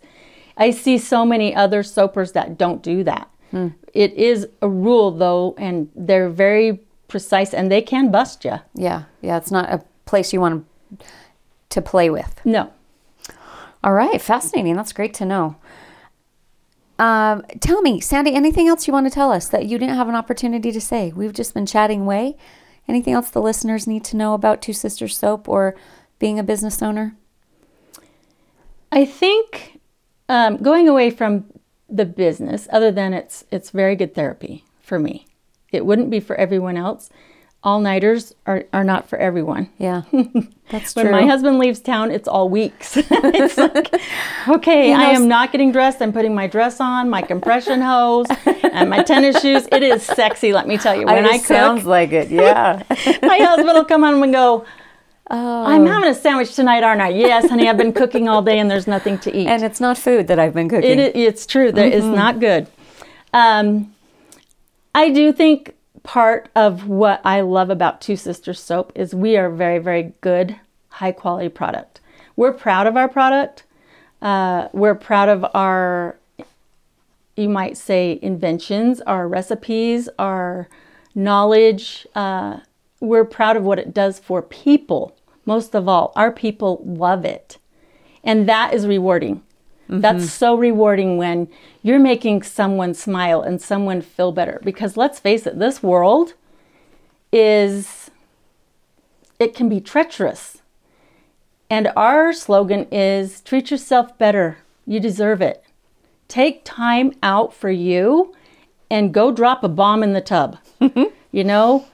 I 0.58 0.72
see 0.72 0.98
so 0.98 1.26
many 1.26 1.56
other 1.56 1.84
soapers 1.84 2.34
that 2.34 2.58
don't 2.58 2.84
do 2.84 3.04
that. 3.06 3.28
Hmm. 3.52 3.70
It 3.94 4.14
is 4.14 4.48
a 4.62 4.70
rule 4.70 5.12
though, 5.12 5.56
and 5.58 5.90
they're 5.96 6.30
very 6.30 6.82
precise 7.08 7.54
and 7.54 7.72
they 7.72 7.82
can 7.82 8.12
bust 8.12 8.44
you. 8.46 8.60
Yeah, 8.76 9.04
yeah, 9.22 9.38
it's 9.38 9.52
not 9.52 9.70
a 9.72 9.84
place 10.06 10.34
you 10.34 10.42
want 10.42 10.66
to 11.00 11.06
play 11.82 12.10
with. 12.10 12.40
No. 12.46 12.72
All 13.84 13.94
right, 13.94 14.22
fascinating. 14.22 14.76
That's 14.76 14.94
great 14.94 15.14
to 15.16 15.26
know. 15.26 15.58
Um, 17.00 17.44
tell 17.60 17.82
me, 17.82 18.00
Sandy, 18.00 18.34
anything 18.34 18.68
else 18.68 18.88
you 18.88 18.94
want 18.94 19.08
to 19.08 19.14
tell 19.14 19.32
us 19.32 19.48
that 19.50 19.66
you 19.66 19.78
didn't 19.78 19.96
have 19.96 20.08
an 20.08 20.16
opportunity 20.16 20.72
to 20.72 20.80
say? 20.80 21.12
We've 21.12 21.34
just 21.34 21.54
been 21.54 21.66
chatting 21.66 22.02
away. 22.02 22.38
Anything 22.88 23.14
else 23.14 23.30
the 23.30 23.42
listeners 23.42 23.88
need 23.88 24.04
to 24.06 24.18
know 24.18 24.34
about 24.34 24.62
Two 24.62 24.74
Sisters 24.74 25.18
Soap 25.18 25.50
or 25.50 25.76
being 26.20 26.40
a 26.40 26.44
business 26.44 26.82
owner? 26.82 27.16
I 28.92 29.06
think 29.06 29.80
um, 30.30 30.58
going 30.58 30.88
away 30.88 31.10
from 31.10 31.46
the 31.90 32.06
business, 32.06 32.68
other 32.72 32.92
than 32.92 33.14
it's 33.14 33.46
it's 33.52 33.72
very 33.72 33.96
good 33.96 34.16
therapy 34.16 34.64
for 34.82 35.00
me. 35.00 35.28
It 35.72 35.86
wouldn't 35.86 36.10
be 36.10 36.20
for 36.20 36.36
everyone 36.36 36.78
else. 36.78 37.10
All 37.66 37.80
nighters 37.80 38.34
are, 38.46 38.66
are 38.74 38.84
not 38.84 39.08
for 39.08 39.18
everyone. 39.18 39.70
Yeah, 39.78 40.02
that's 40.70 40.94
true. 40.94 41.04
When 41.04 41.12
my 41.14 41.26
husband 41.26 41.60
leaves 41.60 41.80
town, 41.80 42.12
it's 42.12 42.28
all 42.28 42.50
weeks. 42.50 42.98
it's 43.10 43.58
like, 43.58 43.94
okay, 44.50 44.94
I 44.94 45.12
am 45.12 45.30
not 45.30 45.54
getting 45.54 45.72
dressed. 45.72 46.02
I'm 46.02 46.12
putting 46.12 46.36
my 46.36 46.46
dress 46.48 46.82
on, 46.82 47.10
my 47.10 47.22
compression 47.22 47.80
hose, 47.80 48.28
and 48.46 48.90
my 48.90 49.02
tennis 49.02 49.42
shoes. 49.42 49.66
It 49.72 49.82
is 49.82 50.04
sexy, 50.04 50.52
let 50.52 50.68
me 50.68 50.78
tell 50.78 50.94
you. 51.00 51.06
When 51.06 51.26
I, 51.26 51.36
it 51.36 51.38
cook, 51.38 51.46
sounds 51.46 51.86
like 51.86 52.12
it. 52.12 52.30
Yeah. 52.30 52.84
my 53.22 53.38
husband 53.38 53.68
will 53.68 53.86
come 53.86 54.04
home 54.04 54.22
and 54.24 54.34
go, 54.34 54.66
oh, 55.32 55.64
I'm 55.66 55.86
having 55.86 56.10
a 56.10 56.16
sandwich 56.16 56.54
tonight, 56.56 56.84
aren't 56.84 57.00
I? 57.02 57.10
Yes, 57.10 57.50
honey, 57.50 57.70
I've 57.70 57.78
been 57.78 57.94
cooking 57.94 58.28
all 58.28 58.42
day 58.42 58.60
and 58.60 58.70
there's 58.70 58.88
nothing 58.88 59.20
to 59.20 59.34
eat. 59.34 59.48
and 59.48 59.64
it's 59.64 59.80
not 59.80 59.98
food 59.98 60.28
that 60.28 60.38
I've 60.38 60.54
been 60.54 60.68
cooking. 60.68 61.00
It, 61.00 61.16
i- 61.16 61.20
it's 61.20 61.46
true. 61.46 61.72
That 61.72 61.94
it's 61.94 62.06
not 62.06 62.42
good. 62.42 62.68
Um, 63.34 63.94
I 64.94 65.10
do 65.12 65.32
think 65.32 65.76
part 66.04 66.50
of 66.56 66.88
what 66.88 67.22
I 67.24 67.42
love 67.42 67.70
about 67.70 68.02
Two 68.02 68.16
Sisters 68.16 68.60
Soap 68.60 68.92
is 68.96 69.16
we 69.16 69.38
are 69.38 69.50
very, 69.50 69.80
very 69.80 70.14
good, 70.22 70.60
high 70.90 71.14
quality 71.14 71.50
product. 71.50 72.02
We're 72.36 72.54
proud 72.54 72.88
of 72.88 72.98
our 72.98 73.08
product. 73.08 73.64
Uh, 74.22 74.68
we're 74.74 74.96
proud 74.96 75.30
of 75.30 75.46
our, 75.54 76.18
you 77.36 77.50
might 77.50 77.78
say, 77.78 78.20
inventions, 78.22 79.02
our 79.02 79.28
recipes, 79.28 80.10
our 80.20 80.68
knowledge. 81.16 82.08
Uh, 82.16 82.60
we're 83.00 83.26
proud 83.26 83.58
of 83.58 83.64
what 83.64 83.80
it 83.80 83.94
does 83.94 84.20
for 84.20 84.42
people. 84.42 85.16
Most 85.46 85.76
of 85.76 85.88
all, 85.88 86.14
our 86.16 86.32
people 86.32 86.82
love 86.86 87.26
it. 87.26 87.58
And 88.24 88.48
that 88.48 88.74
is 88.74 88.88
rewarding. 88.88 89.44
That's 89.90 90.32
so 90.32 90.56
rewarding 90.56 91.18
when 91.18 91.50
you're 91.82 92.00
making 92.00 92.44
someone 92.44 92.94
smile 92.94 93.42
and 93.42 93.62
someone 93.62 94.02
feel 94.02 94.32
better. 94.32 94.60
Because 94.64 94.98
let's 94.98 95.20
face 95.20 95.46
it, 95.46 95.60
this 95.60 95.84
world 95.84 96.34
is, 97.32 98.10
it 99.40 99.54
can 99.54 99.70
be 99.70 99.82
treacherous. 99.82 100.62
And 101.70 101.92
our 101.96 102.34
slogan 102.34 102.88
is 102.92 103.42
treat 103.42 103.72
yourself 103.72 104.18
better. 104.18 104.58
You 104.86 105.00
deserve 105.00 105.42
it. 105.42 105.64
Take 106.28 106.64
time 106.64 107.14
out 107.22 107.54
for 107.54 107.70
you 107.70 108.34
and 108.90 109.14
go 109.14 109.32
drop 109.32 109.64
a 109.64 109.70
bomb 109.70 110.04
in 110.04 110.14
the 110.14 110.22
tub. 110.22 110.58
you 111.32 111.44
know, 111.44 111.86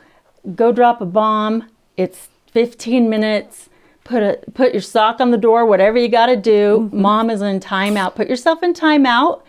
go 0.56 0.72
drop 0.72 1.02
a 1.02 1.06
bomb. 1.06 1.70
It's 1.98 2.30
15 2.52 3.10
minutes. 3.10 3.69
Put 4.10 4.24
a 4.24 4.40
put 4.56 4.74
your 4.74 4.82
sock 4.82 5.22
on 5.22 5.30
the 5.30 5.38
door, 5.38 5.66
whatever 5.68 5.98
you 6.00 6.08
got 6.10 6.26
to 6.28 6.36
do. 6.36 6.90
Mom 6.92 7.30
is 7.30 7.42
in 7.44 7.60
timeout. 7.60 8.16
Put 8.16 8.28
yourself 8.28 8.64
in 8.64 8.74
timeout, 8.74 9.44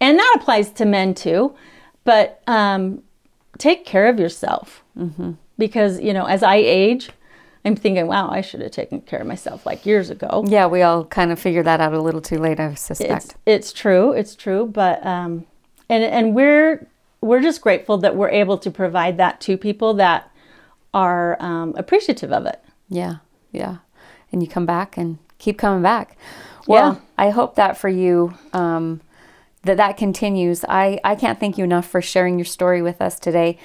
and 0.00 0.18
that 0.18 0.36
applies 0.40 0.70
to 0.72 0.86
men 0.86 1.12
too. 1.14 1.54
But 2.04 2.40
um, 2.46 3.02
take 3.58 3.84
care 3.84 4.08
of 4.08 4.18
yourself 4.18 4.82
because 5.58 6.00
you 6.00 6.12
know, 6.14 6.24
as 6.24 6.42
I 6.42 6.56
age, 6.56 7.10
I'm 7.66 7.76
thinking, 7.76 8.06
wow, 8.06 8.30
I 8.30 8.40
should 8.40 8.62
have 8.62 8.70
taken 8.70 9.02
care 9.02 9.20
of 9.20 9.26
myself 9.26 9.66
like 9.66 9.84
years 9.84 10.08
ago. 10.08 10.42
yeah, 10.46 10.66
we 10.66 10.80
all 10.80 11.04
kind 11.04 11.30
of 11.30 11.38
figured 11.38 11.66
that 11.66 11.80
out 11.80 11.92
a 11.92 12.00
little 12.00 12.22
too 12.22 12.38
late, 12.38 12.58
I 12.58 12.68
It's 12.68 12.80
suspect. 12.80 13.36
it's 13.44 13.72
true, 13.74 14.12
it's 14.12 14.34
true, 14.34 14.64
but 14.66 15.04
um, 15.04 15.44
and 15.90 16.02
and 16.02 16.34
we're 16.34 16.86
we're 17.20 17.42
just 17.42 17.60
grateful 17.60 17.98
that 17.98 18.16
we're 18.16 18.30
able 18.30 18.56
to 18.58 18.70
provide 18.70 19.18
that 19.18 19.40
to 19.42 19.58
people 19.58 19.92
that 19.94 20.30
are 20.94 21.36
um, 21.42 21.74
appreciative 21.76 22.32
of 22.32 22.46
it. 22.46 22.62
Yeah, 22.88 23.16
yeah. 23.52 23.76
And 24.32 24.42
you 24.42 24.48
come 24.48 24.66
back 24.66 24.96
and 24.96 25.18
keep 25.38 25.58
coming 25.58 25.82
back. 25.82 26.16
Well, 26.66 26.94
Yeah. 26.94 27.00
I 27.16 27.30
hope 27.30 27.54
that 27.56 27.76
for 27.76 27.88
you, 27.88 28.34
um, 28.52 29.00
that 29.62 29.76
that 29.78 29.96
continues. 29.96 30.64
I, 30.68 31.00
I 31.02 31.14
can't 31.14 31.40
thank 31.40 31.58
you 31.58 31.64
enough 31.64 31.86
for 31.88 32.00
sharing 32.02 32.38
your 32.38 32.44
story 32.44 32.82
with 32.82 33.00
us 33.00 33.18
today. 33.18 33.58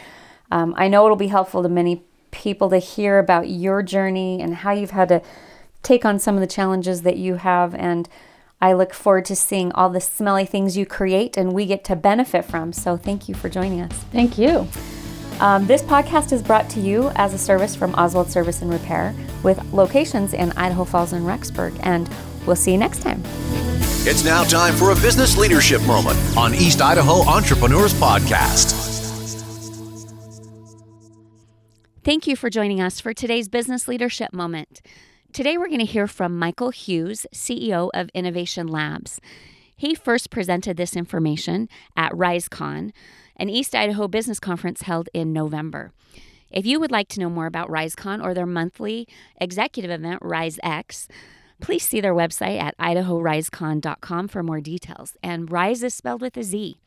Um, 0.52 0.74
I 0.78 0.88
know 0.88 1.06
it'll 1.06 1.18
be 1.18 1.28
helpful 1.28 1.64
to 1.64 1.70
many 1.70 2.04
people 2.32 2.70
to 2.70 2.78
hear 2.78 3.20
about 3.20 3.50
your 3.50 3.84
journey 3.84 4.42
and 4.42 4.56
how 4.56 4.72
you've 4.72 4.92
had 4.92 5.10
to 5.10 5.22
take 5.84 6.06
on 6.06 6.18
some 6.18 6.36
of 6.36 6.42
the 6.42 6.48
challenges 6.48 7.02
that 7.04 7.18
you 7.18 7.36
have. 7.36 7.76
And 7.76 8.10
I 8.62 8.74
look 8.74 8.94
forward 8.94 9.26
to 9.26 9.36
seeing 9.36 9.72
all 9.74 9.90
the 9.90 10.00
smelly 10.02 10.46
things 10.46 10.78
you 10.78 10.86
create 10.86 11.36
and 11.38 11.54
we 11.54 11.66
get 11.66 11.84
to 11.86 11.96
benefit 11.96 12.46
from. 12.46 12.72
So 12.74 12.96
thank 12.98 13.28
you 13.28 13.36
for 13.36 13.50
joining 13.50 13.82
us. 13.82 13.92
Thank 14.12 14.38
you. 14.38 14.68
Um, 15.44 15.68
this 15.68 15.82
podcast 15.82 16.32
is 16.32 16.42
brought 16.42 16.70
to 16.70 16.80
you 16.80 17.10
as 17.18 17.34
a 17.34 17.38
service 17.38 17.76
from 17.76 17.94
Oswald 17.96 18.32
Service 18.32 18.62
and 18.62 18.72
Repair 18.72 19.14
with 19.44 19.62
locations 19.74 20.34
in 20.34 20.54
Idaho 20.54 20.86
Falls 20.86 21.12
and 21.12 21.26
Rexburg. 21.26 21.78
And 21.84 22.10
we'll 22.48 22.56
see 22.56 22.72
you 22.72 22.78
next 22.78 23.02
time. 23.02 23.22
It's 24.06 24.24
now 24.24 24.46
time 24.46 24.74
for 24.74 24.92
a 24.92 24.96
business 24.96 25.38
leadership 25.38 25.82
moment 25.82 26.18
on 26.38 26.56
East 26.56 26.82
Idaho 26.82 27.28
Entrepreneurs 27.28 27.94
Podcast. 27.94 28.72
Thank 32.06 32.26
you 32.26 32.38
for 32.38 32.50
joining 32.50 32.80
us 32.80 33.02
for 33.02 33.14
today's 33.14 33.50
business 33.50 33.86
leadership 33.86 34.32
moment. 34.32 34.82
Today, 35.34 35.58
we're 35.58 35.68
going 35.68 35.80
to 35.80 35.86
hear 35.86 36.08
from 36.08 36.40
Michael 36.40 36.70
Hughes, 36.70 37.26
CEO 37.34 37.90
of 37.94 38.10
Innovation 38.14 38.68
Labs. 38.68 39.20
He 39.76 39.94
first 39.94 40.30
presented 40.30 40.78
this 40.78 40.96
information 40.96 41.68
at 41.98 42.14
RizeCon, 42.14 42.94
an 43.36 43.50
East 43.50 43.76
Idaho 43.76 44.08
business 44.08 44.40
conference 44.40 44.84
held 44.84 45.10
in 45.14 45.34
November. 45.34 45.92
If 46.52 46.66
you 46.66 46.80
would 46.80 46.92
like 46.92 47.08
to 47.10 47.20
know 47.20 47.30
more 47.30 47.48
about 47.48 47.70
RizeCon 47.70 48.24
or 48.24 48.34
their 48.34 48.46
monthly 48.46 49.08
executive 49.42 49.90
event, 49.90 50.22
RizeX, 50.22 51.08
please 51.60 51.84
see 51.84 52.00
their 52.00 52.14
website 52.14 52.62
at 52.62 52.78
idahorizecon.com 52.78 54.28
for 54.28 54.44
more 54.44 54.62
details. 54.62 55.18
And 55.24 55.52
Rise 55.52 55.82
is 55.82 55.96
spelled 55.96 56.22
with 56.22 56.38
a 56.38 56.44
Z. 56.44 56.78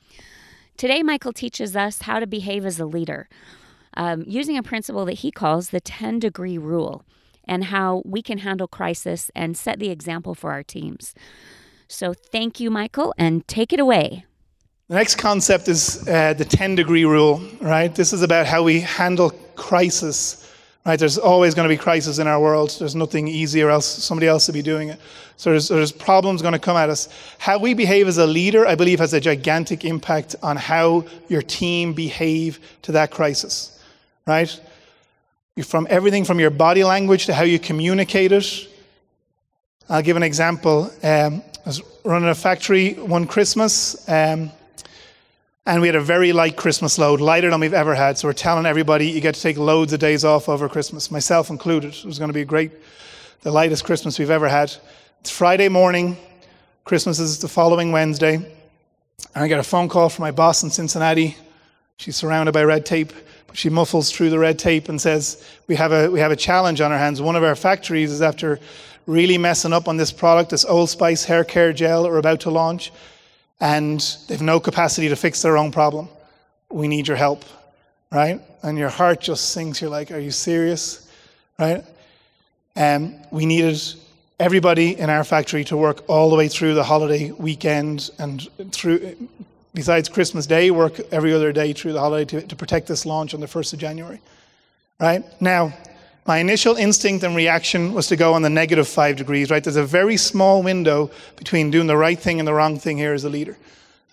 Today, 0.76 1.02
Michael 1.02 1.32
teaches 1.32 1.74
us 1.74 2.02
how 2.02 2.20
to 2.20 2.26
behave 2.26 2.64
as 2.64 2.78
a 2.78 2.86
leader 2.86 3.28
um, 3.96 4.24
using 4.26 4.58
a 4.58 4.62
principle 4.62 5.04
that 5.06 5.14
he 5.14 5.30
calls 5.30 5.70
the 5.70 5.80
10 5.80 6.18
degree 6.18 6.58
rule 6.58 7.02
and 7.44 7.64
how 7.64 8.02
we 8.04 8.22
can 8.22 8.38
handle 8.38 8.68
crisis 8.68 9.30
and 9.34 9.56
set 9.56 9.78
the 9.78 9.90
example 9.90 10.34
for 10.34 10.52
our 10.52 10.62
teams. 10.62 11.14
So, 11.88 12.12
thank 12.12 12.60
you, 12.60 12.70
Michael, 12.70 13.14
and 13.16 13.46
take 13.46 13.72
it 13.72 13.80
away. 13.80 14.26
The 14.88 14.94
next 14.94 15.16
concept 15.16 15.66
is 15.66 16.06
uh, 16.06 16.34
the 16.34 16.44
10 16.44 16.76
degree 16.76 17.04
rule, 17.04 17.42
right? 17.60 17.92
This 17.92 18.12
is 18.12 18.22
about 18.22 18.46
how 18.46 18.62
we 18.62 18.78
handle 18.78 19.30
crisis, 19.56 20.48
right? 20.84 20.96
There's 20.96 21.18
always 21.18 21.54
going 21.54 21.68
to 21.68 21.74
be 21.74 21.76
crisis 21.76 22.20
in 22.20 22.28
our 22.28 22.40
world. 22.40 22.76
There's 22.78 22.94
nothing 22.94 23.26
easy 23.26 23.64
or 23.64 23.70
else 23.70 23.84
somebody 23.84 24.28
else 24.28 24.46
will 24.46 24.54
be 24.54 24.62
doing 24.62 24.90
it. 24.90 25.00
So 25.38 25.50
there's, 25.50 25.66
there's 25.66 25.90
problems 25.90 26.40
going 26.40 26.52
to 26.52 26.60
come 26.60 26.76
at 26.76 26.88
us. 26.88 27.08
How 27.38 27.58
we 27.58 27.74
behave 27.74 28.06
as 28.06 28.18
a 28.18 28.26
leader, 28.28 28.64
I 28.64 28.76
believe, 28.76 29.00
has 29.00 29.12
a 29.12 29.20
gigantic 29.20 29.84
impact 29.84 30.36
on 30.40 30.56
how 30.56 31.04
your 31.26 31.42
team 31.42 31.92
behave 31.92 32.60
to 32.82 32.92
that 32.92 33.10
crisis, 33.10 33.82
right? 34.24 34.60
From 35.64 35.88
everything 35.90 36.24
from 36.24 36.38
your 36.38 36.50
body 36.50 36.84
language 36.84 37.26
to 37.26 37.34
how 37.34 37.42
you 37.42 37.58
communicate 37.58 38.30
it. 38.30 38.68
I'll 39.88 40.02
give 40.02 40.16
an 40.16 40.22
example. 40.22 40.92
Um, 41.02 41.42
I 41.64 41.68
was 41.68 41.82
running 42.04 42.28
a 42.28 42.36
factory 42.36 42.92
one 42.92 43.26
Christmas. 43.26 44.08
Um, 44.08 44.52
and 45.66 45.82
we 45.82 45.88
had 45.88 45.96
a 45.96 46.00
very 46.00 46.32
light 46.32 46.56
Christmas 46.56 46.96
load, 46.96 47.20
lighter 47.20 47.50
than 47.50 47.58
we've 47.58 47.74
ever 47.74 47.96
had. 47.96 48.16
So 48.16 48.28
we're 48.28 48.34
telling 48.34 48.66
everybody 48.66 49.08
you 49.08 49.20
get 49.20 49.34
to 49.34 49.40
take 49.40 49.58
loads 49.58 49.92
of 49.92 49.98
days 49.98 50.24
off 50.24 50.48
over 50.48 50.68
Christmas, 50.68 51.10
myself 51.10 51.50
included. 51.50 51.92
It 51.92 52.04
was 52.04 52.20
going 52.20 52.28
to 52.28 52.34
be 52.34 52.42
a 52.42 52.46
great, 52.46 52.70
the 53.42 53.50
lightest 53.50 53.84
Christmas 53.84 54.16
we've 54.16 54.30
ever 54.30 54.48
had. 54.48 54.72
It's 55.20 55.30
Friday 55.30 55.68
morning. 55.68 56.16
Christmas 56.84 57.18
is 57.18 57.40
the 57.40 57.48
following 57.48 57.90
Wednesday. 57.90 58.36
And 58.36 58.46
I 59.34 59.48
get 59.48 59.58
a 59.58 59.64
phone 59.64 59.88
call 59.88 60.08
from 60.08 60.22
my 60.22 60.30
boss 60.30 60.62
in 60.62 60.70
Cincinnati. 60.70 61.36
She's 61.96 62.14
surrounded 62.14 62.52
by 62.52 62.62
red 62.62 62.86
tape, 62.86 63.12
but 63.48 63.56
she 63.56 63.68
muffles 63.68 64.12
through 64.12 64.30
the 64.30 64.38
red 64.38 64.60
tape 64.60 64.88
and 64.88 65.00
says, 65.00 65.42
"We 65.66 65.74
have 65.74 65.90
a 65.90 66.10
we 66.10 66.20
have 66.20 66.30
a 66.30 66.36
challenge 66.36 66.80
on 66.80 66.92
our 66.92 66.98
hands. 66.98 67.20
One 67.20 67.34
of 67.34 67.42
our 67.42 67.56
factories 67.56 68.12
is 68.12 68.22
after 68.22 68.60
really 69.06 69.38
messing 69.38 69.72
up 69.72 69.88
on 69.88 69.96
this 69.96 70.12
product, 70.12 70.50
this 70.50 70.64
Old 70.64 70.90
Spice 70.90 71.24
hair 71.24 71.42
care 71.42 71.72
gel 71.72 72.04
that 72.04 72.10
we're 72.10 72.18
about 72.18 72.40
to 72.40 72.50
launch." 72.50 72.92
And 73.60 74.16
they've 74.28 74.42
no 74.42 74.60
capacity 74.60 75.08
to 75.08 75.16
fix 75.16 75.42
their 75.42 75.56
own 75.56 75.72
problem. 75.72 76.08
We 76.70 76.88
need 76.88 77.08
your 77.08 77.16
help, 77.16 77.44
right? 78.10 78.40
And 78.62 78.76
your 78.76 78.88
heart 78.88 79.20
just 79.20 79.50
sinks. 79.50 79.80
You're 79.80 79.90
like, 79.90 80.10
are 80.10 80.18
you 80.18 80.30
serious? 80.30 81.10
Right? 81.58 81.84
Um, 82.74 83.14
we 83.30 83.46
needed 83.46 83.80
everybody 84.38 84.98
in 84.98 85.08
our 85.08 85.24
factory 85.24 85.64
to 85.64 85.76
work 85.76 86.04
all 86.08 86.28
the 86.28 86.36
way 86.36 86.48
through 86.48 86.74
the 86.74 86.84
holiday 86.84 87.30
weekend 87.30 88.10
and 88.18 88.46
through, 88.72 89.16
besides 89.72 90.08
Christmas 90.08 90.46
Day, 90.46 90.70
work 90.70 91.00
every 91.10 91.32
other 91.32 91.52
day 91.52 91.72
through 91.72 91.94
the 91.94 92.00
holiday 92.00 92.24
to, 92.26 92.46
to 92.46 92.56
protect 92.56 92.86
this 92.86 93.06
launch 93.06 93.32
on 93.32 93.40
the 93.40 93.46
1st 93.46 93.72
of 93.72 93.78
January. 93.78 94.20
right? 95.00 95.24
Now, 95.40 95.72
my 96.26 96.38
initial 96.38 96.74
instinct 96.74 97.24
and 97.24 97.36
reaction 97.36 97.92
was 97.92 98.08
to 98.08 98.16
go 98.16 98.34
on 98.34 98.42
the 98.42 98.50
negative 98.50 98.88
five 98.88 99.16
degrees, 99.16 99.50
right? 99.50 99.62
There's 99.62 99.76
a 99.76 99.84
very 99.84 100.16
small 100.16 100.62
window 100.62 101.10
between 101.36 101.70
doing 101.70 101.86
the 101.86 101.96
right 101.96 102.18
thing 102.18 102.38
and 102.40 102.46
the 102.46 102.54
wrong 102.54 102.78
thing 102.78 102.98
here 102.98 103.14
as 103.14 103.24
a 103.24 103.30
leader. 103.30 103.56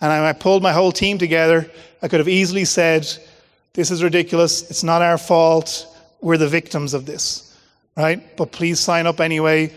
And 0.00 0.12
I 0.12 0.32
pulled 0.32 0.62
my 0.62 0.72
whole 0.72 0.92
team 0.92 1.18
together. 1.18 1.70
I 2.02 2.08
could 2.08 2.20
have 2.20 2.28
easily 2.28 2.64
said, 2.64 3.08
This 3.72 3.90
is 3.90 4.02
ridiculous. 4.02 4.70
It's 4.70 4.84
not 4.84 5.02
our 5.02 5.18
fault. 5.18 5.86
We're 6.20 6.38
the 6.38 6.48
victims 6.48 6.94
of 6.94 7.06
this, 7.06 7.56
right? 7.96 8.36
But 8.36 8.52
please 8.52 8.80
sign 8.80 9.06
up 9.06 9.20
anyway. 9.20 9.72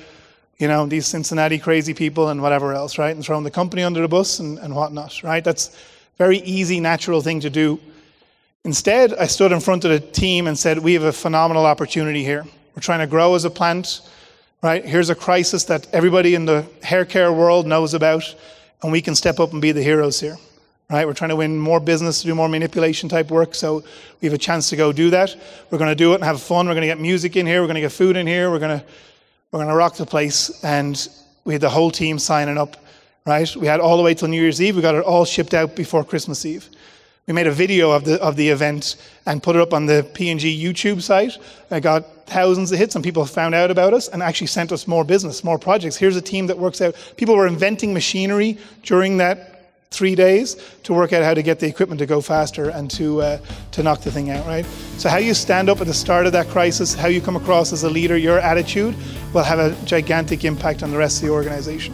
You 0.58 0.68
know, 0.68 0.86
these 0.86 1.06
Cincinnati 1.06 1.60
crazy 1.60 1.94
people 1.94 2.30
and 2.30 2.42
whatever 2.42 2.74
else, 2.74 2.98
right? 2.98 3.16
And 3.16 3.24
throwing 3.24 3.44
the 3.44 3.52
company 3.52 3.84
under 3.84 4.02
the 4.02 4.08
bus 4.08 4.40
and, 4.40 4.58
and 4.60 4.76
whatnot, 4.76 5.24
right? 5.24 5.44
That's 5.44 5.76
very 6.18 6.40
easy, 6.40 6.80
natural 6.80 7.22
thing 7.22 7.40
to 7.42 7.50
do. 7.50 7.80
Instead, 8.68 9.14
I 9.14 9.28
stood 9.28 9.54
in 9.54 9.62
front 9.62 9.86
of 9.86 9.92
the 9.92 10.02
team 10.02 10.46
and 10.46 10.60
said, 10.60 10.80
We 10.80 10.94
have 10.96 11.04
a 11.04 11.14
phenomenal 11.14 11.66
opportunity 11.66 12.22
here. 12.22 12.44
We're 12.76 12.82
trying 12.82 13.00
to 13.00 13.08
grow 13.08 13.34
as 13.34 13.46
a 13.46 13.50
plant, 13.50 14.02
right? 14.62 14.84
Here's 14.84 15.10
a 15.10 15.16
crisis 15.16 15.64
that 15.64 15.88
everybody 15.94 16.36
in 16.36 16.44
the 16.44 16.66
hair 16.84 17.06
care 17.06 17.32
world 17.32 17.66
knows 17.66 17.94
about, 17.94 18.36
and 18.84 18.92
we 18.92 19.00
can 19.02 19.16
step 19.16 19.40
up 19.40 19.54
and 19.54 19.62
be 19.62 19.72
the 19.72 19.82
heroes 19.82 20.20
here, 20.20 20.36
right? 20.90 21.08
We're 21.08 21.14
trying 21.14 21.30
to 21.30 21.38
win 21.38 21.58
more 21.58 21.80
business, 21.80 22.20
to 22.20 22.28
do 22.28 22.36
more 22.36 22.50
manipulation 22.50 23.08
type 23.08 23.32
work, 23.32 23.56
so 23.56 23.86
we 24.20 24.26
have 24.26 24.34
a 24.34 24.38
chance 24.38 24.68
to 24.72 24.76
go 24.76 24.92
do 24.92 25.12
that. 25.12 25.34
We're 25.72 25.78
going 25.78 25.90
to 25.90 25.96
do 25.96 26.12
it 26.12 26.16
and 26.16 26.26
have 26.26 26.42
fun. 26.42 26.68
We're 26.68 26.74
going 26.74 26.82
to 26.82 26.88
get 26.88 27.00
music 27.00 27.38
in 27.38 27.46
here. 27.46 27.62
We're 27.62 27.68
going 27.68 27.76
to 27.76 27.82
get 27.82 27.94
food 27.94 28.18
in 28.18 28.28
here. 28.28 28.52
We're 28.52 28.60
going 28.60 28.82
to 28.82 28.86
we're 29.54 29.60
going 29.60 29.70
to 29.70 29.76
rock 29.76 29.96
the 29.96 30.06
place. 30.06 30.62
And 30.62 31.08
we 31.46 31.54
had 31.54 31.62
the 31.62 31.70
whole 31.70 31.90
team 31.90 32.20
signing 32.20 32.58
up, 32.58 32.76
right? 33.26 33.56
We 33.56 33.66
had 33.66 33.80
all 33.80 33.96
the 33.96 34.04
way 34.04 34.14
till 34.14 34.28
New 34.28 34.42
Year's 34.42 34.62
Eve. 34.62 34.76
We 34.76 34.82
got 34.82 34.96
it 34.96 35.06
all 35.06 35.24
shipped 35.24 35.54
out 35.54 35.74
before 35.74 36.04
Christmas 36.04 36.46
Eve. 36.46 36.68
We 37.28 37.34
made 37.34 37.48
a 37.48 37.52
video 37.52 37.92
of 37.92 38.06
the 38.06 38.22
of 38.22 38.38
the 38.38 38.48
event 38.48 38.96
and 39.26 39.44
put 39.44 39.58
it 39.58 39.62
up 39.62 39.74
on 39.74 39.86
the 39.86 40.10
P&G 40.14 40.64
YouTube 40.64 41.02
site. 41.02 41.38
I 41.70 41.82
got 41.82 42.26
thousands 42.26 42.72
of 42.72 42.80
hits, 42.80 42.96
and 42.96 43.04
people 43.04 43.26
found 43.26 43.54
out 43.54 43.70
about 43.70 43.94
us 43.94 44.08
and 44.08 44.24
actually 44.24 44.48
sent 44.48 44.72
us 44.72 44.88
more 44.88 45.04
business, 45.04 45.44
more 45.44 45.60
projects. 45.60 45.98
Here's 45.98 46.16
a 46.16 46.22
team 46.22 46.48
that 46.48 46.58
works 46.58 46.80
out. 46.80 46.96
People 47.18 47.36
were 47.36 47.46
inventing 47.46 47.94
machinery 47.94 48.58
during 48.84 49.18
that 49.18 49.74
three 49.92 50.16
days 50.16 50.56
to 50.84 50.94
work 50.94 51.12
out 51.12 51.22
how 51.22 51.34
to 51.34 51.42
get 51.42 51.60
the 51.60 51.68
equipment 51.68 52.00
to 52.00 52.06
go 52.06 52.22
faster 52.22 52.70
and 52.70 52.90
to 52.92 53.22
uh, 53.22 53.40
to 53.72 53.84
knock 53.84 54.00
the 54.00 54.12
thing 54.12 54.30
out. 54.30 54.46
Right. 54.46 54.66
So 54.98 55.10
how 55.10 55.18
you 55.18 55.34
stand 55.34 55.70
up 55.70 55.82
at 55.82 55.88
the 55.88 55.94
start 55.94 56.28
of 56.28 56.32
that 56.32 56.48
crisis, 56.48 56.94
how 56.94 57.10
you 57.10 57.20
come 57.20 57.36
across 57.36 57.74
as 57.74 57.84
a 57.84 57.90
leader, 57.90 58.16
your 58.16 58.40
attitude 58.40 58.96
will 59.34 59.44
have 59.44 59.60
a 59.60 59.76
gigantic 59.84 60.46
impact 60.46 60.82
on 60.82 60.92
the 60.92 60.98
rest 60.98 61.22
of 61.22 61.28
the 61.28 61.34
organization. 61.34 61.94